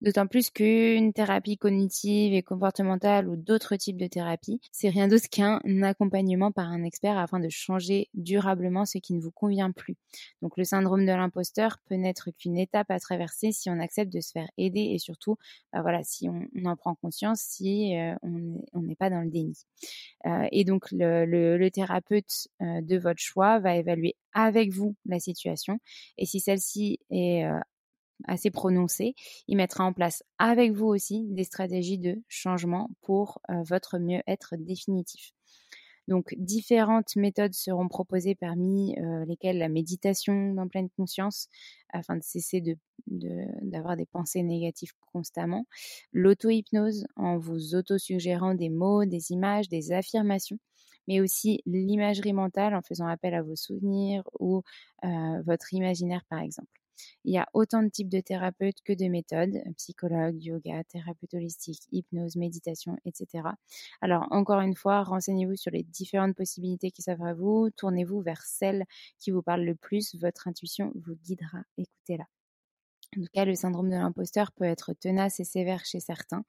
D'autant 0.00 0.28
plus 0.28 0.50
qu'une 0.50 1.12
thérapie 1.12 1.58
cognitive 1.58 2.32
et 2.32 2.42
comportementale 2.42 3.28
ou 3.28 3.34
d'autres 3.34 3.74
types 3.74 3.96
de 3.96 4.06
thérapies, 4.06 4.60
c'est 4.70 4.88
rien 4.88 5.08
d'autre 5.08 5.28
qu'un 5.28 5.60
accompagnement 5.82 6.52
par 6.52 6.68
un 6.68 6.84
expert 6.84 7.18
afin 7.18 7.40
de 7.40 7.48
changer 7.48 8.08
durablement 8.14 8.84
ce 8.84 8.98
qui 8.98 9.12
ne 9.14 9.20
vous 9.20 9.32
convient 9.32 9.72
plus. 9.72 9.96
Donc 10.40 10.56
le 10.56 10.62
syndrome 10.62 11.04
de 11.04 11.10
l'imposteur 11.10 11.78
peut 11.86 11.96
n'être 11.96 12.30
qu'une 12.30 12.56
étape 12.56 12.92
à 12.92 13.00
traverser 13.00 13.50
si 13.50 13.70
on 13.70 13.80
accepte 13.80 14.12
de 14.12 14.20
se 14.20 14.30
faire 14.30 14.48
aider 14.56 14.92
et 14.92 14.98
surtout, 14.98 15.36
bah 15.72 15.82
voilà, 15.82 16.04
si 16.04 16.28
on, 16.28 16.46
en 16.64 16.76
prend 16.76 16.94
conscience, 16.94 17.40
si 17.40 17.96
euh, 17.96 18.14
on 18.22 18.82
n'est 18.82 18.94
pas 18.94 19.10
dans 19.10 19.22
le 19.22 19.30
déni. 19.30 19.64
Euh, 20.26 20.46
et 20.52 20.64
donc 20.64 20.86
le, 20.92 21.68
thérapeute 21.70 22.48
euh, 22.62 22.80
de 22.82 22.96
votre 22.98 23.20
choix 23.20 23.58
va 23.58 23.74
évaluer 23.74 24.14
avec 24.32 24.70
vous 24.72 24.94
la 25.06 25.18
situation 25.18 25.80
et 26.16 26.24
si 26.24 26.38
celle-ci 26.38 27.00
est 27.10 27.44
assez 28.24 28.50
prononcé, 28.50 29.14
il 29.46 29.56
mettra 29.56 29.84
en 29.84 29.92
place 29.92 30.22
avec 30.38 30.72
vous 30.72 30.86
aussi 30.86 31.24
des 31.28 31.44
stratégies 31.44 31.98
de 31.98 32.22
changement 32.28 32.90
pour 33.02 33.40
euh, 33.50 33.62
votre 33.62 33.98
mieux-être 33.98 34.56
définitif. 34.56 35.32
Donc 36.08 36.34
différentes 36.38 37.16
méthodes 37.16 37.52
seront 37.52 37.86
proposées 37.86 38.34
parmi 38.34 38.98
euh, 38.98 39.26
lesquelles 39.26 39.58
la 39.58 39.68
méditation 39.68 40.54
dans 40.54 40.66
pleine 40.66 40.88
conscience 40.96 41.48
afin 41.92 42.16
de 42.16 42.22
cesser 42.22 42.62
d'avoir 43.06 43.94
des 43.96 44.06
pensées 44.06 44.42
négatives 44.42 44.92
constamment, 45.12 45.66
l'auto-hypnose 46.12 47.06
en 47.16 47.36
vous 47.38 47.74
auto-suggérant 47.74 48.54
des 48.54 48.70
mots, 48.70 49.04
des 49.04 49.32
images, 49.32 49.68
des 49.68 49.92
affirmations, 49.92 50.58
mais 51.08 51.20
aussi 51.20 51.62
l'imagerie 51.66 52.32
mentale 52.32 52.74
en 52.74 52.82
faisant 52.82 53.06
appel 53.06 53.34
à 53.34 53.42
vos 53.42 53.56
souvenirs 53.56 54.22
ou 54.40 54.62
euh, 55.04 55.42
votre 55.44 55.74
imaginaire 55.74 56.24
par 56.30 56.40
exemple. 56.40 56.68
Il 57.24 57.32
y 57.32 57.38
a 57.38 57.46
autant 57.54 57.82
de 57.82 57.88
types 57.88 58.08
de 58.08 58.20
thérapeutes 58.20 58.80
que 58.84 58.92
de 58.92 59.06
méthodes, 59.06 59.58
psychologue, 59.76 60.42
yoga, 60.42 60.84
thérapeute 60.84 61.34
holistique, 61.34 61.82
hypnose, 61.92 62.36
méditation, 62.36 62.96
etc. 63.04 63.44
Alors, 64.00 64.26
encore 64.30 64.60
une 64.60 64.74
fois, 64.74 65.02
renseignez-vous 65.02 65.56
sur 65.56 65.70
les 65.70 65.82
différentes 65.82 66.36
possibilités 66.36 66.90
qui 66.90 67.02
s'offrent 67.02 67.24
à 67.26 67.34
vous, 67.34 67.70
tournez-vous 67.76 68.20
vers 68.20 68.42
celle 68.42 68.84
qui 69.18 69.30
vous 69.30 69.42
parle 69.42 69.62
le 69.62 69.74
plus, 69.74 70.14
votre 70.16 70.48
intuition 70.48 70.92
vous 70.94 71.16
guidera, 71.16 71.62
écoutez-la. 71.76 72.24
En 73.16 73.22
tout 73.22 73.28
cas, 73.32 73.46
le 73.46 73.54
syndrome 73.54 73.88
de 73.88 73.94
l'imposteur 73.94 74.52
peut 74.52 74.64
être 74.64 74.92
tenace 74.92 75.40
et 75.40 75.44
sévère 75.44 75.84
chez 75.86 75.98
certains. 75.98 76.44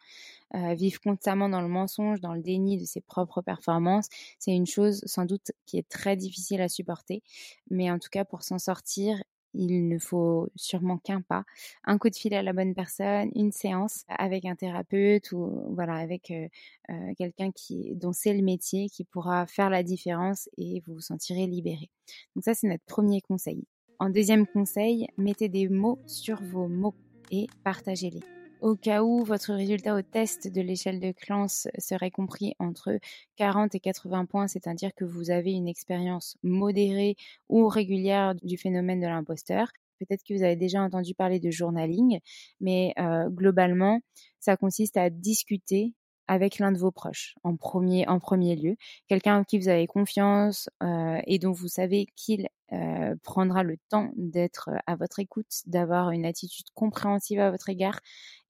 Euh, 0.55 0.73
vivre 0.73 0.99
constamment 0.99 1.47
dans 1.47 1.61
le 1.61 1.69
mensonge, 1.69 2.19
dans 2.19 2.33
le 2.33 2.41
déni 2.41 2.77
de 2.77 2.85
ses 2.85 2.99
propres 2.99 3.41
performances, 3.41 4.09
c'est 4.39 4.51
une 4.51 4.67
chose 4.67 5.01
sans 5.05 5.25
doute 5.25 5.51
qui 5.65 5.77
est 5.77 5.87
très 5.87 6.17
difficile 6.17 6.59
à 6.61 6.67
supporter. 6.67 7.23
Mais 7.69 7.89
en 7.89 7.97
tout 7.97 8.09
cas, 8.11 8.25
pour 8.25 8.43
s'en 8.43 8.59
sortir 8.59 9.23
il 9.53 9.87
ne 9.87 9.97
faut 9.97 10.49
sûrement 10.55 10.97
qu'un 10.97 11.21
pas, 11.21 11.43
un 11.83 11.97
coup 11.97 12.09
de 12.09 12.15
fil 12.15 12.33
à 12.33 12.43
la 12.43 12.53
bonne 12.53 12.73
personne, 12.73 13.29
une 13.35 13.51
séance 13.51 14.05
avec 14.07 14.45
un 14.45 14.55
thérapeute 14.55 15.31
ou 15.31 15.73
voilà 15.73 15.95
avec 15.95 16.31
euh, 16.31 16.47
euh, 16.89 17.13
quelqu'un 17.17 17.51
qui 17.51 17.95
dont 17.95 18.13
c'est 18.13 18.33
le 18.33 18.43
métier 18.43 18.89
qui 18.89 19.03
pourra 19.03 19.47
faire 19.47 19.69
la 19.69 19.83
différence 19.83 20.49
et 20.57 20.81
vous 20.85 20.95
vous 20.95 21.01
sentirez 21.01 21.47
libéré. 21.47 21.89
Donc 22.35 22.43
ça 22.43 22.53
c'est 22.53 22.67
notre 22.67 22.85
premier 22.85 23.21
conseil. 23.21 23.63
En 23.99 24.09
deuxième 24.09 24.47
conseil, 24.47 25.07
mettez 25.17 25.49
des 25.49 25.67
mots 25.67 25.99
sur 26.05 26.41
vos 26.41 26.67
mots 26.67 26.95
et 27.31 27.47
partagez-les. 27.63 28.38
Au 28.61 28.75
cas 28.75 29.03
où 29.03 29.23
votre 29.23 29.53
résultat 29.53 29.95
au 29.95 30.01
test 30.01 30.51
de 30.51 30.59
l'échelle 30.59 30.99
de 30.99 31.13
Clance 31.13 31.69
serait 31.77 32.11
compris 32.11 32.55
entre 32.59 32.99
40 33.37 33.73
et 33.75 33.79
80 33.79 34.25
points, 34.25 34.47
c'est-à-dire 34.47 34.93
que 34.93 35.05
vous 35.05 35.31
avez 35.31 35.53
une 35.53 35.69
expérience 35.69 36.35
modérée 36.43 37.15
ou 37.47 37.69
régulière 37.69 38.35
du 38.35 38.57
phénomène 38.57 38.99
de 38.99 39.07
l'imposteur, 39.07 39.69
peut-être 39.99 40.23
que 40.23 40.33
vous 40.33 40.43
avez 40.43 40.57
déjà 40.57 40.81
entendu 40.81 41.13
parler 41.13 41.39
de 41.39 41.51
journaling, 41.51 42.19
mais 42.59 42.93
euh, 42.99 43.29
globalement, 43.29 44.01
ça 44.41 44.57
consiste 44.57 44.97
à 44.97 45.09
discuter 45.09 45.93
avec 46.27 46.59
l'un 46.59 46.73
de 46.73 46.77
vos 46.77 46.91
proches 46.91 47.35
en 47.43 47.55
premier, 47.55 48.07
en 48.09 48.19
premier 48.19 48.57
lieu, 48.57 48.75
quelqu'un 49.07 49.39
en 49.39 49.43
qui 49.45 49.57
vous 49.57 49.69
avez 49.69 49.87
confiance 49.87 50.69
euh, 50.83 51.19
et 51.25 51.39
dont 51.39 51.53
vous 51.53 51.69
savez 51.69 52.07
qu'il 52.17 52.49
euh, 52.73 53.15
prendra 53.23 53.63
le 53.63 53.77
temps 53.89 54.11
d'être 54.15 54.69
à 54.87 54.95
votre 54.95 55.19
écoute, 55.19 55.61
d'avoir 55.65 56.11
une 56.11 56.25
attitude 56.25 56.67
compréhensive 56.75 57.39
à 57.39 57.51
votre 57.51 57.69
égard. 57.69 57.99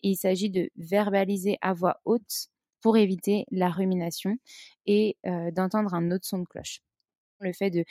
il 0.03 0.15
s'agit 0.15 0.49
de 0.49 0.69
verbaliser 0.77 1.57
à 1.61 1.73
voix 1.73 2.01
haute 2.05 2.47
pour 2.81 2.97
éviter 2.97 3.45
la 3.51 3.69
rumination 3.69 4.37
et 4.85 5.17
d'entendre 5.51 5.93
un 5.93 6.11
autre 6.11 6.25
son 6.25 6.39
de 6.39 6.45
cloche. 6.45 6.81
Le 7.41 7.53
fait 7.53 7.71
de 7.71 7.85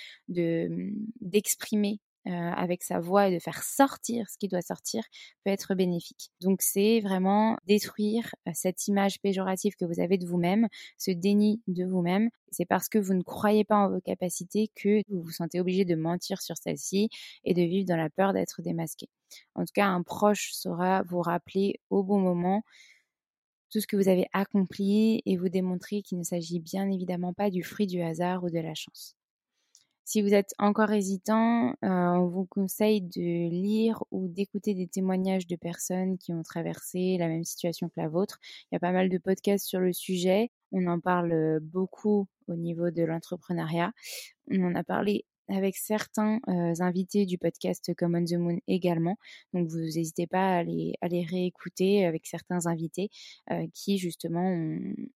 d'exprimer 1.20 2.00
euh, 2.26 2.30
avec 2.30 2.82
sa 2.82 3.00
voix 3.00 3.28
et 3.28 3.34
de 3.34 3.38
faire 3.38 3.62
sortir 3.62 4.28
ce 4.28 4.36
qui 4.38 4.48
doit 4.48 4.60
sortir 4.60 5.02
peut 5.44 5.50
être 5.50 5.74
bénéfique. 5.74 6.30
Donc 6.40 6.62
c'est 6.62 7.00
vraiment 7.00 7.56
détruire 7.66 8.34
euh, 8.46 8.50
cette 8.54 8.86
image 8.88 9.20
péjorative 9.20 9.76
que 9.76 9.84
vous 9.84 10.00
avez 10.00 10.18
de 10.18 10.26
vous-même, 10.26 10.68
ce 10.98 11.10
déni 11.10 11.62
de 11.68 11.84
vous-même. 11.84 12.28
C'est 12.50 12.66
parce 12.66 12.88
que 12.88 12.98
vous 12.98 13.14
ne 13.14 13.22
croyez 13.22 13.64
pas 13.64 13.76
en 13.76 13.90
vos 13.90 14.00
capacités 14.00 14.70
que 14.74 15.00
vous 15.08 15.22
vous 15.22 15.30
sentez 15.30 15.60
obligé 15.60 15.84
de 15.84 15.94
mentir 15.94 16.42
sur 16.42 16.56
celle-ci 16.56 17.08
et 17.44 17.54
de 17.54 17.62
vivre 17.62 17.86
dans 17.86 17.96
la 17.96 18.10
peur 18.10 18.32
d'être 18.32 18.62
démasqué. 18.62 19.08
En 19.54 19.64
tout 19.64 19.72
cas, 19.74 19.86
un 19.86 20.02
proche 20.02 20.52
saura 20.52 21.02
vous 21.04 21.20
rappeler 21.20 21.80
au 21.90 22.02
bon 22.02 22.18
moment 22.18 22.62
tout 23.70 23.80
ce 23.80 23.86
que 23.86 23.96
vous 23.96 24.08
avez 24.08 24.26
accompli 24.32 25.22
et 25.26 25.36
vous 25.36 25.48
démontrer 25.48 26.02
qu'il 26.02 26.18
ne 26.18 26.24
s'agit 26.24 26.60
bien 26.60 26.90
évidemment 26.90 27.32
pas 27.34 27.50
du 27.50 27.62
fruit 27.62 27.86
du 27.86 28.00
hasard 28.00 28.44
ou 28.44 28.50
de 28.50 28.58
la 28.58 28.74
chance. 28.74 29.17
Si 30.10 30.22
vous 30.22 30.32
êtes 30.32 30.54
encore 30.58 30.90
hésitant, 30.90 31.74
euh, 31.84 31.86
on 31.86 32.28
vous 32.28 32.46
conseille 32.46 33.02
de 33.02 33.50
lire 33.50 34.02
ou 34.10 34.26
d'écouter 34.26 34.72
des 34.72 34.86
témoignages 34.86 35.46
de 35.46 35.54
personnes 35.54 36.16
qui 36.16 36.32
ont 36.32 36.42
traversé 36.42 37.18
la 37.18 37.28
même 37.28 37.44
situation 37.44 37.90
que 37.90 38.00
la 38.00 38.08
vôtre. 38.08 38.38
Il 38.64 38.68
y 38.74 38.76
a 38.76 38.80
pas 38.80 38.92
mal 38.92 39.10
de 39.10 39.18
podcasts 39.18 39.66
sur 39.66 39.80
le 39.80 39.92
sujet. 39.92 40.50
On 40.72 40.86
en 40.86 40.98
parle 40.98 41.60
beaucoup 41.60 42.26
au 42.46 42.54
niveau 42.54 42.90
de 42.90 43.02
l'entrepreneuriat. 43.02 43.92
On 44.50 44.64
en 44.64 44.74
a 44.76 44.82
parlé 44.82 45.26
avec 45.48 45.76
certains 45.76 46.40
invités 46.46 47.26
du 47.26 47.36
podcast 47.36 47.94
Come 47.94 48.14
on 48.14 48.24
the 48.24 48.38
Moon 48.38 48.60
également. 48.66 49.18
Donc 49.52 49.68
vous 49.68 49.78
n'hésitez 49.78 50.26
pas 50.26 50.56
à 50.56 50.62
les 50.62 50.96
réécouter 51.02 52.06
avec 52.06 52.26
certains 52.26 52.66
invités 52.66 53.10
qui 53.74 53.98
justement 53.98 54.48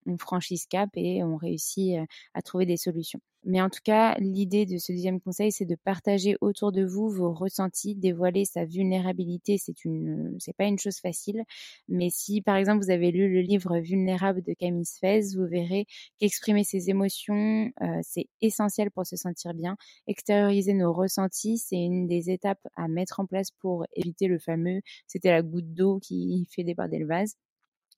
ont, 0.07 0.19
franchi 0.19 0.59
ce 0.59 0.69
cap 0.69 0.91
et 0.97 1.25
ont 1.25 1.39
réussi 1.39 1.97
à 2.35 2.43
trouver 2.43 2.67
des 2.67 2.77
solutions. 2.77 3.21
Mais 3.45 3.61
en 3.61 3.69
tout 3.71 3.81
cas, 3.83 4.15
l'idée 4.19 4.67
de 4.67 4.79
ce 4.79 4.93
deuxième 4.93 5.21
conseil, 5.21 5.51
c'est 5.51 5.65
de 5.65 5.75
partager 5.75 6.37
autour 6.41 6.71
de 6.73 6.85
vous 6.85 7.09
vos 7.11 7.33
ressentis, 7.33 7.95
dévoiler 7.97 8.45
sa 8.45 8.65
vulnérabilité. 8.65 9.59
C'est 9.59 9.85
une, 9.85 10.37
c'est 10.39 10.57
pas 10.57 10.67
une 10.67 10.79
chose 10.79 10.99
facile. 11.01 11.43
Mais 11.89 12.09
si, 12.11 12.41
par 12.41 12.57
exemple, 12.57 12.85
vous 12.85 12.91
avez 12.91 13.11
lu 13.11 13.33
le 13.33 13.41
livre 13.41 13.79
Vulnérable 13.79 14.43
de 14.43 14.55
Camille 14.55 14.85
Sfez, 14.85 15.35
vous 15.37 15.47
verrez 15.47 15.87
qu'exprimer 16.21 16.65
ses 16.65 16.91
émotions, 16.91 17.71
euh, 17.83 18.01
c'est 18.03 18.27
essentiel 18.41 18.91
pour 18.91 19.07
se 19.07 19.17
sentir 19.17 19.55
bien. 19.55 19.77
Extérioriser 20.07 20.75
nos 20.75 20.93
ressentis, 20.93 21.59
c'est 21.59 21.77
une 21.77 22.07
des 22.07 22.31
étapes 22.31 22.67
à 22.77 22.89
mettre 22.89 23.21
en 23.21 23.27
place 23.27 23.51
pour 23.61 23.87
éviter 23.97 24.29
le 24.29 24.39
fameux, 24.39 24.81
c'était 25.07 25.31
la 25.31 25.43
goutte 25.43 25.73
d'eau 25.75 25.99
qui 26.01 26.47
fait 26.51 26.65
déborder 26.65 26.99
le 26.99 27.07
vase 27.07 27.37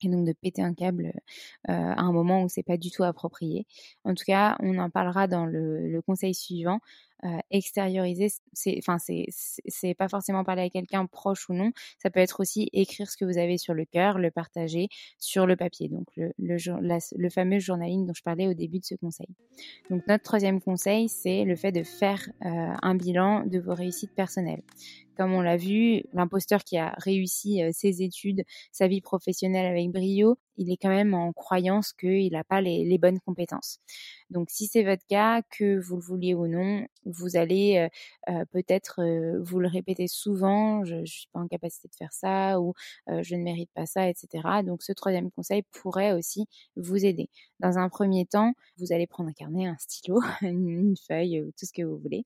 et 0.01 0.09
donc 0.09 0.25
de 0.25 0.33
péter 0.33 0.61
un 0.61 0.73
câble 0.73 1.13
à 1.67 2.01
un 2.01 2.11
moment 2.11 2.43
où 2.43 2.49
c'est 2.49 2.63
pas 2.63 2.77
du 2.77 2.91
tout 2.91 3.03
approprié. 3.03 3.65
En 4.03 4.13
tout 4.13 4.23
cas, 4.25 4.55
on 4.59 4.77
en 4.77 4.89
parlera 4.89 5.27
dans 5.27 5.45
le, 5.45 6.01
conseil 6.05 6.33
suivant. 6.33 6.79
Extérioriser, 7.49 8.27
c'est, 8.53 8.75
enfin, 8.77 8.97
c'est, 8.99 9.93
pas 9.95 10.07
forcément 10.07 10.43
parler 10.43 10.63
à 10.63 10.69
quelqu'un 10.69 11.07
proche 11.07 11.49
ou 11.49 11.53
non. 11.53 11.71
Ça 11.97 12.11
peut 12.11 12.19
être 12.19 12.39
aussi 12.39 12.69
écrire 12.71 13.09
ce 13.09 13.17
que 13.17 13.25
vous 13.25 13.39
avez 13.39 13.57
sur 13.57 13.73
le 13.73 13.85
cœur, 13.85 14.19
le 14.19 14.29
partager 14.29 14.89
sur 15.17 15.47
le 15.47 15.55
papier. 15.55 15.89
Donc, 15.89 16.05
le, 16.15 16.33
le, 16.37 17.29
fameux 17.29 17.59
journaling 17.59 18.05
dont 18.05 18.13
je 18.13 18.21
parlais 18.21 18.47
au 18.47 18.53
début 18.53 18.79
de 18.79 18.85
ce 18.85 18.95
conseil. 18.95 19.29
Donc, 19.89 20.03
notre 20.07 20.23
troisième 20.23 20.61
conseil, 20.61 21.09
c'est 21.09 21.45
le 21.45 21.55
fait 21.55 21.71
de 21.71 21.83
faire 21.83 22.29
un 22.41 22.93
bilan 22.93 23.45
de 23.45 23.59
vos 23.59 23.73
réussites 23.73 24.13
personnelles. 24.13 24.61
Comme 25.15 25.33
on 25.33 25.41
l'a 25.41 25.57
vu, 25.57 26.03
l'imposteur 26.13 26.63
qui 26.63 26.77
a 26.77 26.93
réussi 26.97 27.63
euh, 27.63 27.71
ses 27.73 28.01
études, 28.03 28.43
sa 28.71 28.87
vie 28.87 29.01
professionnelle 29.01 29.65
avec 29.65 29.91
brio, 29.91 30.37
il 30.57 30.71
est 30.71 30.77
quand 30.77 30.89
même 30.89 31.13
en 31.13 31.33
croyance 31.33 31.93
qu'il 31.93 32.31
n'a 32.31 32.43
pas 32.43 32.61
les, 32.61 32.97
bonnes 32.97 33.19
compétences. 33.19 33.79
Donc, 34.29 34.49
si 34.49 34.67
c'est 34.67 34.83
votre 34.83 35.05
cas, 35.07 35.41
que 35.41 35.77
vous 35.79 35.95
le 35.97 36.01
vouliez 36.01 36.33
ou 36.33 36.47
non, 36.47 36.85
vous 37.05 37.35
allez 37.37 37.87
peut-être 38.51 39.01
vous 39.41 39.59
le 39.59 39.67
répéter 39.67 40.07
souvent, 40.07 40.83
je 40.85 40.95
ne 40.95 41.05
suis 41.05 41.27
pas 41.33 41.39
en 41.39 41.47
capacité 41.47 41.87
de 41.87 41.95
faire 41.95 42.13
ça 42.13 42.59
ou 42.59 42.73
je 43.07 43.35
ne 43.35 43.43
mérite 43.43 43.69
pas 43.73 43.85
ça, 43.85 44.07
etc. 44.09 44.27
Donc, 44.65 44.81
ce 44.81 44.93
troisième 44.93 45.29
conseil 45.31 45.63
pourrait 45.71 46.13
aussi 46.13 46.47
vous 46.75 47.05
aider. 47.05 47.29
Dans 47.59 47.77
un 47.77 47.89
premier 47.89 48.25
temps, 48.25 48.53
vous 48.77 48.93
allez 48.93 49.07
prendre 49.07 49.29
un 49.29 49.33
carnet, 49.33 49.67
un 49.67 49.77
stylo, 49.77 50.21
une 50.41 50.95
feuille 51.07 51.41
ou 51.41 51.51
tout 51.51 51.65
ce 51.65 51.73
que 51.73 51.83
vous 51.83 51.97
voulez 51.97 52.25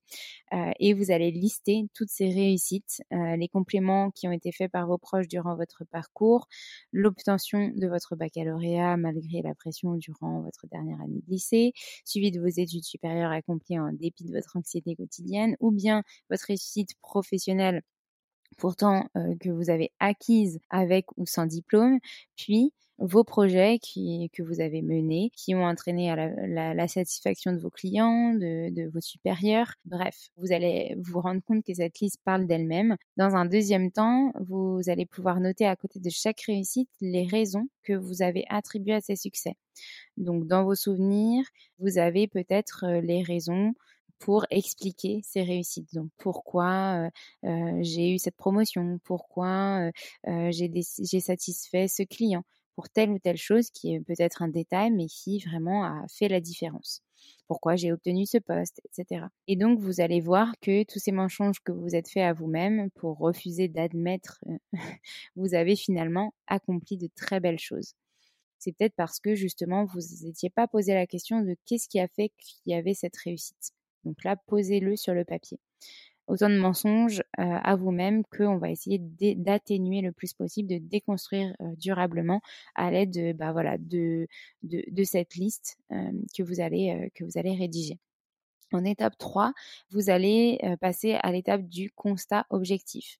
et 0.79 0.93
vous 0.93 1.11
allez 1.11 1.31
lister 1.31 1.87
toutes 1.93 2.09
ces 2.09 2.29
réussites, 2.29 3.01
les 3.11 3.47
compléments 3.47 4.11
qui 4.11 4.27
ont 4.27 4.31
été 4.31 4.51
faits 4.51 4.71
par 4.71 4.87
vos 4.87 4.97
proches 4.97 5.27
durant 5.27 5.55
votre 5.55 5.83
parcours, 5.85 6.47
l'obtention 6.91 7.71
de 7.75 7.87
votre 7.87 8.15
baccalauréat 8.19 8.97
malgré 8.97 9.41
la 9.41 9.55
pression 9.55 9.95
durant 9.95 10.41
votre 10.41 10.67
dernière 10.71 11.01
année 11.01 11.21
de 11.25 11.31
lycée, 11.31 11.73
suivi 12.05 12.31
de 12.31 12.39
vos 12.39 12.47
études 12.47 12.83
supérieures 12.83 13.31
accomplies 13.31 13.79
en 13.79 13.91
dépit 13.93 14.25
de 14.25 14.33
votre 14.33 14.55
anxiété 14.57 14.95
quotidienne, 14.95 15.55
ou 15.59 15.71
bien 15.71 16.03
votre 16.29 16.45
réussite 16.45 16.91
professionnelle. 17.01 17.81
Pourtant 18.57 19.07
euh, 19.15 19.35
que 19.39 19.49
vous 19.49 19.69
avez 19.69 19.91
acquise 19.99 20.59
avec 20.69 21.05
ou 21.17 21.25
sans 21.25 21.45
diplôme, 21.45 21.99
puis 22.35 22.73
vos 22.99 23.23
projets 23.23 23.79
que 23.79 24.43
vous 24.43 24.61
avez 24.61 24.81
menés, 24.81 25.31
qui 25.35 25.55
ont 25.55 25.63
entraîné 25.63 26.13
la, 26.47 26.87
satisfaction 26.87 27.53
de 27.53 27.57
vos 27.57 27.69
clients, 27.69 28.33
de, 28.33 28.89
vos 28.89 29.01
supérieurs. 29.01 29.73
Bref, 29.85 30.29
vous 30.37 30.51
allez 30.51 30.95
vous 30.99 31.21
rendre 31.21 31.41
compte 31.41 31.63
que 31.65 31.73
cette 31.73 31.99
liste 31.99 32.19
parle 32.23 32.45
d'elle-même. 32.45 32.95
Dans 33.17 33.35
un 33.35 33.45
deuxième 33.45 33.91
temps, 33.91 34.31
vous 34.39 34.81
allez 34.87 35.05
pouvoir 35.05 35.39
noter 35.39 35.65
à 35.65 35.75
côté 35.75 35.99
de 35.99 36.09
chaque 36.09 36.41
réussite 36.41 36.89
les 37.01 37.25
raisons 37.25 37.67
que 37.83 37.93
vous 37.93 38.21
avez 38.21 38.45
attribuées 38.49 38.95
à 38.95 39.01
ces 39.01 39.15
succès. 39.15 39.55
Donc, 40.17 40.45
dans 40.47 40.63
vos 40.63 40.75
souvenirs, 40.75 41.45
vous 41.79 41.97
avez 41.97 42.27
peut-être 42.27 42.85
euh, 42.85 43.01
les 43.01 43.23
raisons 43.23 43.73
pour 44.19 44.45
expliquer 44.49 45.21
ces 45.23 45.43
réussites. 45.43 45.93
Donc 45.93 46.09
pourquoi 46.17 47.09
euh, 47.45 47.79
j'ai 47.81 48.13
eu 48.13 48.19
cette 48.19 48.35
promotion, 48.35 48.99
pourquoi 49.05 49.89
euh, 50.27 50.51
j'ai 50.51 51.21
satisfait 51.21 51.87
ce 51.87 52.03
client, 52.03 52.43
pour 52.79 52.87
telle 52.87 53.09
ou 53.09 53.19
telle 53.19 53.35
chose 53.35 53.71
qui 53.71 53.93
est 53.93 53.99
peut-être 53.99 54.41
un 54.41 54.47
détail, 54.47 54.89
mais 54.91 55.07
qui 55.07 55.39
vraiment 55.39 55.83
a 55.83 56.05
fait 56.07 56.29
la 56.29 56.39
différence. 56.39 57.03
Pourquoi 57.49 57.75
j'ai 57.75 57.91
obtenu 57.91 58.25
ce 58.25 58.37
poste, 58.37 58.79
etc. 58.85 59.25
Et 59.47 59.57
donc, 59.57 59.79
vous 59.79 59.99
allez 59.99 60.21
voir 60.21 60.53
que 60.61 60.83
tous 60.85 60.99
ces 60.99 61.11
mensonges 61.11 61.59
que 61.59 61.73
vous 61.73 61.93
êtes 61.93 62.07
faits 62.07 62.23
à 62.23 62.31
vous-même 62.31 62.89
pour 62.91 63.17
refuser 63.17 63.67
d'admettre, 63.67 64.39
euh, 64.47 64.57
vous 65.35 65.55
avez 65.55 65.75
finalement 65.75 66.33
accompli 66.47 66.95
de 66.95 67.09
très 67.17 67.41
belles 67.41 67.59
choses. 67.59 67.95
C'est 68.59 68.71
peut-être 68.71 68.95
parce 68.95 69.19
que 69.19 69.35
justement, 69.35 69.83
vous 69.83 69.99
n'étiez 70.23 70.49
pas 70.49 70.69
posé 70.69 70.93
la 70.93 71.05
question 71.05 71.41
de 71.41 71.57
qu'est-ce 71.65 71.89
qui 71.89 71.99
a 71.99 72.07
fait 72.07 72.31
qu'il 72.37 72.71
y 72.71 72.75
avait 72.75 72.93
cette 72.93 73.17
réussite. 73.17 73.73
Donc 74.05 74.23
là, 74.23 74.37
posez-le 74.47 74.95
sur 74.95 75.13
le 75.13 75.25
papier 75.25 75.59
autant 76.29 76.49
de 76.49 76.57
mensonges 76.57 77.21
euh, 77.39 77.43
à 77.63 77.75
vous-même 77.75 78.23
qu'on 78.25 78.57
va 78.57 78.69
essayer 78.69 78.99
d'atténuer 78.99 80.01
le 80.01 80.11
plus 80.11 80.33
possible, 80.33 80.69
de 80.69 80.77
déconstruire 80.77 81.55
euh, 81.61 81.75
durablement 81.75 82.41
à 82.75 82.91
l'aide 82.91 83.11
de, 83.11 83.33
bah, 83.33 83.51
voilà, 83.51 83.77
de, 83.77 84.27
cette 85.03 85.35
liste 85.35 85.77
euh, 85.91 86.11
que, 86.37 86.43
vous 86.43 86.61
allez, 86.61 87.11
que 87.15 87.23
vous 87.23 87.37
allez 87.37 87.55
rédiger. 87.55 87.97
En 88.71 88.85
étape 88.85 89.17
3, 89.17 89.53
vous 89.89 90.11
allez 90.11 90.59
passer 90.79 91.17
à 91.23 91.31
l'étape 91.31 91.63
du 91.63 91.89
constat 91.89 92.45
objectif. 92.51 93.17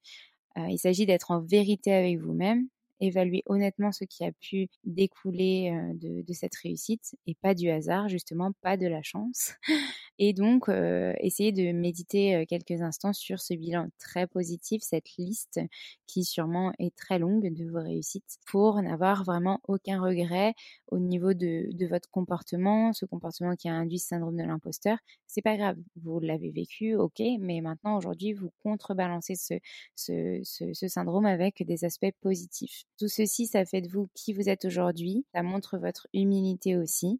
il 0.55 0.77
s'agit 0.77 1.07
d'être 1.07 1.31
en 1.31 1.39
vérité 1.39 1.91
avec 1.91 2.19
vous-même, 2.19 2.67
évaluer 2.99 3.43
honnêtement 3.45 3.91
ce 3.91 4.03
qui 4.05 4.23
a 4.23 4.31
pu 4.31 4.67
découler 4.83 5.71
de, 5.95 6.21
de, 6.21 6.33
cette 6.33 6.55
réussite 6.55 7.15
et 7.27 7.35
pas 7.35 7.53
du 7.53 7.69
hasard, 7.69 8.09
justement, 8.09 8.51
pas 8.61 8.77
de 8.77 8.87
la 8.87 9.01
chance. 9.01 9.53
Et 10.21 10.33
donc, 10.33 10.67
euh, 10.67 11.13
essayez 11.21 11.53
de 11.53 11.71
méditer 11.71 12.45
quelques 12.45 12.81
instants 12.81 13.13
sur 13.13 13.39
ce 13.39 13.53
bilan 13.53 13.87
très 13.99 14.27
positif, 14.27 14.81
cette 14.83 15.15
liste 15.17 15.61
qui 16.07 16.25
sûrement 16.25 16.73
est 16.79 16.95
très 16.95 17.19
longue 17.19 17.53
de 17.53 17.65
vos 17.69 17.81
réussites, 17.81 18.37
pour 18.45 18.81
n'avoir 18.81 19.23
vraiment 19.23 19.59
aucun 19.67 20.01
regret 20.01 20.53
au 20.87 20.99
niveau 20.99 21.33
de, 21.33 21.69
votre 21.87 22.09
comportement, 22.09 22.93
ce 22.93 23.05
comportement 23.05 23.55
qui 23.55 23.69
a 23.69 23.73
induit 23.73 23.99
ce 23.99 24.07
syndrome 24.07 24.37
de 24.37 24.43
l'imposteur. 24.43 24.97
C'est 25.27 25.41
pas 25.41 25.57
grave, 25.57 25.77
vous 25.95 26.19
l'avez 26.19 26.51
vécu, 26.51 26.95
ok, 26.95 27.21
mais 27.39 27.61
maintenant 27.61 27.97
aujourd'hui 27.97 28.33
vous 28.33 28.51
contrebalancez 28.63 29.35
ce, 29.35 29.53
ce, 29.95 30.41
ce, 30.43 30.73
ce 30.73 30.87
syndrome 30.87 31.25
avec 31.25 31.63
des 31.65 31.85
aspects 31.85 32.11
positifs. 32.21 32.88
Tout 32.97 33.07
ceci, 33.07 33.47
ça 33.47 33.65
fait 33.65 33.81
de 33.81 33.89
vous 33.89 34.07
qui 34.13 34.33
vous 34.33 34.49
êtes 34.49 34.65
aujourd'hui, 34.65 35.25
ça 35.33 35.43
montre 35.43 35.77
votre 35.77 36.07
humilité 36.13 36.75
aussi 36.75 37.19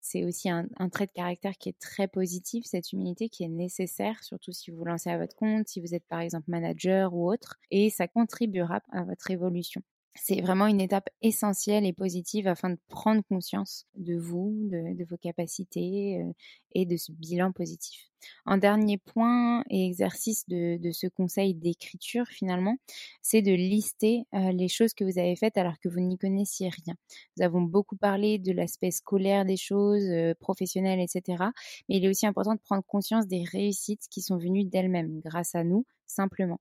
c'est 0.00 0.24
aussi 0.24 0.48
un, 0.48 0.66
trait 0.90 1.06
de 1.06 1.12
caractère 1.12 1.56
qui 1.58 1.68
est 1.68 1.78
très 1.78 2.08
positif, 2.08 2.64
cette 2.66 2.92
humilité 2.92 3.28
qui 3.28 3.44
est 3.44 3.48
nécessaire, 3.48 4.22
surtout 4.22 4.52
si 4.52 4.70
vous 4.70 4.78
vous 4.78 4.84
lancez 4.84 5.10
à 5.10 5.18
votre 5.18 5.34
compte, 5.34 5.68
si 5.68 5.80
vous 5.80 5.94
êtes 5.94 6.06
par 6.08 6.20
exemple 6.20 6.50
manager 6.50 7.14
ou 7.14 7.30
autre, 7.30 7.58
et 7.70 7.90
ça 7.90 8.08
contribuera 8.08 8.80
à 8.90 9.04
votre 9.04 9.30
évolution. 9.30 9.82
c'est 10.14 10.40
vraiment 10.40 10.66
une 10.66 10.80
étape 10.80 11.08
essentielle 11.22 11.86
et 11.86 11.92
positive 11.92 12.48
afin 12.48 12.70
de 12.70 12.78
prendre 12.88 13.22
conscience 13.28 13.86
de 13.94 14.16
vous, 14.16 14.52
de, 14.70 15.04
vos 15.04 15.16
capacités 15.16 16.20
euh, 16.20 16.32
et 16.72 16.86
de 16.86 16.96
ce 16.96 17.12
bilan 17.12 17.52
positif. 17.52 18.08
Un 18.46 18.58
dernier 18.58 18.98
point 18.98 19.62
et 19.70 19.86
exercice 19.86 20.44
de, 20.48 20.78
ce 20.92 21.06
conseil 21.06 21.54
d'écriture 21.54 22.26
finalement, 22.26 22.76
c'est 23.22 23.42
de 23.42 23.52
lister 23.52 24.24
euh, 24.34 24.52
les 24.52 24.68
choses 24.68 24.94
que 24.94 25.04
vous 25.04 25.18
avez 25.18 25.36
faites 25.36 25.56
alors 25.56 25.78
que 25.78 25.88
vous 25.88 26.00
n'y 26.00 26.18
connaissiez 26.18 26.68
rien. 26.68 26.94
Nous 27.36 27.44
avons 27.44 27.60
beaucoup 27.60 27.96
parlé 27.96 28.38
de 28.38 28.52
l'aspect 28.52 28.90
scolaire 28.90 29.44
des 29.44 29.56
choses, 29.56 30.08
euh, 30.08 30.34
professionnelles, 30.40 31.00
etc. 31.00 31.44
Mais 31.88 31.96
il 31.96 32.04
est 32.04 32.08
aussi 32.08 32.26
important 32.26 32.54
de 32.54 32.60
prendre 32.60 32.84
conscience 32.84 33.26
des 33.26 33.44
réussites 33.44 34.08
qui 34.10 34.22
sont 34.22 34.36
venues 34.36 34.64
d'elles-mêmes, 34.64 35.20
grâce 35.24 35.54
à 35.54 35.64
nous, 35.64 35.84
simplement. 36.06 36.60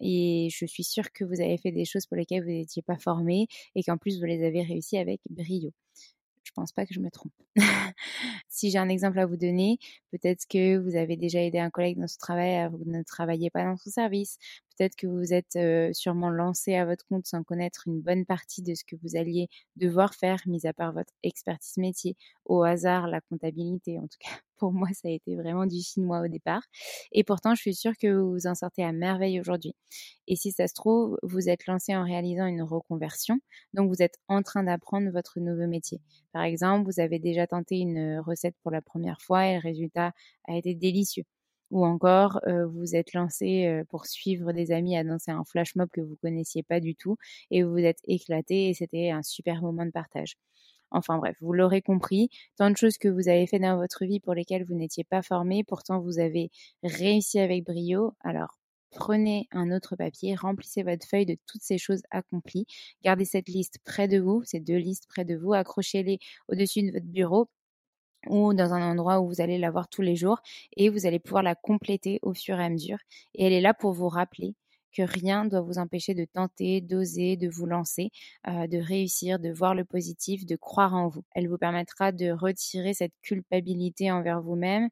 Et 0.00 0.48
je 0.50 0.64
suis 0.64 0.84
sûre 0.84 1.12
que 1.12 1.24
vous 1.24 1.40
avez 1.40 1.58
fait 1.58 1.72
des 1.72 1.84
choses 1.84 2.06
pour 2.06 2.16
lesquelles 2.16 2.42
vous 2.42 2.50
n'étiez 2.50 2.82
pas 2.82 2.98
formé 2.98 3.48
et 3.74 3.82
qu'en 3.82 3.96
plus 3.96 4.18
vous 4.18 4.26
les 4.26 4.44
avez 4.44 4.62
réussies 4.62 4.98
avec 4.98 5.20
brio. 5.28 5.72
Pense 6.58 6.72
pas 6.72 6.86
que 6.86 6.92
je 6.92 6.98
me 6.98 7.08
trompe. 7.08 7.30
si 8.48 8.72
j'ai 8.72 8.78
un 8.78 8.88
exemple 8.88 9.20
à 9.20 9.26
vous 9.26 9.36
donner, 9.36 9.78
peut-être 10.10 10.44
que 10.48 10.76
vous 10.76 10.96
avez 10.96 11.16
déjà 11.16 11.40
aidé 11.40 11.60
un 11.60 11.70
collègue 11.70 12.00
dans 12.00 12.08
son 12.08 12.18
travail, 12.18 12.68
vous 12.72 12.82
ne 12.84 13.04
travaillez 13.04 13.48
pas 13.48 13.62
dans 13.62 13.76
son 13.76 13.90
service. 13.90 14.38
Peut-être 14.78 14.96
que 14.96 15.06
vous 15.06 15.32
êtes 15.34 15.58
sûrement 15.94 16.30
lancé 16.30 16.74
à 16.74 16.84
votre 16.86 17.04
compte 17.06 17.26
sans 17.26 17.42
connaître 17.42 17.84
une 17.86 18.00
bonne 18.00 18.24
partie 18.24 18.62
de 18.62 18.74
ce 18.74 18.84
que 18.84 18.96
vous 19.02 19.16
alliez 19.16 19.48
devoir 19.76 20.14
faire, 20.14 20.38
mis 20.46 20.66
à 20.66 20.72
part 20.72 20.92
votre 20.92 21.12
expertise 21.22 21.76
métier. 21.76 22.16
Au 22.44 22.62
hasard, 22.62 23.08
la 23.08 23.20
comptabilité, 23.20 23.98
en 23.98 24.06
tout 24.06 24.18
cas 24.20 24.30
pour 24.58 24.72
moi, 24.72 24.88
ça 24.92 25.08
a 25.08 25.10
été 25.12 25.36
vraiment 25.36 25.66
du 25.66 25.80
chinois 25.80 26.20
au 26.20 26.28
départ. 26.28 26.62
Et 27.12 27.24
pourtant, 27.24 27.54
je 27.54 27.60
suis 27.60 27.74
sûre 27.74 27.92
que 28.00 28.08
vous 28.12 28.32
vous 28.32 28.46
en 28.46 28.54
sortez 28.54 28.82
à 28.84 28.92
merveille 28.92 29.40
aujourd'hui. 29.40 29.74
Et 30.26 30.36
si 30.36 30.52
ça 30.52 30.68
se 30.68 30.74
trouve, 30.74 31.18
vous 31.22 31.48
êtes 31.48 31.66
lancé 31.66 31.94
en 31.96 32.04
réalisant 32.04 32.46
une 32.46 32.62
reconversion, 32.62 33.38
donc 33.74 33.88
vous 33.88 34.02
êtes 34.02 34.18
en 34.28 34.42
train 34.42 34.64
d'apprendre 34.64 35.10
votre 35.10 35.40
nouveau 35.40 35.66
métier. 35.66 36.00
Par 36.32 36.42
exemple, 36.42 36.90
vous 36.90 37.00
avez 37.00 37.18
déjà 37.18 37.46
tenté 37.46 37.78
une 37.78 38.18
recette 38.20 38.56
pour 38.62 38.70
la 38.70 38.82
première 38.82 39.20
fois 39.20 39.46
et 39.46 39.54
le 39.54 39.60
résultat 39.60 40.12
a 40.46 40.56
été 40.56 40.74
délicieux. 40.74 41.24
Ou 41.70 41.84
encore, 41.84 42.40
vous 42.72 42.96
êtes 42.96 43.12
lancé 43.12 43.82
pour 43.90 44.06
suivre 44.06 44.52
des 44.52 44.72
amis 44.72 44.96
à 44.96 45.04
danser 45.04 45.30
un 45.30 45.44
flash 45.44 45.74
mob 45.76 45.88
que 45.92 46.00
vous 46.00 46.16
connaissiez 46.22 46.62
pas 46.62 46.80
du 46.80 46.94
tout 46.94 47.16
et 47.50 47.62
vous 47.62 47.72
vous 47.72 47.78
êtes 47.78 48.00
éclaté 48.04 48.68
et 48.70 48.74
c'était 48.74 49.10
un 49.10 49.22
super 49.22 49.60
moment 49.62 49.84
de 49.86 49.90
partage. 49.90 50.34
Enfin 50.90 51.18
bref, 51.18 51.36
vous 51.40 51.52
l'aurez 51.52 51.82
compris, 51.82 52.30
tant 52.56 52.70
de 52.70 52.76
choses 52.76 52.96
que 52.98 53.08
vous 53.08 53.28
avez 53.28 53.46
fait 53.46 53.58
dans 53.58 53.76
votre 53.76 54.04
vie 54.06 54.20
pour 54.20 54.34
lesquelles 54.34 54.64
vous 54.64 54.74
n'étiez 54.74 55.04
pas 55.04 55.22
formé, 55.22 55.64
pourtant 55.64 56.00
vous 56.00 56.18
avez 56.18 56.50
réussi 56.82 57.38
avec 57.38 57.64
brio. 57.64 58.14
Alors 58.20 58.58
prenez 58.90 59.46
un 59.52 59.70
autre 59.70 59.96
papier, 59.96 60.34
remplissez 60.34 60.82
votre 60.82 61.06
feuille 61.06 61.26
de 61.26 61.36
toutes 61.46 61.62
ces 61.62 61.76
choses 61.78 62.02
accomplies, 62.10 62.66
gardez 63.04 63.26
cette 63.26 63.48
liste 63.48 63.78
près 63.84 64.08
de 64.08 64.18
vous, 64.18 64.42
ces 64.44 64.60
deux 64.60 64.76
listes 64.78 65.06
près 65.08 65.26
de 65.26 65.36
vous, 65.36 65.52
accrochez-les 65.52 66.18
au-dessus 66.48 66.82
de 66.82 66.92
votre 66.92 67.06
bureau 67.06 67.48
ou 68.26 68.54
dans 68.54 68.72
un 68.72 68.90
endroit 68.90 69.20
où 69.20 69.28
vous 69.28 69.40
allez 69.40 69.58
la 69.58 69.70
voir 69.70 69.88
tous 69.88 70.02
les 70.02 70.16
jours 70.16 70.40
et 70.76 70.88
vous 70.88 71.06
allez 71.06 71.18
pouvoir 71.18 71.42
la 71.42 71.54
compléter 71.54 72.18
au 72.22 72.34
fur 72.34 72.58
et 72.58 72.64
à 72.64 72.70
mesure. 72.70 72.98
Et 73.34 73.46
elle 73.46 73.52
est 73.52 73.60
là 73.60 73.74
pour 73.74 73.92
vous 73.92 74.08
rappeler 74.08 74.54
que 74.92 75.02
rien 75.02 75.44
ne 75.44 75.50
doit 75.50 75.60
vous 75.60 75.78
empêcher 75.78 76.14
de 76.14 76.24
tenter, 76.24 76.80
d'oser, 76.80 77.36
de 77.36 77.48
vous 77.48 77.66
lancer, 77.66 78.10
euh, 78.48 78.66
de 78.66 78.78
réussir, 78.78 79.38
de 79.38 79.50
voir 79.50 79.74
le 79.74 79.84
positif, 79.84 80.46
de 80.46 80.56
croire 80.56 80.94
en 80.94 81.08
vous. 81.08 81.24
Elle 81.34 81.48
vous 81.48 81.58
permettra 81.58 82.12
de 82.12 82.30
retirer 82.30 82.94
cette 82.94 83.12
culpabilité 83.22 84.10
envers 84.10 84.40
vous-même, 84.40 84.88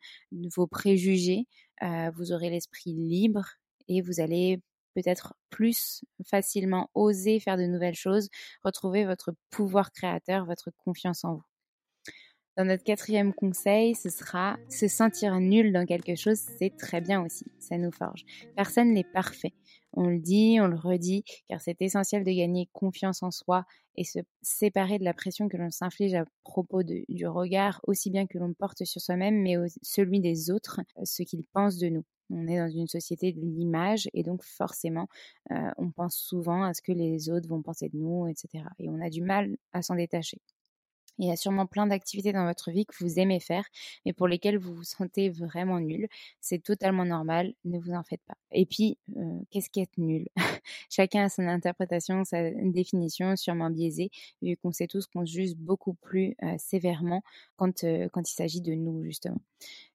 vos 0.54 0.66
préjugés. 0.66 1.46
Euh, 1.82 2.10
vous 2.14 2.32
aurez 2.32 2.50
l'esprit 2.50 2.92
libre 2.92 3.46
et 3.88 4.00
vous 4.02 4.20
allez 4.20 4.60
peut-être 4.94 5.34
plus 5.50 6.04
facilement 6.24 6.90
oser 6.94 7.38
faire 7.40 7.56
de 7.56 7.66
nouvelles 7.66 7.94
choses, 7.94 8.28
retrouver 8.64 9.04
votre 9.04 9.34
pouvoir 9.50 9.92
créateur, 9.92 10.46
votre 10.46 10.70
confiance 10.84 11.24
en 11.24 11.34
vous. 11.34 11.55
Dans 12.56 12.64
notre 12.64 12.84
quatrième 12.84 13.34
conseil, 13.34 13.94
ce 13.94 14.08
sera 14.08 14.56
se 14.70 14.88
sentir 14.88 15.38
nul 15.40 15.74
dans 15.74 15.84
quelque 15.84 16.14
chose, 16.14 16.38
c'est 16.58 16.74
très 16.74 17.02
bien 17.02 17.22
aussi, 17.22 17.44
ça 17.58 17.76
nous 17.76 17.92
forge. 17.92 18.24
Personne 18.56 18.94
n'est 18.94 19.04
parfait. 19.04 19.52
On 19.92 20.06
le 20.06 20.18
dit, 20.18 20.56
on 20.60 20.66
le 20.66 20.76
redit, 20.76 21.22
car 21.48 21.60
c'est 21.60 21.80
essentiel 21.82 22.24
de 22.24 22.30
gagner 22.30 22.68
confiance 22.72 23.22
en 23.22 23.30
soi 23.30 23.66
et 23.96 24.04
se 24.04 24.20
séparer 24.40 24.98
de 24.98 25.04
la 25.04 25.12
pression 25.12 25.48
que 25.48 25.58
l'on 25.58 25.70
s'inflige 25.70 26.14
à 26.14 26.24
propos 26.44 26.82
du 26.82 27.26
regard, 27.26 27.80
aussi 27.86 28.10
bien 28.10 28.26
que 28.26 28.38
l'on 28.38 28.54
porte 28.54 28.84
sur 28.84 29.02
soi-même, 29.02 29.42
mais 29.42 29.56
celui 29.82 30.20
des 30.20 30.50
autres, 30.50 30.80
euh, 30.98 31.02
ce 31.04 31.22
qu'ils 31.24 31.44
pensent 31.52 31.78
de 31.78 31.88
nous. 31.88 32.04
On 32.30 32.46
est 32.48 32.58
dans 32.58 32.70
une 32.70 32.88
société 32.88 33.32
de 33.32 33.40
l'image 33.40 34.08
et 34.14 34.22
donc 34.22 34.42
forcément, 34.42 35.08
euh, 35.50 35.70
on 35.76 35.90
pense 35.90 36.16
souvent 36.16 36.62
à 36.62 36.72
ce 36.72 36.80
que 36.82 36.92
les 36.92 37.28
autres 37.28 37.48
vont 37.48 37.62
penser 37.62 37.90
de 37.90 37.98
nous, 37.98 38.26
etc. 38.28 38.64
Et 38.78 38.88
on 38.88 39.00
a 39.00 39.10
du 39.10 39.22
mal 39.22 39.56
à 39.72 39.82
s'en 39.82 39.94
détacher. 39.94 40.40
Il 41.18 41.26
y 41.28 41.30
a 41.30 41.36
sûrement 41.36 41.66
plein 41.66 41.86
d'activités 41.86 42.32
dans 42.32 42.44
votre 42.44 42.70
vie 42.70 42.86
que 42.86 42.94
vous 43.00 43.18
aimez 43.18 43.40
faire, 43.40 43.64
mais 44.04 44.12
pour 44.12 44.28
lesquelles 44.28 44.58
vous 44.58 44.74
vous 44.74 44.84
sentez 44.84 45.30
vraiment 45.30 45.80
nul. 45.80 46.08
C'est 46.40 46.62
totalement 46.62 47.04
normal, 47.04 47.54
ne 47.64 47.78
vous 47.78 47.92
en 47.92 48.02
faites 48.02 48.22
pas. 48.26 48.36
Et 48.52 48.66
puis, 48.66 48.98
euh, 49.16 49.38
qu'est-ce 49.50 49.70
est 49.76 49.98
nul? 49.98 50.28
Chacun 50.90 51.24
a 51.24 51.28
son 51.28 51.46
interprétation, 51.46 52.24
sa 52.24 52.50
définition, 52.50 53.36
sûrement 53.36 53.70
biaisée, 53.70 54.10
vu 54.42 54.56
qu'on 54.56 54.72
sait 54.72 54.86
tous 54.86 55.06
qu'on 55.06 55.24
juge 55.24 55.54
beaucoup 55.56 55.94
plus 55.94 56.36
euh, 56.42 56.54
sévèrement 56.58 57.22
quand, 57.56 57.84
euh, 57.84 58.08
quand 58.12 58.28
il 58.30 58.34
s'agit 58.34 58.60
de 58.60 58.74
nous, 58.74 59.02
justement. 59.04 59.40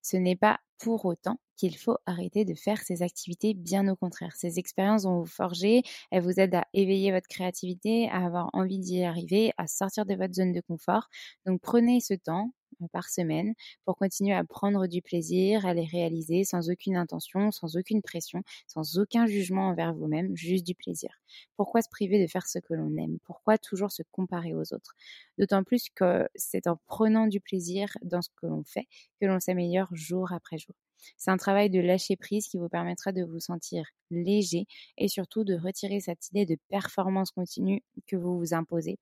Ce 0.02 0.18
n'est 0.18 0.36
pas 0.36 0.60
pour 0.80 1.06
autant 1.06 1.40
qu'il 1.62 1.78
faut 1.78 1.98
arrêter 2.06 2.46
de 2.46 2.56
faire 2.56 2.80
ces 2.82 3.04
activités, 3.04 3.54
bien 3.54 3.88
au 3.88 3.96
contraire. 3.96 4.36
Ces 4.36 4.60
expériences 4.60 5.04
vont 5.06 5.20
vous 5.20 5.26
forger, 5.28 5.84
elles 6.12 6.24
vous 6.24 6.40
aident 6.40 6.56
à 6.56 6.68
éveiller 6.74 7.12
votre 7.12 7.28
créativité, 7.28 8.10
à 8.10 8.26
avoir 8.26 8.50
envie 8.54 8.80
d'y 8.80 9.04
arriver, 9.04 9.52
à 9.58 9.68
sortir 9.68 10.06
de 10.06 10.16
votre 10.16 10.34
zone 10.34 10.54
de 10.54 10.62
confort. 10.62 11.08
Donc 11.46 11.62
prenez 11.62 12.00
ce 12.02 12.14
temps, 12.16 12.52
euh, 12.82 12.88
par 12.92 13.10
semaine 13.10 13.54
pour 13.86 13.96
continuer 13.98 14.34
à 14.34 14.44
prendre 14.44 14.88
du 14.88 15.02
plaisir, 15.02 15.66
à 15.66 15.74
les 15.74 15.86
réaliser 15.86 16.44
sans 16.44 16.70
aucune 16.70 16.96
intention, 16.96 17.52
sans 17.52 17.78
aucune 17.78 18.02
pression, 18.02 18.44
sans 18.68 18.98
aucun 18.98 19.28
jugement 19.28 19.68
envers 19.70 19.94
vous-même, 19.94 20.36
juste 20.36 20.66
du 20.66 20.76
plaisir. 20.76 21.12
Pourquoi 21.58 21.82
se 21.82 21.90
priver 21.90 22.22
de 22.22 22.28
faire 22.28 22.48
ce 22.48 22.60
que 22.60 22.74
l'on 22.74 22.96
aime? 22.98 23.18
Pourquoi 23.26 23.58
toujours 23.58 23.92
se 23.92 24.04
comparer 24.12 24.54
aux 24.54 24.74
autres? 24.74 24.96
D'autant 25.38 25.64
plus 25.64 25.90
que 25.94 26.28
c'est 26.36 26.68
en 26.68 26.78
prenant 26.88 27.28
du 27.28 27.40
plaisir 27.40 27.90
dans 28.04 28.22
ce 28.22 28.30
que 28.36 28.48
l'on 28.48 28.64
fait 28.64 28.88
que 29.20 29.26
l'on 29.26 29.40
s'améliore 29.40 29.90
jour 29.94 30.32
après 30.34 30.58
jour. 30.58 30.76
C'est 31.18 31.32
un 31.32 31.38
travail 31.38 31.70
de 31.70 31.80
lâcher 31.80 32.16
prise 32.16 32.48
qui 32.48 32.58
vous 32.58 32.70
permettra 32.70 33.12
de 33.12 33.24
vous 33.24 33.40
sentir 33.40 33.86
léger 34.10 34.66
et 34.98 35.08
surtout 35.08 35.44
de 35.44 35.56
retirer 35.56 36.00
cette 36.00 36.30
idée 36.30 36.46
de 36.46 36.58
performance 36.70 37.32
continue 37.32 37.84
que 38.08 38.16
vous 38.16 38.38
vous 38.38 38.54
imposez 38.54 38.98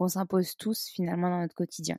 qu'on 0.00 0.08
s'impose 0.08 0.56
tous 0.56 0.88
finalement 0.88 1.28
dans 1.28 1.40
notre 1.42 1.54
quotidien. 1.54 1.98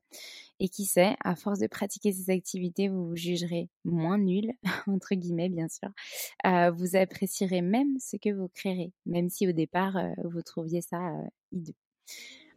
Et 0.59 0.69
qui 0.69 0.85
sait, 0.85 1.15
à 1.23 1.35
force 1.35 1.59
de 1.59 1.67
pratiquer 1.67 2.11
ces 2.11 2.31
activités, 2.31 2.89
vous 2.89 3.09
vous 3.09 3.15
jugerez 3.15 3.69
moins 3.85 4.17
nul, 4.17 4.51
entre 4.87 5.13
guillemets 5.13 5.49
bien 5.49 5.67
sûr. 5.69 5.89
Euh, 6.47 6.71
vous 6.71 6.95
apprécierez 6.95 7.61
même 7.61 7.99
ce 7.99 8.17
que 8.17 8.33
vous 8.33 8.47
créerez, 8.55 8.91
même 9.05 9.29
si 9.29 9.47
au 9.47 9.51
départ 9.51 9.97
euh, 9.97 10.09
vous 10.23 10.41
trouviez 10.41 10.81
ça 10.81 10.97
euh, 10.97 11.27
hideux. 11.51 11.75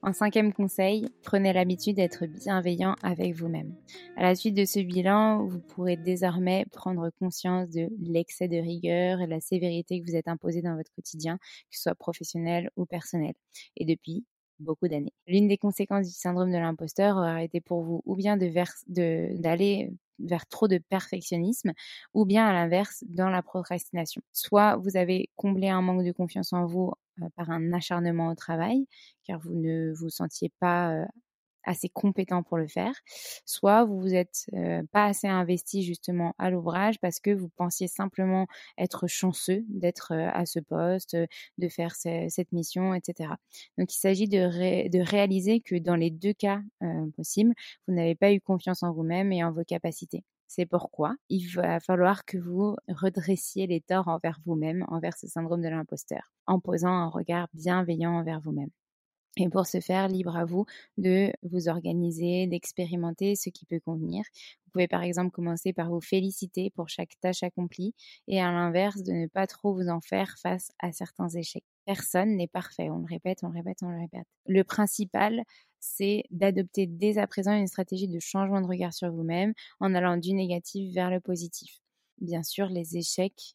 En 0.06 0.12
cinquième 0.12 0.52
conseil, 0.52 1.08
prenez 1.22 1.54
l'habitude 1.54 1.96
d'être 1.96 2.26
bienveillant 2.26 2.94
avec 3.02 3.34
vous-même. 3.34 3.74
À 4.18 4.22
la 4.22 4.34
suite 4.34 4.54
de 4.54 4.66
ce 4.66 4.80
bilan, 4.80 5.46
vous 5.46 5.60
pourrez 5.60 5.96
désormais 5.96 6.66
prendre 6.72 7.08
conscience 7.18 7.70
de 7.70 7.88
l'excès 8.02 8.46
de 8.46 8.58
rigueur 8.58 9.22
et 9.22 9.26
la 9.26 9.40
sévérité 9.40 10.02
que 10.02 10.10
vous 10.10 10.14
êtes 10.14 10.28
imposé 10.28 10.60
dans 10.60 10.76
votre 10.76 10.92
quotidien, 10.94 11.38
que 11.38 11.76
ce 11.78 11.84
soit 11.84 11.94
professionnel 11.94 12.68
ou 12.76 12.84
personnel. 12.84 13.32
Et 13.78 13.86
depuis, 13.86 14.26
beaucoup 14.60 14.88
d'années. 14.88 15.12
L'une 15.26 15.48
des 15.48 15.58
conséquences 15.58 16.06
du 16.06 16.12
syndrome 16.12 16.50
de 16.52 16.58
l'imposteur 16.58 17.16
aurait 17.16 17.44
été 17.44 17.60
pour 17.60 17.82
vous 17.82 18.02
ou 18.06 18.16
bien 18.16 18.36
d'aller 18.36 19.90
vers 20.20 20.46
trop 20.46 20.68
de 20.68 20.78
perfectionnisme 20.78 21.72
ou 22.14 22.24
bien 22.24 22.46
à 22.46 22.52
l'inverse 22.52 23.04
dans 23.08 23.30
la 23.30 23.42
procrastination. 23.42 24.22
Soit 24.32 24.76
vous 24.76 24.96
avez 24.96 25.30
comblé 25.36 25.68
un 25.68 25.82
manque 25.82 26.04
de 26.04 26.12
confiance 26.12 26.52
en 26.52 26.66
vous 26.66 26.92
euh, 27.22 27.28
par 27.36 27.50
un 27.50 27.72
acharnement 27.72 28.28
au 28.28 28.34
travail 28.34 28.86
car 29.24 29.40
vous 29.40 29.54
ne 29.54 29.92
vous 29.94 30.10
sentiez 30.10 30.52
pas 30.60 30.92
euh, 30.92 31.04
assez 31.64 31.88
compétent 31.88 32.42
pour 32.42 32.58
le 32.58 32.68
faire, 32.68 32.94
soit 33.44 33.84
vous 33.84 34.00
vous 34.00 34.14
êtes 34.14 34.46
euh, 34.54 34.82
pas 34.92 35.06
assez 35.06 35.26
investi 35.26 35.82
justement 35.82 36.34
à 36.38 36.50
l'ouvrage 36.50 36.98
parce 37.00 37.20
que 37.20 37.30
vous 37.30 37.48
pensiez 37.48 37.88
simplement 37.88 38.46
être 38.78 39.06
chanceux 39.06 39.64
d'être 39.68 40.12
euh, 40.12 40.30
à 40.32 40.46
ce 40.46 40.60
poste, 40.60 41.16
de 41.58 41.68
faire 41.68 41.94
cette 41.94 42.52
mission, 42.52 42.94
etc. 42.94 43.30
Donc 43.78 43.94
il 43.94 43.98
s'agit 43.98 44.28
de, 44.28 44.88
de, 44.88 45.00
réaliser 45.00 45.60
que 45.60 45.76
dans 45.76 45.96
les 45.96 46.10
deux 46.10 46.32
cas 46.32 46.60
euh, 46.82 47.06
possibles, 47.16 47.54
vous 47.86 47.94
n'avez 47.94 48.14
pas 48.14 48.32
eu 48.32 48.40
confiance 48.40 48.82
en 48.82 48.92
vous-même 48.92 49.32
et 49.32 49.44
en 49.44 49.52
vos 49.52 49.64
capacités. 49.64 50.24
C'est 50.46 50.66
pourquoi 50.66 51.16
il 51.28 51.46
va 51.48 51.80
falloir 51.80 52.24
que 52.24 52.38
vous 52.38 52.76
redressiez 52.88 53.66
les 53.66 53.80
torts 53.80 54.08
envers 54.08 54.38
vous-même, 54.46 54.84
envers 54.88 55.16
ce 55.16 55.26
syndrome 55.26 55.62
de 55.62 55.68
l'imposteur, 55.68 56.32
en 56.46 56.60
posant 56.60 56.92
un 56.92 57.08
regard 57.08 57.48
bienveillant 57.54 58.12
envers 58.12 58.40
vous-même. 58.40 58.70
Et 59.36 59.48
pour 59.48 59.66
ce 59.66 59.80
faire, 59.80 60.08
libre 60.08 60.36
à 60.36 60.44
vous 60.44 60.64
de 60.96 61.32
vous 61.42 61.68
organiser, 61.68 62.46
d'expérimenter 62.46 63.34
ce 63.34 63.50
qui 63.50 63.66
peut 63.66 63.80
convenir. 63.80 64.22
Vous 64.64 64.70
pouvez 64.72 64.88
par 64.88 65.02
exemple 65.02 65.30
commencer 65.30 65.72
par 65.72 65.90
vous 65.90 66.00
féliciter 66.00 66.70
pour 66.70 66.88
chaque 66.88 67.18
tâche 67.20 67.42
accomplie 67.42 67.94
et 68.28 68.40
à 68.40 68.52
l'inverse 68.52 69.02
de 69.02 69.12
ne 69.12 69.26
pas 69.26 69.46
trop 69.46 69.74
vous 69.74 69.88
en 69.88 70.00
faire 70.00 70.36
face 70.38 70.70
à 70.78 70.92
certains 70.92 71.28
échecs. 71.28 71.64
Personne 71.84 72.36
n'est 72.36 72.48
parfait. 72.48 72.90
On 72.90 72.98
le 72.98 73.06
répète, 73.06 73.40
on 73.42 73.48
le 73.48 73.54
répète, 73.54 73.78
on 73.82 73.90
le 73.90 73.98
répète. 73.98 74.26
Le 74.46 74.62
principal, 74.64 75.42
c'est 75.80 76.24
d'adopter 76.30 76.86
dès 76.86 77.18
à 77.18 77.26
présent 77.26 77.54
une 77.54 77.66
stratégie 77.66 78.08
de 78.08 78.20
changement 78.20 78.60
de 78.60 78.66
regard 78.66 78.94
sur 78.94 79.10
vous-même 79.12 79.52
en 79.80 79.94
allant 79.94 80.16
du 80.16 80.32
négatif 80.32 80.94
vers 80.94 81.10
le 81.10 81.20
positif. 81.20 81.83
Bien 82.18 82.42
sûr, 82.42 82.68
les 82.68 82.96
échecs, 82.96 83.54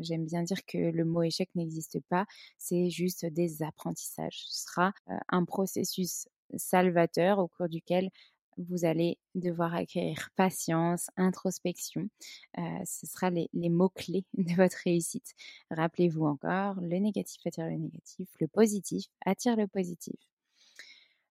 j'aime 0.00 0.26
bien 0.26 0.42
dire 0.42 0.64
que 0.64 0.78
le 0.78 1.04
mot 1.04 1.22
échec 1.22 1.50
n'existe 1.54 2.00
pas, 2.08 2.26
c'est 2.56 2.88
juste 2.88 3.26
des 3.26 3.62
apprentissages. 3.62 4.44
Ce 4.46 4.64
sera 4.64 4.92
un 5.28 5.44
processus 5.44 6.28
salvateur 6.56 7.38
au 7.38 7.48
cours 7.48 7.68
duquel 7.68 8.10
vous 8.58 8.84
allez 8.84 9.18
devoir 9.34 9.74
acquérir 9.74 10.30
patience, 10.36 11.10
introspection. 11.16 12.08
Ce 12.56 13.06
sera 13.06 13.30
les, 13.30 13.48
mots-clés 13.52 14.24
de 14.34 14.54
votre 14.54 14.78
réussite. 14.84 15.34
Rappelez-vous 15.70 16.24
encore, 16.24 16.80
le 16.80 16.98
négatif 16.98 17.46
attire 17.46 17.66
le 17.66 17.76
négatif, 17.76 18.28
le 18.40 18.48
positif 18.48 19.06
attire 19.24 19.56
le 19.56 19.66
positif. 19.66 20.16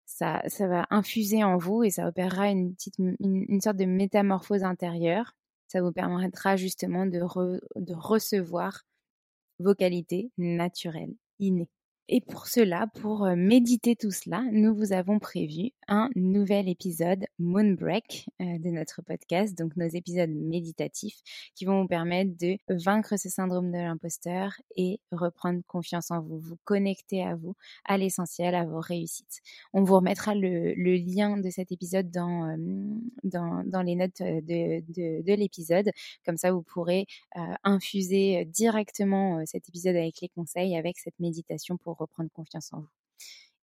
Ça, 0.06 0.44
ça 0.48 0.68
va 0.68 0.86
infuser 0.92 1.44
en 1.44 1.58
vous 1.58 1.84
et 1.84 1.90
ça 1.90 2.08
opérera 2.08 2.50
une, 2.50 2.76
sorte 3.62 3.78
de 3.78 3.86
métamorphose 3.86 4.64
intérieure. 4.64 5.36
Ça 5.68 5.82
vous 5.82 5.92
permettra 5.92 6.56
justement 6.56 7.06
de, 7.06 7.20
recevoir 7.94 8.84
vos 9.60 9.76
qualités 9.76 10.32
naturelles, 10.38 11.16
innées. 11.40 11.70
Et 12.08 12.22
pour 12.22 12.46
cela, 12.46 12.86
pour 13.02 13.26
méditer 13.36 13.96
tout 13.96 14.12
cela, 14.12 14.44
nous 14.52 14.76
vous 14.76 14.94
avons 14.94 15.18
prévu 15.18 15.72
un 15.88 16.10
nouvel 16.16 16.70
épisode 16.70 17.26
Moonbreak 17.40 18.28
de 18.40 18.70
notre 18.70 19.02
podcast, 19.02 19.58
donc 19.58 19.76
nos 19.76 19.88
épisodes 19.88 20.30
méditatifs 20.30 21.18
qui 21.56 21.66
vont 21.66 21.82
vous 21.82 21.88
permettre 21.88 22.38
de 22.38 22.58
vaincre 22.70 23.18
ce 23.18 23.28
syndrome 23.28 23.72
de 23.72 23.78
l'imposteur 23.78 24.52
et 24.76 25.00
reprendre 25.12 25.62
confiance 25.66 26.12
en 26.12 26.22
vous, 26.22 26.38
vous 26.38 26.58
connecter 26.64 27.24
à 27.24 27.36
vous, 27.36 27.56
à 27.86 27.98
l'essentiel, 27.98 28.54
à 28.54 28.66
vos 28.66 28.82
réussites. 28.82 29.42
On 29.74 29.84
vous 29.84 29.96
remettra 29.96 30.36
le, 30.36 30.76
lien 30.76 31.38
de 31.38 31.50
cet 31.50 31.72
épisode 31.72 32.12
dans, 32.12 32.56
dans, 33.24 33.64
dans 33.66 33.82
les 33.82 33.96
notes 33.96 34.22
de, 34.22 34.82
de, 34.94 35.24
de 35.24 35.34
l'épisode, 35.34 35.90
comme 36.24 36.38
ça 36.38 36.52
vous 36.52 36.62
pourrez 36.62 37.08
infuser 37.64 38.46
directement 38.46 39.44
cet 39.48 39.68
épisode 39.70 39.96
avec 39.96 40.22
les 40.22 40.30
conseils, 40.30 40.78
avec 40.78 41.00
cette 41.00 41.20
méditation 41.20 41.78
pour 41.78 41.95
reprendre 41.98 42.30
confiance 42.32 42.72
en 42.74 42.82
vous. 42.82 42.88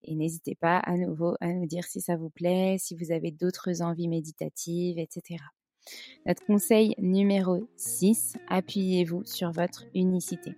Et 0.04 0.14
n'hésitez 0.14 0.54
pas 0.54 0.78
à 0.78 0.96
nouveau 0.96 1.36
à 1.40 1.52
nous 1.52 1.66
dire 1.66 1.84
si 1.84 2.00
ça 2.00 2.16
vous 2.16 2.30
plaît, 2.30 2.76
si 2.78 2.96
vous 2.96 3.12
avez 3.12 3.30
d'autres 3.30 3.82
envies 3.82 4.08
méditatives, 4.08 4.98
etc. 4.98 5.42
Notre 6.26 6.44
conseil 6.44 6.94
numéro 6.98 7.68
6, 7.76 8.34
appuyez-vous 8.48 9.24
sur 9.24 9.52
votre 9.52 9.84
unicité. 9.94 10.54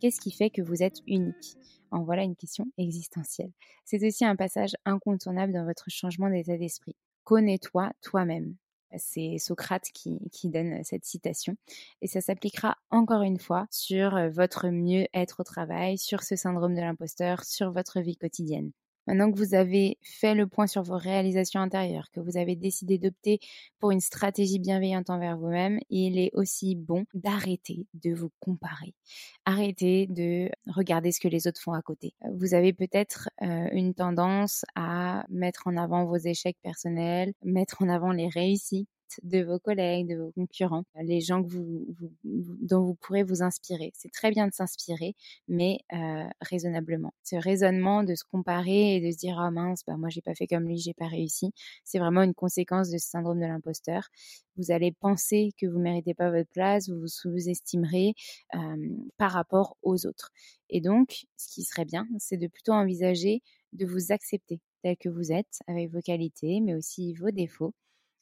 Qu'est-ce 0.00 0.20
qui 0.20 0.30
fait 0.30 0.50
que 0.50 0.62
vous 0.62 0.82
êtes 0.82 1.00
unique? 1.06 1.56
En 1.90 2.02
voilà 2.02 2.22
une 2.22 2.36
question 2.36 2.66
existentielle. 2.78 3.52
C'est 3.84 4.04
aussi 4.04 4.24
un 4.24 4.36
passage 4.36 4.74
incontournable 4.84 5.52
dans 5.52 5.64
votre 5.64 5.88
changement 5.88 6.28
d'état 6.28 6.56
d'esprit. 6.56 6.96
Connais-toi 7.24 7.92
toi-même. 8.02 8.56
C'est 8.96 9.38
Socrate 9.38 9.90
qui, 9.92 10.18
donne 10.44 10.82
cette 10.84 11.04
citation. 11.04 11.56
Et 12.02 12.06
ça 12.06 12.20
s'appliquera 12.20 12.76
encore 12.90 13.22
une 13.22 13.38
fois 13.38 13.66
sur 13.70 14.30
votre 14.30 14.68
mieux-être 14.68 15.40
au 15.40 15.44
travail, 15.44 15.98
sur 15.98 16.22
ce 16.22 16.36
syndrome 16.36 16.74
de 16.74 16.80
l'imposteur, 16.80 17.44
sur 17.44 17.72
votre 17.72 18.00
vie 18.00 18.16
quotidienne. 18.16 18.72
Maintenant 19.06 19.30
que 19.30 19.38
vous 19.38 19.54
avez 19.54 19.98
fait 20.02 20.34
le 20.34 20.46
point 20.46 20.66
sur 20.66 20.82
vos 20.82 20.96
réalisations 20.96 21.60
intérieures, 21.60 22.10
que 22.12 22.20
vous 22.20 22.36
avez 22.36 22.56
décidé 22.56 22.98
d'opter 22.98 23.38
pour 23.78 23.90
une 23.90 24.00
stratégie 24.00 24.58
bienveillante 24.58 25.10
envers 25.10 25.36
vous-même, 25.36 25.78
il 25.90 26.18
est 26.18 26.30
aussi 26.34 26.74
bon 26.74 27.04
d'arrêter 27.14 27.86
de 27.94 28.12
vous 28.12 28.30
comparer. 28.40 28.94
Arrêtez 29.44 30.06
de 30.08 30.50
regarder 30.66 31.12
ce 31.12 31.20
que 31.20 31.28
les 31.28 31.46
autres 31.46 31.60
font 31.60 31.72
à 31.72 31.82
côté. 31.82 32.14
Vous 32.34 32.54
avez 32.54 32.72
peut-être 32.72 33.28
une 33.40 33.94
tendance 33.94 34.64
à 34.74 35.24
mettre 35.28 35.66
en 35.66 35.76
avant 35.76 36.04
vos 36.04 36.16
échecs 36.16 36.58
personnels, 36.62 37.32
mettre 37.44 37.82
en 37.82 37.88
avant 37.88 38.10
les 38.10 38.28
réussites 38.28 38.88
de 39.22 39.42
vos 39.42 39.58
collègues, 39.58 40.08
de 40.08 40.16
vos 40.16 40.32
concurrents, 40.32 40.84
les 41.02 41.20
gens 41.20 41.40
dont 42.24 42.84
vous 42.84 42.94
pourrez 42.94 43.22
vous 43.22 43.42
inspirer. 43.42 43.92
C'est 43.94 44.12
très 44.12 44.30
bien 44.30 44.46
de 44.46 44.52
s'inspirer, 44.52 45.14
mais 45.48 45.78
euh, 45.92 46.24
raisonnablement. 46.40 47.14
Ce 47.22 47.36
raisonnement 47.36 48.02
de 48.02 48.14
se 48.14 48.24
comparer 48.24 48.96
et 48.96 49.00
de 49.00 49.10
se 49.10 49.18
dire 49.18 49.38
ah 49.38 49.50
mince, 49.50 49.82
bah 49.86 49.96
moi 49.96 50.08
j'ai 50.08 50.22
pas 50.22 50.34
fait 50.34 50.46
comme 50.46 50.64
lui, 50.64 50.78
j'ai 50.78 50.94
pas 50.94 51.08
réussi, 51.08 51.52
c'est 51.84 51.98
vraiment 51.98 52.22
une 52.22 52.34
conséquence 52.34 52.90
de 52.90 52.98
ce 52.98 53.08
syndrome 53.08 53.40
de 53.40 53.46
l'imposteur. 53.46 54.08
Vous 54.56 54.70
allez 54.70 54.92
penser 54.92 55.50
que 55.58 55.66
vous 55.66 55.78
méritez 55.78 56.14
pas 56.14 56.30
votre 56.30 56.50
place, 56.50 56.88
vous 56.88 57.00
vous 57.00 57.08
sous-estimerez 57.08 58.14
euh, 58.54 58.58
par 59.18 59.32
rapport 59.32 59.76
aux 59.82 60.06
autres. 60.06 60.30
Et 60.70 60.80
donc, 60.80 61.26
ce 61.36 61.52
qui 61.52 61.62
serait 61.62 61.84
bien, 61.84 62.06
c'est 62.18 62.38
de 62.38 62.46
plutôt 62.48 62.72
envisager 62.72 63.42
de 63.72 63.86
vous 63.86 64.12
accepter 64.12 64.60
tel 64.82 64.96
que 64.96 65.08
vous 65.08 65.32
êtes, 65.32 65.60
avec 65.66 65.90
vos 65.90 66.00
qualités, 66.00 66.60
mais 66.60 66.74
aussi 66.74 67.14
vos 67.14 67.30
défauts, 67.30 67.74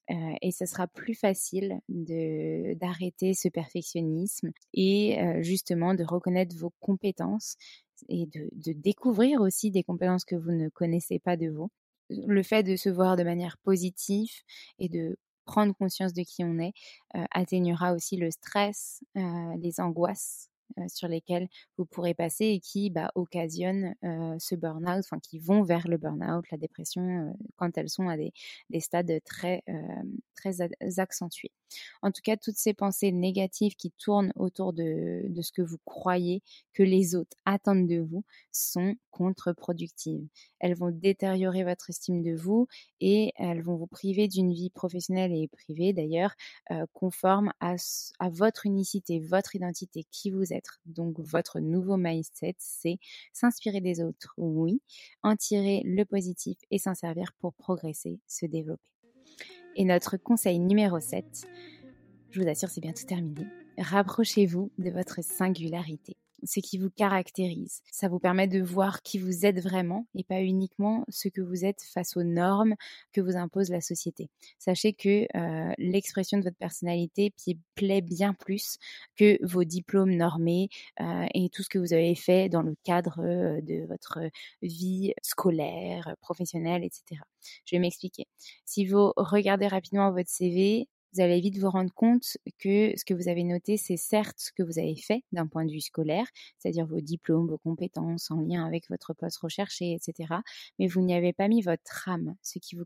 et 0.09 0.51
ce 0.51 0.67
sera 0.67 0.87
plus 0.87 1.15
facile 1.15 1.81
d'arrêter 1.89 3.35
ce 3.35 3.49
perfectionnisme 3.49 4.51
et 4.75 5.19
justement 5.41 5.95
de 5.95 6.05
reconnaître 6.05 6.57
vos 6.57 6.73
compétences 6.81 7.57
et 8.09 8.27
de, 8.27 8.49
de, 8.53 8.73
découvrir 8.73 9.41
aussi 9.41 9.71
des 9.71 9.83
compétences 9.83 10.25
que 10.25 10.37
vous 10.37 10.53
ne 10.53 10.69
connaissez 10.69 11.19
pas 11.19 11.37
de 11.37 11.49
vous. 11.49 11.71
Le 12.11 12.43
fait 12.43 12.63
de 12.63 12.77
se 12.77 12.91
voir 12.91 13.17
de 13.17 13.23
manière 13.23 13.57
positive 13.59 14.33
et 14.79 14.89
de 14.89 15.17
prendre 15.45 15.75
conscience 15.75 16.13
de 16.13 16.23
qui 16.23 16.45
on 16.45 16.59
est 16.59 16.73
atténuera 17.31 17.93
aussi 17.95 18.17
le 18.17 18.31
stress, 18.31 19.03
les 19.15 19.81
angoisses 19.81 20.49
euh, 20.49 20.54
sur 20.89 21.09
lesquels 21.09 21.49
vous 21.77 21.87
pourrez 21.87 22.15
passer 22.15 22.47
et 22.47 22.61
qui 22.61 22.91
bah, 22.91 23.11
occasionnent 23.15 23.95
euh, 24.05 24.37
ce 24.39 24.55
burn-out, 24.55 25.05
enfin 25.05 25.19
qui 25.21 25.39
vont 25.39 25.63
vers 25.63 25.87
le 25.89 25.97
burn-out, 25.97 26.45
la 26.51 26.59
dépression, 26.59 27.03
euh, 27.03 27.33
quand 27.57 27.77
elles 27.79 27.89
sont 27.89 28.09
à 28.09 28.17
des, 28.17 28.33
des 28.71 28.81
stades 28.81 29.13
très, 29.25 29.63
très 30.35 30.57
accentués. 30.99 31.53
En 32.03 32.11
tout 32.11 32.23
cas, 32.23 32.37
toutes 32.37 32.57
ces 32.57 32.75
pensées 32.75 33.13
négatives 33.13 33.77
qui 33.77 33.91
tournent 33.93 34.33
autour 34.37 34.73
de 34.73 35.41
ce 35.41 35.53
que 35.53 35.63
vous 35.63 35.79
croyez 35.85 36.43
que 36.73 36.83
les 36.83 37.15
autres 37.15 37.37
attendent 37.45 37.89
de 37.89 38.01
vous 38.01 38.25
sont 38.53 38.95
contre-productives. 39.15 40.27
Elles 40.59 40.75
vont 40.75 40.91
détériorer 40.91 41.63
votre 41.63 41.89
estime 41.91 42.21
de 42.21 42.35
vous 42.35 42.67
et 43.01 43.33
elles 43.37 43.63
vont 43.63 43.77
vous 43.77 43.87
priver 43.87 44.27
d'une 44.27 44.53
vie 44.53 44.71
professionnelle 44.71 45.33
et 45.33 45.47
privée 45.47 45.93
d'ailleurs 45.93 46.35
conforme 46.93 47.53
à, 47.61 47.77
à 48.19 48.29
votre 48.29 48.67
unicité, 48.67 49.21
votre 49.21 49.55
identité, 49.55 50.05
qui 50.11 50.31
vous 50.31 50.53
êtes 50.53 50.67
donc 50.87 51.21
votre 51.21 51.61
nouveau 51.61 51.97
mindset, 51.97 52.57
c'est 52.59 52.99
s'inspirer 53.33 53.81
des 53.81 54.03
autres, 54.03 54.35
oui, 54.37 54.81
en 55.23 55.37
tirer 55.37 55.83
le 55.85 56.05
positif 56.05 56.59
et 56.73 56.79
s'en 56.79 56.95
servir 56.95 57.33
pour 57.39 57.55
progresser, 57.55 58.19
se 58.27 58.47
développer. 58.47 58.91
Et 59.77 59.85
notre 59.85 60.17
conseil 60.17 60.59
numéro 60.59 60.99
7, 60.99 61.47
je 62.31 62.41
vous 62.41 62.49
assure, 62.49 62.69
c'est 62.69 62.81
bientôt 62.81 63.07
terminé. 63.07 63.47
Rapprochez-vous 63.79 64.71
de 64.79 64.91
votre 64.91 65.23
singularité 65.23 66.17
ce 66.45 66.61
qui 66.61 66.79
vous 66.79 66.91
caractérise. 66.91 67.83
Ça 67.91 68.09
vous 68.09 68.19
permet 68.19 68.49
de 68.49 68.61
voir 68.61 69.03
qui 69.03 69.19
vous 69.19 69.47
êtes 69.47 69.61
vraiment 69.61 70.07
et 70.15 70.25
pas 70.25 70.41
uniquement 70.41 71.05
ce 71.09 71.29
que 71.29 71.41
vous 71.41 71.65
êtes 71.65 71.83
face 71.83 72.17
aux 72.17 72.23
normes 72.23 72.75
que 73.13 73.21
vous 73.21 73.37
impose 73.37 73.71
la 73.71 73.81
société. 73.81 74.29
Sachez 74.59 74.93
que 74.93 75.27
euh, 75.37 75.73
l'expression 75.79 76.39
de 76.39 76.45
votre 76.45 76.57
personnalité 76.57 77.33
plaît 77.75 78.01
bien 78.01 78.35
plus 78.35 78.79
que 79.17 79.39
vos 79.45 79.65
diplômes 79.65 80.15
normés 80.15 80.69
euh, 81.01 81.27
et 81.35 81.49
tout 81.49 81.63
ce 81.63 81.69
que 81.69 81.79
vous 81.79 81.93
avez 81.93 82.15
fait 82.15 82.49
dans 82.49 82.63
le 82.63 82.77
cadre 82.85 83.21
euh, 83.21 83.61
de 83.61 83.87
votre 83.87 84.21
vie 84.63 85.13
scolaire, 85.23 86.15
professionnelle, 86.21 86.85
etc. 86.85 87.21
Je 87.65 87.77
vais 87.77 87.81
m'expliquer. 87.81 88.27
Si 88.65 88.87
vous 88.87 89.13
regardez 89.17 89.67
rapidement 89.67 90.11
votre 90.13 90.31
CV, 90.31 90.89
vous 91.15 91.21
allez 91.23 91.41
vite 91.41 91.59
vous 91.59 91.71
rendre 91.71 91.93
compte 91.95 92.37
que 92.59 92.93
ce 92.97 93.05
que 93.05 93.15
vous 93.15 93.29
avez 93.29 93.45
noté, 93.45 93.77
c'est 93.77 93.97
certes 93.97 94.39
ce 94.39 94.53
que 94.53 94.63
vous 94.63 94.79
avez 94.79 94.97
fait 94.97 95.23
d'un 95.33 95.47
point 95.47 95.65
de 95.65 95.71
vue 95.73 95.81
scolaire, 95.81 96.27
c'est-à-dire 96.59 96.87
vos 96.87 97.01
diplômes, 97.01 97.49
vos 97.49 97.59
compétences 97.59 98.31
en 98.31 98.41
lien 98.41 98.67
avec 98.67 98.89
votre 98.91 99.15
poste 99.15 99.39
recherché, 99.39 99.93
etc. 99.93 100.43
Mais 100.79 100.87
vous 100.87 101.03
n'y 101.03 101.15
avez 101.15 101.33
pas 101.33 101.49
mis 101.49 101.63
votre 101.63 102.09
âme, 102.09 102.37
ce 102.43 102.59
qui 102.59 102.77
vous 102.77 102.85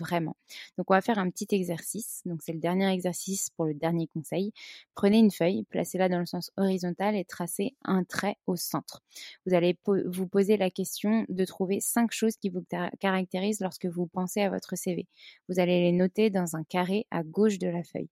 vraiment. 0.00 0.36
Donc 0.78 0.90
on 0.90 0.94
va 0.94 1.00
faire 1.00 1.18
un 1.18 1.30
petit 1.30 1.46
exercice. 1.50 2.22
Donc 2.24 2.42
c'est 2.42 2.52
le 2.52 2.58
dernier 2.58 2.92
exercice 2.92 3.50
pour 3.50 3.66
le 3.66 3.74
dernier 3.74 4.08
conseil. 4.08 4.52
Prenez 4.94 5.18
une 5.18 5.30
feuille, 5.30 5.64
placez-la 5.70 6.08
dans 6.08 6.18
le 6.18 6.26
sens 6.26 6.50
horizontal 6.56 7.16
et 7.16 7.24
tracez 7.24 7.74
un 7.84 8.04
trait 8.04 8.36
au 8.46 8.56
centre. 8.56 9.02
Vous 9.46 9.54
allez 9.54 9.76
vous 9.86 10.26
poser 10.26 10.56
la 10.56 10.70
question 10.70 11.26
de 11.28 11.44
trouver 11.44 11.80
cinq 11.80 12.12
choses 12.12 12.36
qui 12.36 12.48
vous 12.48 12.64
caractérisent 13.00 13.60
lorsque 13.60 13.86
vous 13.86 14.06
pensez 14.06 14.40
à 14.42 14.50
votre 14.50 14.76
CV. 14.76 15.06
Vous 15.48 15.60
allez 15.60 15.80
les 15.82 15.92
noter 15.92 16.30
dans 16.30 16.56
un 16.56 16.64
carré 16.64 17.06
à 17.10 17.22
gauche 17.22 17.58
de 17.58 17.68
la 17.68 17.82
feuille. 17.82 18.08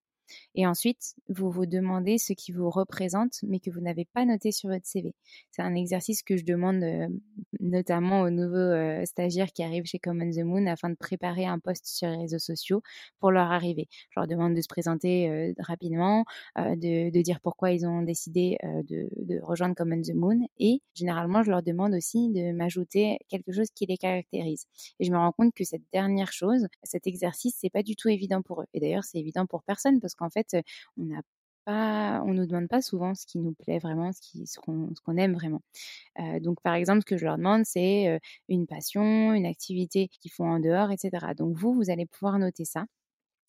Et 0.55 0.67
ensuite, 0.67 1.15
vous 1.29 1.51
vous 1.51 1.67
demandez 1.67 2.19
ce 2.19 2.33
qui 2.33 2.53
vous 2.53 2.71
représente, 2.71 3.41
mais 3.43 3.61
que 3.61 3.71
vous 3.71 3.81
n'avez 3.81 4.05
pas 4.05 4.25
noté 4.25 4.53
sur 4.53 4.69
votre 4.69 4.87
CV. 4.87 5.15
C'est 5.51 5.63
un 5.63 5.75
exercice 5.75 6.23
que 6.23 6.37
je 6.37 6.45
demande 6.45 6.83
euh, 6.83 7.09
notamment 7.61 8.23
aux 8.23 8.31
nouveaux 8.31 8.57
euh, 8.57 9.05
stagiaires 9.05 9.53
qui 9.53 9.63
arrivent 9.63 9.85
chez 9.85 9.99
Common 9.99 10.31
the 10.31 10.45
Moon 10.45 10.67
afin 10.67 10.91
de 10.91 10.95
préparer 10.95 11.47
un 11.47 11.59
post 11.59 11.87
sur 11.87 12.09
les 12.09 12.17
réseaux 12.17 12.39
sociaux 12.39 12.83
pour 13.19 13.31
leur 13.31 13.51
arrivée. 13.51 13.89
Je 14.11 14.21
leur 14.21 14.27
demande 14.27 14.55
de 14.55 14.61
se 14.61 14.69
présenter 14.69 15.29
euh, 15.31 15.53
rapidement, 15.59 16.25
de, 16.57 17.23
dire 17.23 17.41
pourquoi 17.41 17.73
ils 17.73 17.87
ont 17.87 18.03
décidé 18.03 18.57
de, 18.63 19.41
rejoindre 19.43 19.75
Common 19.75 20.01
the 20.01 20.15
Moon. 20.15 20.47
Et 20.59 20.81
généralement, 20.95 21.43
je 21.43 21.51
leur 21.51 21.63
demande 21.63 21.95
aussi 21.95 22.31
de 22.31 22.53
m'ajouter 22.53 23.19
quelque 23.29 23.53
chose 23.53 23.69
qui 23.75 23.87
les 23.87 23.97
caractérise. 23.97 24.65
Et 24.99 25.05
je 25.05 25.13
me 25.13 25.19
rends 25.19 25.33
compte 25.33 25.53
que 25.55 25.65
cette 25.65 25.83
dernière 25.93 26.33
chose, 26.33 26.67
cet 26.83 27.07
exercice, 27.07 27.57
c'est 27.61 27.71
pas 27.71 27.83
du 27.83 27.97
tout 27.97 28.09
évident 28.09 28.43
pour 28.43 28.63
eux. 28.63 28.67
Et 28.75 28.81
d'ailleurs, 28.81 29.05
c'est 29.05 29.19
évident 29.19 29.47
pour 29.47 29.63
personne 29.63 30.01
parce 30.01 30.15
qu'en 30.21 30.31
fait, 30.31 30.57
on 30.99 31.05
n'a 31.05 31.23
pas, 31.65 32.23
on 32.27 32.35
nous 32.35 32.47
demande 32.47 32.69
pas 32.69 32.83
souvent 32.83 33.15
ce 33.15 33.27
qui 33.27 33.39
nous 33.39 33.55
plaît 33.55 33.79
vraiment, 33.79 34.13
ce 34.13 34.21
ce 34.47 34.61
qu'on, 34.61 35.17
aime 35.17 35.35
vraiment. 35.35 35.63
donc, 36.41 36.61
par 36.63 36.75
exemple, 36.75 37.01
ce 37.03 37.07
que 37.07 37.19
je 37.19 37.25
leur 37.27 37.39
demande, 37.39 37.65
c'est 37.67 38.21
une 38.49 38.67
passion, 38.67 39.33
une 39.35 39.47
activité 39.47 40.09
qu'ils 40.09 40.33
font 40.33 40.49
en 40.51 40.61
dehors, 40.61 40.91
etc. 40.93 41.35
Donc, 41.37 41.57
vous, 41.57 41.75
vous 41.75 41.91
allez 41.91 42.07
pouvoir 42.07 42.39
noter 42.39 42.65
ça 42.65 42.87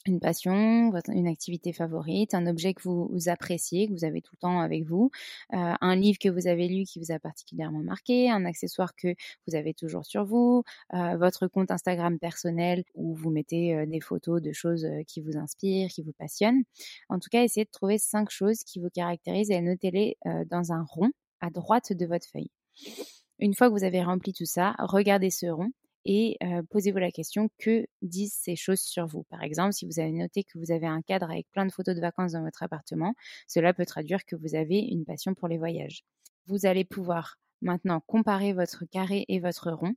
une 0.06 0.20
passion, 0.20 0.92
une 1.10 1.28
activité 1.28 1.74
favorite, 1.74 2.34
un 2.34 2.48
objet 2.48 2.74
que 2.74 2.82
vous, 2.84 3.10
appréciez, 3.28 3.88
que 3.88 3.94
vous 3.94 4.06
avez 4.06 4.22
tout 4.22 4.34
le 4.36 4.40
temps 4.40 4.60
avec 4.60 4.84
vous, 4.84 5.12
euh, 5.54 5.74
un 5.80 5.96
livre 5.96 6.20
que 6.20 6.30
vous 6.30 6.48
avez 6.48 6.68
lu 6.68 6.84
qui 6.84 7.00
vous 7.00 7.12
a 7.12 7.20
particulièrement 7.20 7.84
marqué, 7.84 8.30
un 8.30 8.46
accessoire 8.46 8.96
que 8.96 9.16
vous 9.48 9.56
avez 9.56 9.74
toujours 9.74 10.06
sur 10.06 10.26
vous, 10.26 10.64
euh, 10.94 11.18
votre 11.18 11.48
compte 11.48 11.72
Instagram 11.72 12.20
personnel 12.20 12.84
où 12.96 13.16
vous 13.16 13.30
mettez 13.30 13.76
euh, 13.76 13.86
des 13.86 14.00
photos 14.00 14.42
de 14.42 14.52
choses 14.52 14.88
qui 15.08 15.22
vous 15.22 15.38
inspirent, 15.38 15.90
qui 15.90 16.02
vous 16.04 16.14
passionnent. 16.14 16.64
En 17.10 17.20
tout 17.20 17.30
cas, 17.30 17.44
essayez 17.44 17.66
de 17.66 17.72
trouver 17.72 17.98
cinq 17.98 18.30
choses 18.30 18.64
qui 18.64 18.80
vous 18.80 18.90
caractérisent 18.90 19.52
et 19.52 19.62
notez-les 19.62 20.18
dans 20.50 20.72
un 20.72 20.84
rond 20.84 21.12
à 21.40 21.50
droite 21.50 21.94
de 21.94 22.06
votre 22.06 22.28
feuille. 22.28 22.52
Une 23.40 23.54
fois 23.54 23.70
que 23.70 23.74
vous 23.74 23.84
avez 23.84 24.04
rempli 24.04 24.34
tout 24.34 24.46
ça, 24.46 24.76
regardez 24.80 25.30
ce 25.30 25.48
rond 25.48 25.72
et 26.06 26.38
posez-vous 26.70 26.98
la 26.98 27.12
question 27.12 27.50
que 27.58 27.86
disent 28.02 28.38
ces 28.40 28.56
choses 28.56 28.82
sur 28.82 29.06
vous? 29.06 29.24
Par 29.24 29.44
exemple, 29.44 29.74
si 29.74 29.86
vous 29.86 30.00
avez 30.00 30.12
noté 30.12 30.44
que 30.44 30.58
vous 30.58 30.72
avez 30.72 30.88
un 30.88 31.02
cadre 31.02 31.30
avec 31.30 31.48
plein 31.52 31.66
de 31.66 31.72
photos 31.72 31.96
de 31.96 32.02
vacances 32.02 32.34
dans 32.34 32.44
votre 32.44 32.64
appartement, 32.64 33.14
cela 33.48 33.74
peut 33.74 33.86
traduire 33.86 34.26
que 34.26 34.36
vous 34.36 34.56
avez 34.56 34.80
une 34.80 35.06
passion 35.06 35.34
pour 35.34 35.48
les 35.48 35.58
voyages. 35.58 36.04
Vous 36.48 36.66
allez 36.66 36.86
pouvoir 36.86 37.38
maintenant 37.62 38.02
comparer 38.08 38.54
votre 38.54 38.86
carré 38.86 39.26
et 39.28 39.40
votre 39.40 39.72
rond, 39.72 39.94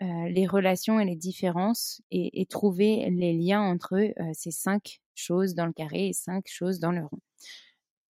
les 0.00 0.46
relations 0.46 0.98
et 0.98 1.04
les 1.04 1.16
différences 1.16 2.02
et, 2.10 2.46
trouver 2.46 3.08
les 3.10 3.32
liens 3.32 3.62
entre 3.62 4.12
ces 4.32 4.50
cinq 4.50 5.00
choses 5.14 5.54
dans 5.54 5.66
le 5.66 5.72
carré 5.72 6.08
et 6.08 6.12
cinq 6.12 6.46
choses 6.48 6.80
dans 6.80 6.92
le 6.92 7.04
rond. 7.04 7.20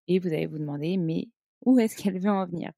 Et 0.09 0.19
vous 0.19 0.29
allez 0.29 0.47
vous 0.47 0.59
demander, 0.59 0.97
mais 0.97 1.29
où 1.65 1.79
est-ce 1.79 1.97
qu'elle 1.97 2.19
veut 2.19 2.31
en 2.31 2.47
venir. 2.47 2.73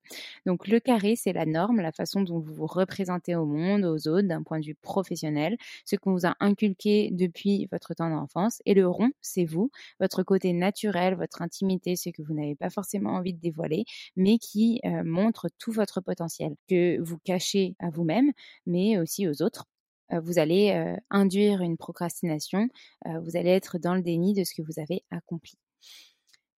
Donc 0.46 0.68
le 0.68 0.80
carré, 0.80 1.16
c'est 1.16 1.32
la 1.32 1.46
norme, 1.46 1.80
la 1.80 1.92
façon 1.92 2.22
dont 2.22 2.38
vous 2.38 2.54
vous 2.54 2.66
représentez 2.66 3.34
au 3.34 3.46
monde, 3.46 3.84
aux 3.84 4.08
autres, 4.08 4.28
d'un 4.28 4.42
point 4.42 4.60
de 4.60 4.66
vue 4.66 4.74
professionnel, 4.74 5.56
ce 5.84 5.96
qu'on 5.96 6.12
vous 6.12 6.26
a 6.26 6.34
inculqué 6.40 7.10
depuis 7.12 7.68
votre 7.70 7.94
temps 7.94 8.10
d'enfance. 8.10 8.62
Et 8.66 8.74
le 8.74 8.88
rond, 8.88 9.10
c'est 9.20 9.44
vous, 9.44 9.70
votre 10.00 10.22
côté 10.22 10.52
naturel, 10.52 11.14
votre 11.14 11.42
intimité, 11.42 11.96
ce 11.96 12.10
que 12.10 12.22
vous 12.22 12.34
n'avez 12.34 12.54
pas 12.54 12.70
forcément 12.70 13.10
envie 13.10 13.34
de 13.34 13.40
dévoiler, 13.40 13.84
mais 14.16 14.38
qui 14.38 14.80
euh, 14.84 15.02
montre 15.04 15.48
tout 15.58 15.72
votre 15.72 16.00
potentiel, 16.00 16.54
que 16.68 17.00
vous 17.00 17.18
cachez 17.18 17.74
à 17.78 17.90
vous-même, 17.90 18.32
mais 18.66 18.98
aussi 18.98 19.28
aux 19.28 19.42
autres 19.42 19.66
euh, 20.12 20.20
vous 20.20 20.38
allez 20.38 20.70
euh, 20.72 20.96
induire 21.10 21.62
une 21.62 21.76
procrastination, 21.76 22.68
vous 23.04 23.36
allez 23.36 23.50
être 23.50 23.78
dans 23.78 23.94
le 23.94 24.02
déni 24.02 24.34
de 24.34 24.44
ce 24.44 24.54
que 24.54 24.62
vous 24.62 24.80
avez 24.80 25.02
accompli. 25.10 25.54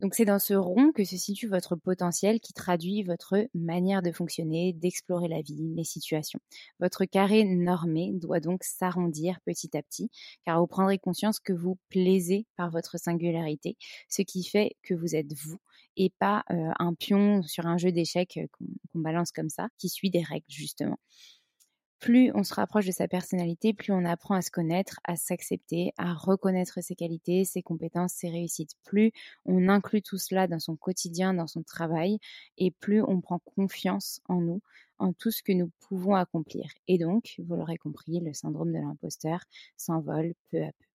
Donc 0.01 0.15
c'est 0.15 0.25
dans 0.25 0.39
ce 0.39 0.55
rond 0.55 0.93
que 0.93 1.05
se 1.05 1.17
situe 1.17 1.49
votre 1.49 1.75
potentiel 1.75 2.39
qui 2.39 2.53
traduit 2.53 3.03
votre 3.03 3.49
manière 3.53 4.01
de 4.01 4.13
fonctionner, 4.13 4.73
d'explorer 4.73 5.27
la 5.27 5.43
vie, 5.43 5.73
les 5.75 5.83
situations. 5.83 6.39
Votre 6.79 7.05
carré 7.05 7.45
normé 7.45 8.13
doit 8.13 8.39
donc 8.39 8.63
s'arrondir 8.63 9.41
petit 9.45 9.77
à 9.77 9.83
petit, 9.83 10.09
car 10.45 10.61
vous 10.61 10.69
prendrez 10.69 10.99
conscience 10.99 11.41
que 11.41 11.53
vous 11.53 11.79
plaisez 11.89 12.47
par 12.57 12.71
votre 12.71 12.97
singularité, 12.97 13.77
ce 14.09 14.23
qui 14.23 14.45
fait 14.45 14.77
que 14.85 14.95
vous 14.95 15.17
êtes 15.17 15.33
vous 15.33 15.59
et 15.97 16.13
pas 16.21 16.45
euh, 16.51 16.71
un 16.79 16.95
pion 16.95 17.43
sur 17.43 17.67
un 17.67 17.77
jeu 17.77 17.91
d'échecs 17.91 18.37
euh, 18.37 18.47
qu'on 18.53 19.01
balance 19.01 19.33
comme 19.33 19.49
ça, 19.49 19.69
qui 19.79 19.89
suit 19.89 20.11
des 20.11 20.23
règles 20.23 20.45
justement 20.49 20.99
plus 22.01 22.31
on 22.35 22.45
se 22.45 22.55
rapproche 22.55 22.87
de 22.87 22.93
sa 22.93 23.09
personnalité, 23.09 23.73
plus 23.75 23.93
on 23.93 24.05
apprend 24.05 24.35
à 24.35 24.43
se 24.43 24.51
connaître, 24.51 25.01
à 25.05 25.17
s'accepter, 25.17 25.93
à 25.99 26.15
reconnaître 26.15 26.81
ses 26.83 26.95
qualités, 26.95 27.45
ses 27.45 27.63
compétences, 27.63 28.13
ses 28.13 28.31
réussites. 28.31 28.75
Plus 28.85 29.13
on 29.45 29.69
inclut 29.69 30.03
tout 30.03 30.19
cela 30.19 30.47
dans 30.47 30.61
son 30.61 30.77
quotidien, 30.77 31.35
dans 31.35 31.47
son 31.47 31.63
travail, 31.63 32.19
et 32.57 32.71
plus 32.71 33.03
on 33.03 33.21
prend 33.21 33.41
confiance 33.41 34.21
en 34.29 34.41
nous, 34.41 34.61
en 34.99 35.13
tout 35.13 35.31
ce 35.31 35.43
que 35.43 35.53
nous 35.53 35.71
pouvons 35.89 36.15
accomplir. 36.15 36.71
Et 36.89 36.99
donc, 36.99 37.35
vous 37.39 37.57
l'aurez 37.57 37.79
compris, 37.79 38.21
le 38.21 38.33
syndrome 38.35 38.73
de 38.73 38.79
l'imposteur 38.79 39.41
s'envole 39.77 40.35
peu 40.51 40.63
à 40.63 40.73
peu. 40.73 40.88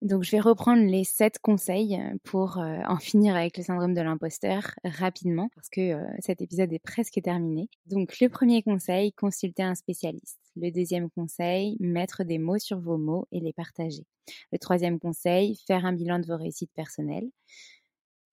Donc, 0.00 0.22
je 0.22 0.30
vais 0.30 0.40
reprendre 0.40 0.84
les 0.84 1.02
sept 1.02 1.40
conseils 1.40 1.96
euh, 1.96 2.16
pour 2.22 2.58
euh, 2.58 2.78
en 2.86 2.98
finir 2.98 3.34
avec 3.34 3.56
le 3.56 3.64
syndrome 3.64 3.94
de 3.94 4.00
l'imposteur 4.00 4.62
rapidement 4.84 5.48
parce 5.56 5.68
que 5.68 5.80
euh, 5.80 6.06
cet 6.20 6.40
épisode 6.40 6.72
est 6.72 6.78
presque 6.78 7.20
terminé. 7.20 7.68
Donc, 7.86 8.20
le 8.20 8.28
premier 8.28 8.62
conseil, 8.62 9.12
consulter 9.12 9.64
un 9.64 9.74
spécialiste. 9.74 10.38
Le 10.54 10.70
deuxième 10.70 11.10
conseil, 11.10 11.76
mettre 11.80 12.22
des 12.22 12.38
mots 12.38 12.58
sur 12.58 12.78
vos 12.78 12.96
mots 12.96 13.26
et 13.32 13.40
les 13.40 13.52
partager. 13.52 14.04
Le 14.52 14.58
troisième 14.58 15.00
conseil, 15.00 15.56
faire 15.66 15.84
un 15.84 15.92
bilan 15.92 16.20
de 16.20 16.26
vos 16.26 16.36
réussites 16.36 16.72
personnelles. 16.74 17.28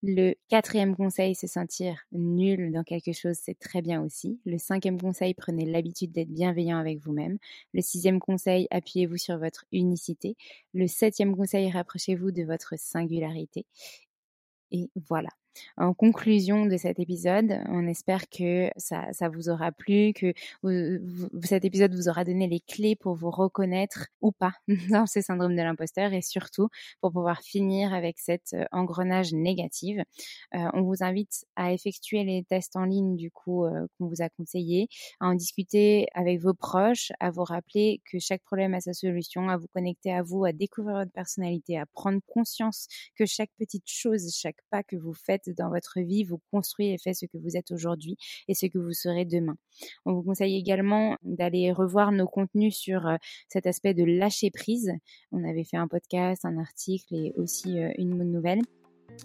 Le 0.08 0.36
quatrième 0.50 0.96
conseil, 0.96 1.34
se 1.34 1.48
sentir 1.48 1.98
nul 2.12 2.72
dans 2.72 2.84
quelque 2.84 3.12
chose, 3.12 3.38
c'est 3.42 3.58
très 3.58 3.82
bien 3.82 4.04
aussi. 4.04 4.40
Le 4.46 4.60
cinquième 4.60 5.02
conseil, 5.02 5.34
prenez 5.34 5.66
l'habitude 5.66 6.12
d'être 6.12 6.30
bienveillant 6.30 6.78
avec 6.78 7.00
vous-même. 7.00 7.40
Le 7.74 7.82
sixième 7.82 8.20
conseil, 8.20 8.68
appuyez-vous 8.70 9.18
sur 9.18 9.40
votre 9.40 9.66
unicité. 9.72 10.38
Le 10.76 10.86
septième 10.86 11.36
conseil, 11.36 11.72
rapprochez-vous 11.72 12.32
de 12.32 12.44
votre 12.44 12.76
singularité. 12.78 13.66
Et 14.72 14.90
voilà. 15.08 15.30
En 15.78 15.94
conclusion 15.94 16.66
de 16.66 16.78
cet 16.78 17.00
épisode, 17.00 17.60
on 17.68 17.88
espère 17.88 18.30
que 18.30 18.70
ça, 18.78 19.12
vous 19.34 19.50
aura 19.50 19.72
plu, 19.72 20.14
que 20.14 20.34
cet 21.44 21.66
épisode 21.66 21.94
vous 21.96 22.10
aura 22.10 22.24
donné 22.24 22.48
les 22.48 22.60
clés 22.60 22.96
pour 22.96 23.16
vous 23.16 23.32
reconnaître 23.32 24.08
ou 24.22 24.32
pas 24.32 24.54
dans 24.90 25.06
ce 25.06 25.22
syndrome 25.22 25.56
de 25.56 25.62
l'imposteur 25.62 26.14
et 26.14 26.22
surtout 26.22 26.70
pour 27.02 27.12
pouvoir 27.12 27.42
finir 27.42 27.94
avec 27.94 28.20
cet 28.20 28.54
euh, 28.54 28.66
engrenage 28.72 29.34
négative. 29.34 30.04
Euh, 30.54 30.70
on 30.74 30.82
vous 30.84 31.04
invite 31.04 31.46
à 31.56 31.74
effectuer 31.74 32.24
les 32.24 32.44
tests 32.44 32.76
en 32.76 32.86
ligne 32.86 33.16
du 33.16 33.32
coup 33.32 33.66
euh, 33.66 33.88
qu'on 33.98 34.08
vous 34.08 34.22
a 34.22 34.30
conseillé, 34.30 34.88
à 35.20 35.28
en 35.28 35.34
discuter 35.34 36.08
avec 36.14 36.40
vos 36.40 36.54
proches, 36.54 37.12
à 37.20 37.32
vous 37.32 37.44
rappeler 37.44 38.02
que 38.10 38.20
chaque 38.20 38.44
problème 38.44 38.74
a 38.74 38.82
sa 38.82 38.94
solution, 38.94 39.50
à 39.50 39.58
vous 39.58 39.68
connecter 39.74 40.12
à 40.12 40.22
vous, 40.22 40.46
à 40.46 40.52
découvrir 40.52 40.98
votre 40.98 41.12
personnalité, 41.12 41.78
à 41.78 41.86
prendre 41.86 42.20
conscience 42.28 42.88
que 43.16 43.26
chaque 43.26 43.52
petite 43.58 43.88
chose, 43.88 44.34
chaque 44.36 44.58
pas 44.70 44.84
que 44.84 44.96
vous 44.96 45.14
faites 45.14 45.45
dans 45.50 45.70
votre 45.70 46.00
vie 46.00 46.24
vous 46.24 46.40
construit 46.52 46.88
et 46.88 46.98
fait 46.98 47.14
ce 47.14 47.26
que 47.26 47.38
vous 47.38 47.58
êtes 47.58 47.72
aujourd'hui 47.72 48.18
et 48.48 48.54
ce 48.54 48.66
que 48.66 48.78
vous 48.78 48.94
serez 48.94 49.26
demain. 49.26 49.56
On 50.06 50.14
vous 50.14 50.24
conseille 50.24 50.56
également 50.56 51.18
d'aller 51.24 51.72
revoir 51.72 52.12
nos 52.12 52.28
contenus 52.28 52.76
sur 52.76 53.08
euh, 53.08 53.18
cet 53.50 53.66
aspect 53.66 53.94
de 53.94 54.04
lâcher 54.04 54.52
prise. 54.52 54.92
On 55.32 55.44
avait 55.44 55.64
fait 55.64 55.78
un 55.78 55.88
podcast, 55.88 56.46
un 56.46 56.58
article 56.58 57.16
et 57.16 57.34
aussi 57.38 57.80
euh, 57.80 57.92
une 57.98 58.24
nouvelle. 58.24 58.62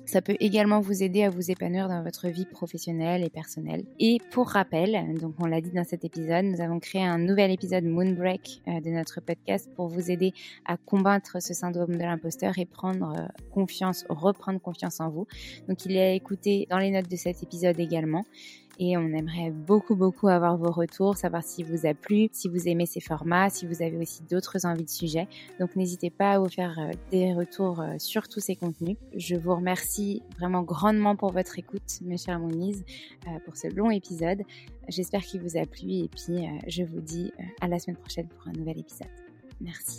Ça 0.07 0.23
peut 0.23 0.37
également 0.41 0.81
vous 0.81 1.03
aider 1.03 1.23
à 1.23 1.31
vous 1.31 1.51
épanouir 1.51 1.89
dans 1.89 2.03
votre 2.03 2.29
vie 2.29 2.45
professionnelle 2.45 3.23
et 3.25 3.31
personnelle. 3.31 3.85
Et 3.99 4.19
pour 4.31 4.49
rappel, 4.49 5.15
donc 5.21 5.35
on 5.39 5.47
l'a 5.47 5.61
dit 5.61 5.71
dans 5.71 5.85
cet 5.85 6.05
épisode, 6.05 6.45
nous 6.45 6.61
avons 6.61 6.81
créé 6.81 7.03
un 7.03 7.19
nouvel 7.19 7.51
épisode 7.51 7.85
Moonbreak 7.85 8.63
euh, 8.69 8.81
de 8.81 8.91
notre 8.91 9.21
podcast 9.21 9.69
pour 9.75 9.89
vous 9.89 10.11
aider 10.11 10.33
à 10.65 10.77
combattre 10.77 11.41
ce 11.43 11.55
syndrome 11.55 11.97
de 11.97 12.03
l'imposteur 12.03 12.59
et 12.59 12.67
prendre 12.67 13.15
euh, 13.19 13.27
confiance, 13.53 14.05
reprendre 14.09 14.61
confiance 14.61 15.01
en 15.01 15.11
vous. 15.11 15.27
Donc 15.69 15.85
il 15.85 15.97
est 15.97 16.11
à 16.11 16.13
écouter 16.13 16.67
dans 16.71 16.79
les 16.79 16.91
notes 16.91 17.11
de 17.11 17.17
cet 17.17 17.43
épisode 17.43 17.79
également 17.79 18.25
et 18.81 18.97
on 18.97 19.13
aimerait 19.13 19.51
beaucoup 19.51 19.95
beaucoup 19.95 20.29
avoir 20.29 20.57
vos 20.57 20.73
retours, 20.73 21.17
savoir 21.17 21.45
si 21.45 21.63
vous 21.63 21.87
a 21.87 21.93
plu, 21.93 22.31
si 22.33 22.49
vous 22.49 22.67
aimez 22.67 22.87
ces 22.87 23.01
formats, 23.01 23.51
si 23.51 23.67
vous 23.67 23.83
avez 23.83 23.99
aussi 23.99 24.23
d'autres 24.23 24.65
envies 24.65 24.87
de 24.87 24.91
sujets. 24.91 25.29
Donc 25.61 25.77
n'hésitez 25.77 26.09
pas 26.09 26.33
à 26.33 26.39
vous 26.39 26.49
faire 26.49 26.79
euh, 26.79 26.91
des 27.11 27.35
retours 27.35 27.81
euh, 27.81 27.97
sur 27.99 28.27
tous 28.27 28.41
ces 28.41 28.57
contenus. 28.57 28.97
Je 29.15 29.37
vous 29.37 29.55
remercie 29.55 30.23
vraiment 30.39 30.63
grandement 30.63 31.15
pour 31.15 31.31
votre 31.31 31.59
écoute, 31.59 32.01
mes 32.01 32.17
chers 32.17 32.41
Moniz, 32.41 32.83
euh, 33.27 33.39
pour 33.45 33.55
ce 33.55 33.69
long 33.69 33.91
épisode. 33.91 34.43
J'espère 34.89 35.21
qu'il 35.21 35.43
vous 35.43 35.59
a 35.59 35.67
plu 35.67 35.93
et 35.93 36.09
puis 36.09 36.49
je 36.67 36.83
vous 36.83 37.01
dis 37.01 37.33
à 37.61 37.69
la 37.69 37.79
semaine 37.79 37.99
prochaine 37.99 38.27
pour 38.29 38.49
un 38.49 38.53
nouvel 38.53 38.79
épisode. 38.79 39.09
Merci. 39.61 39.99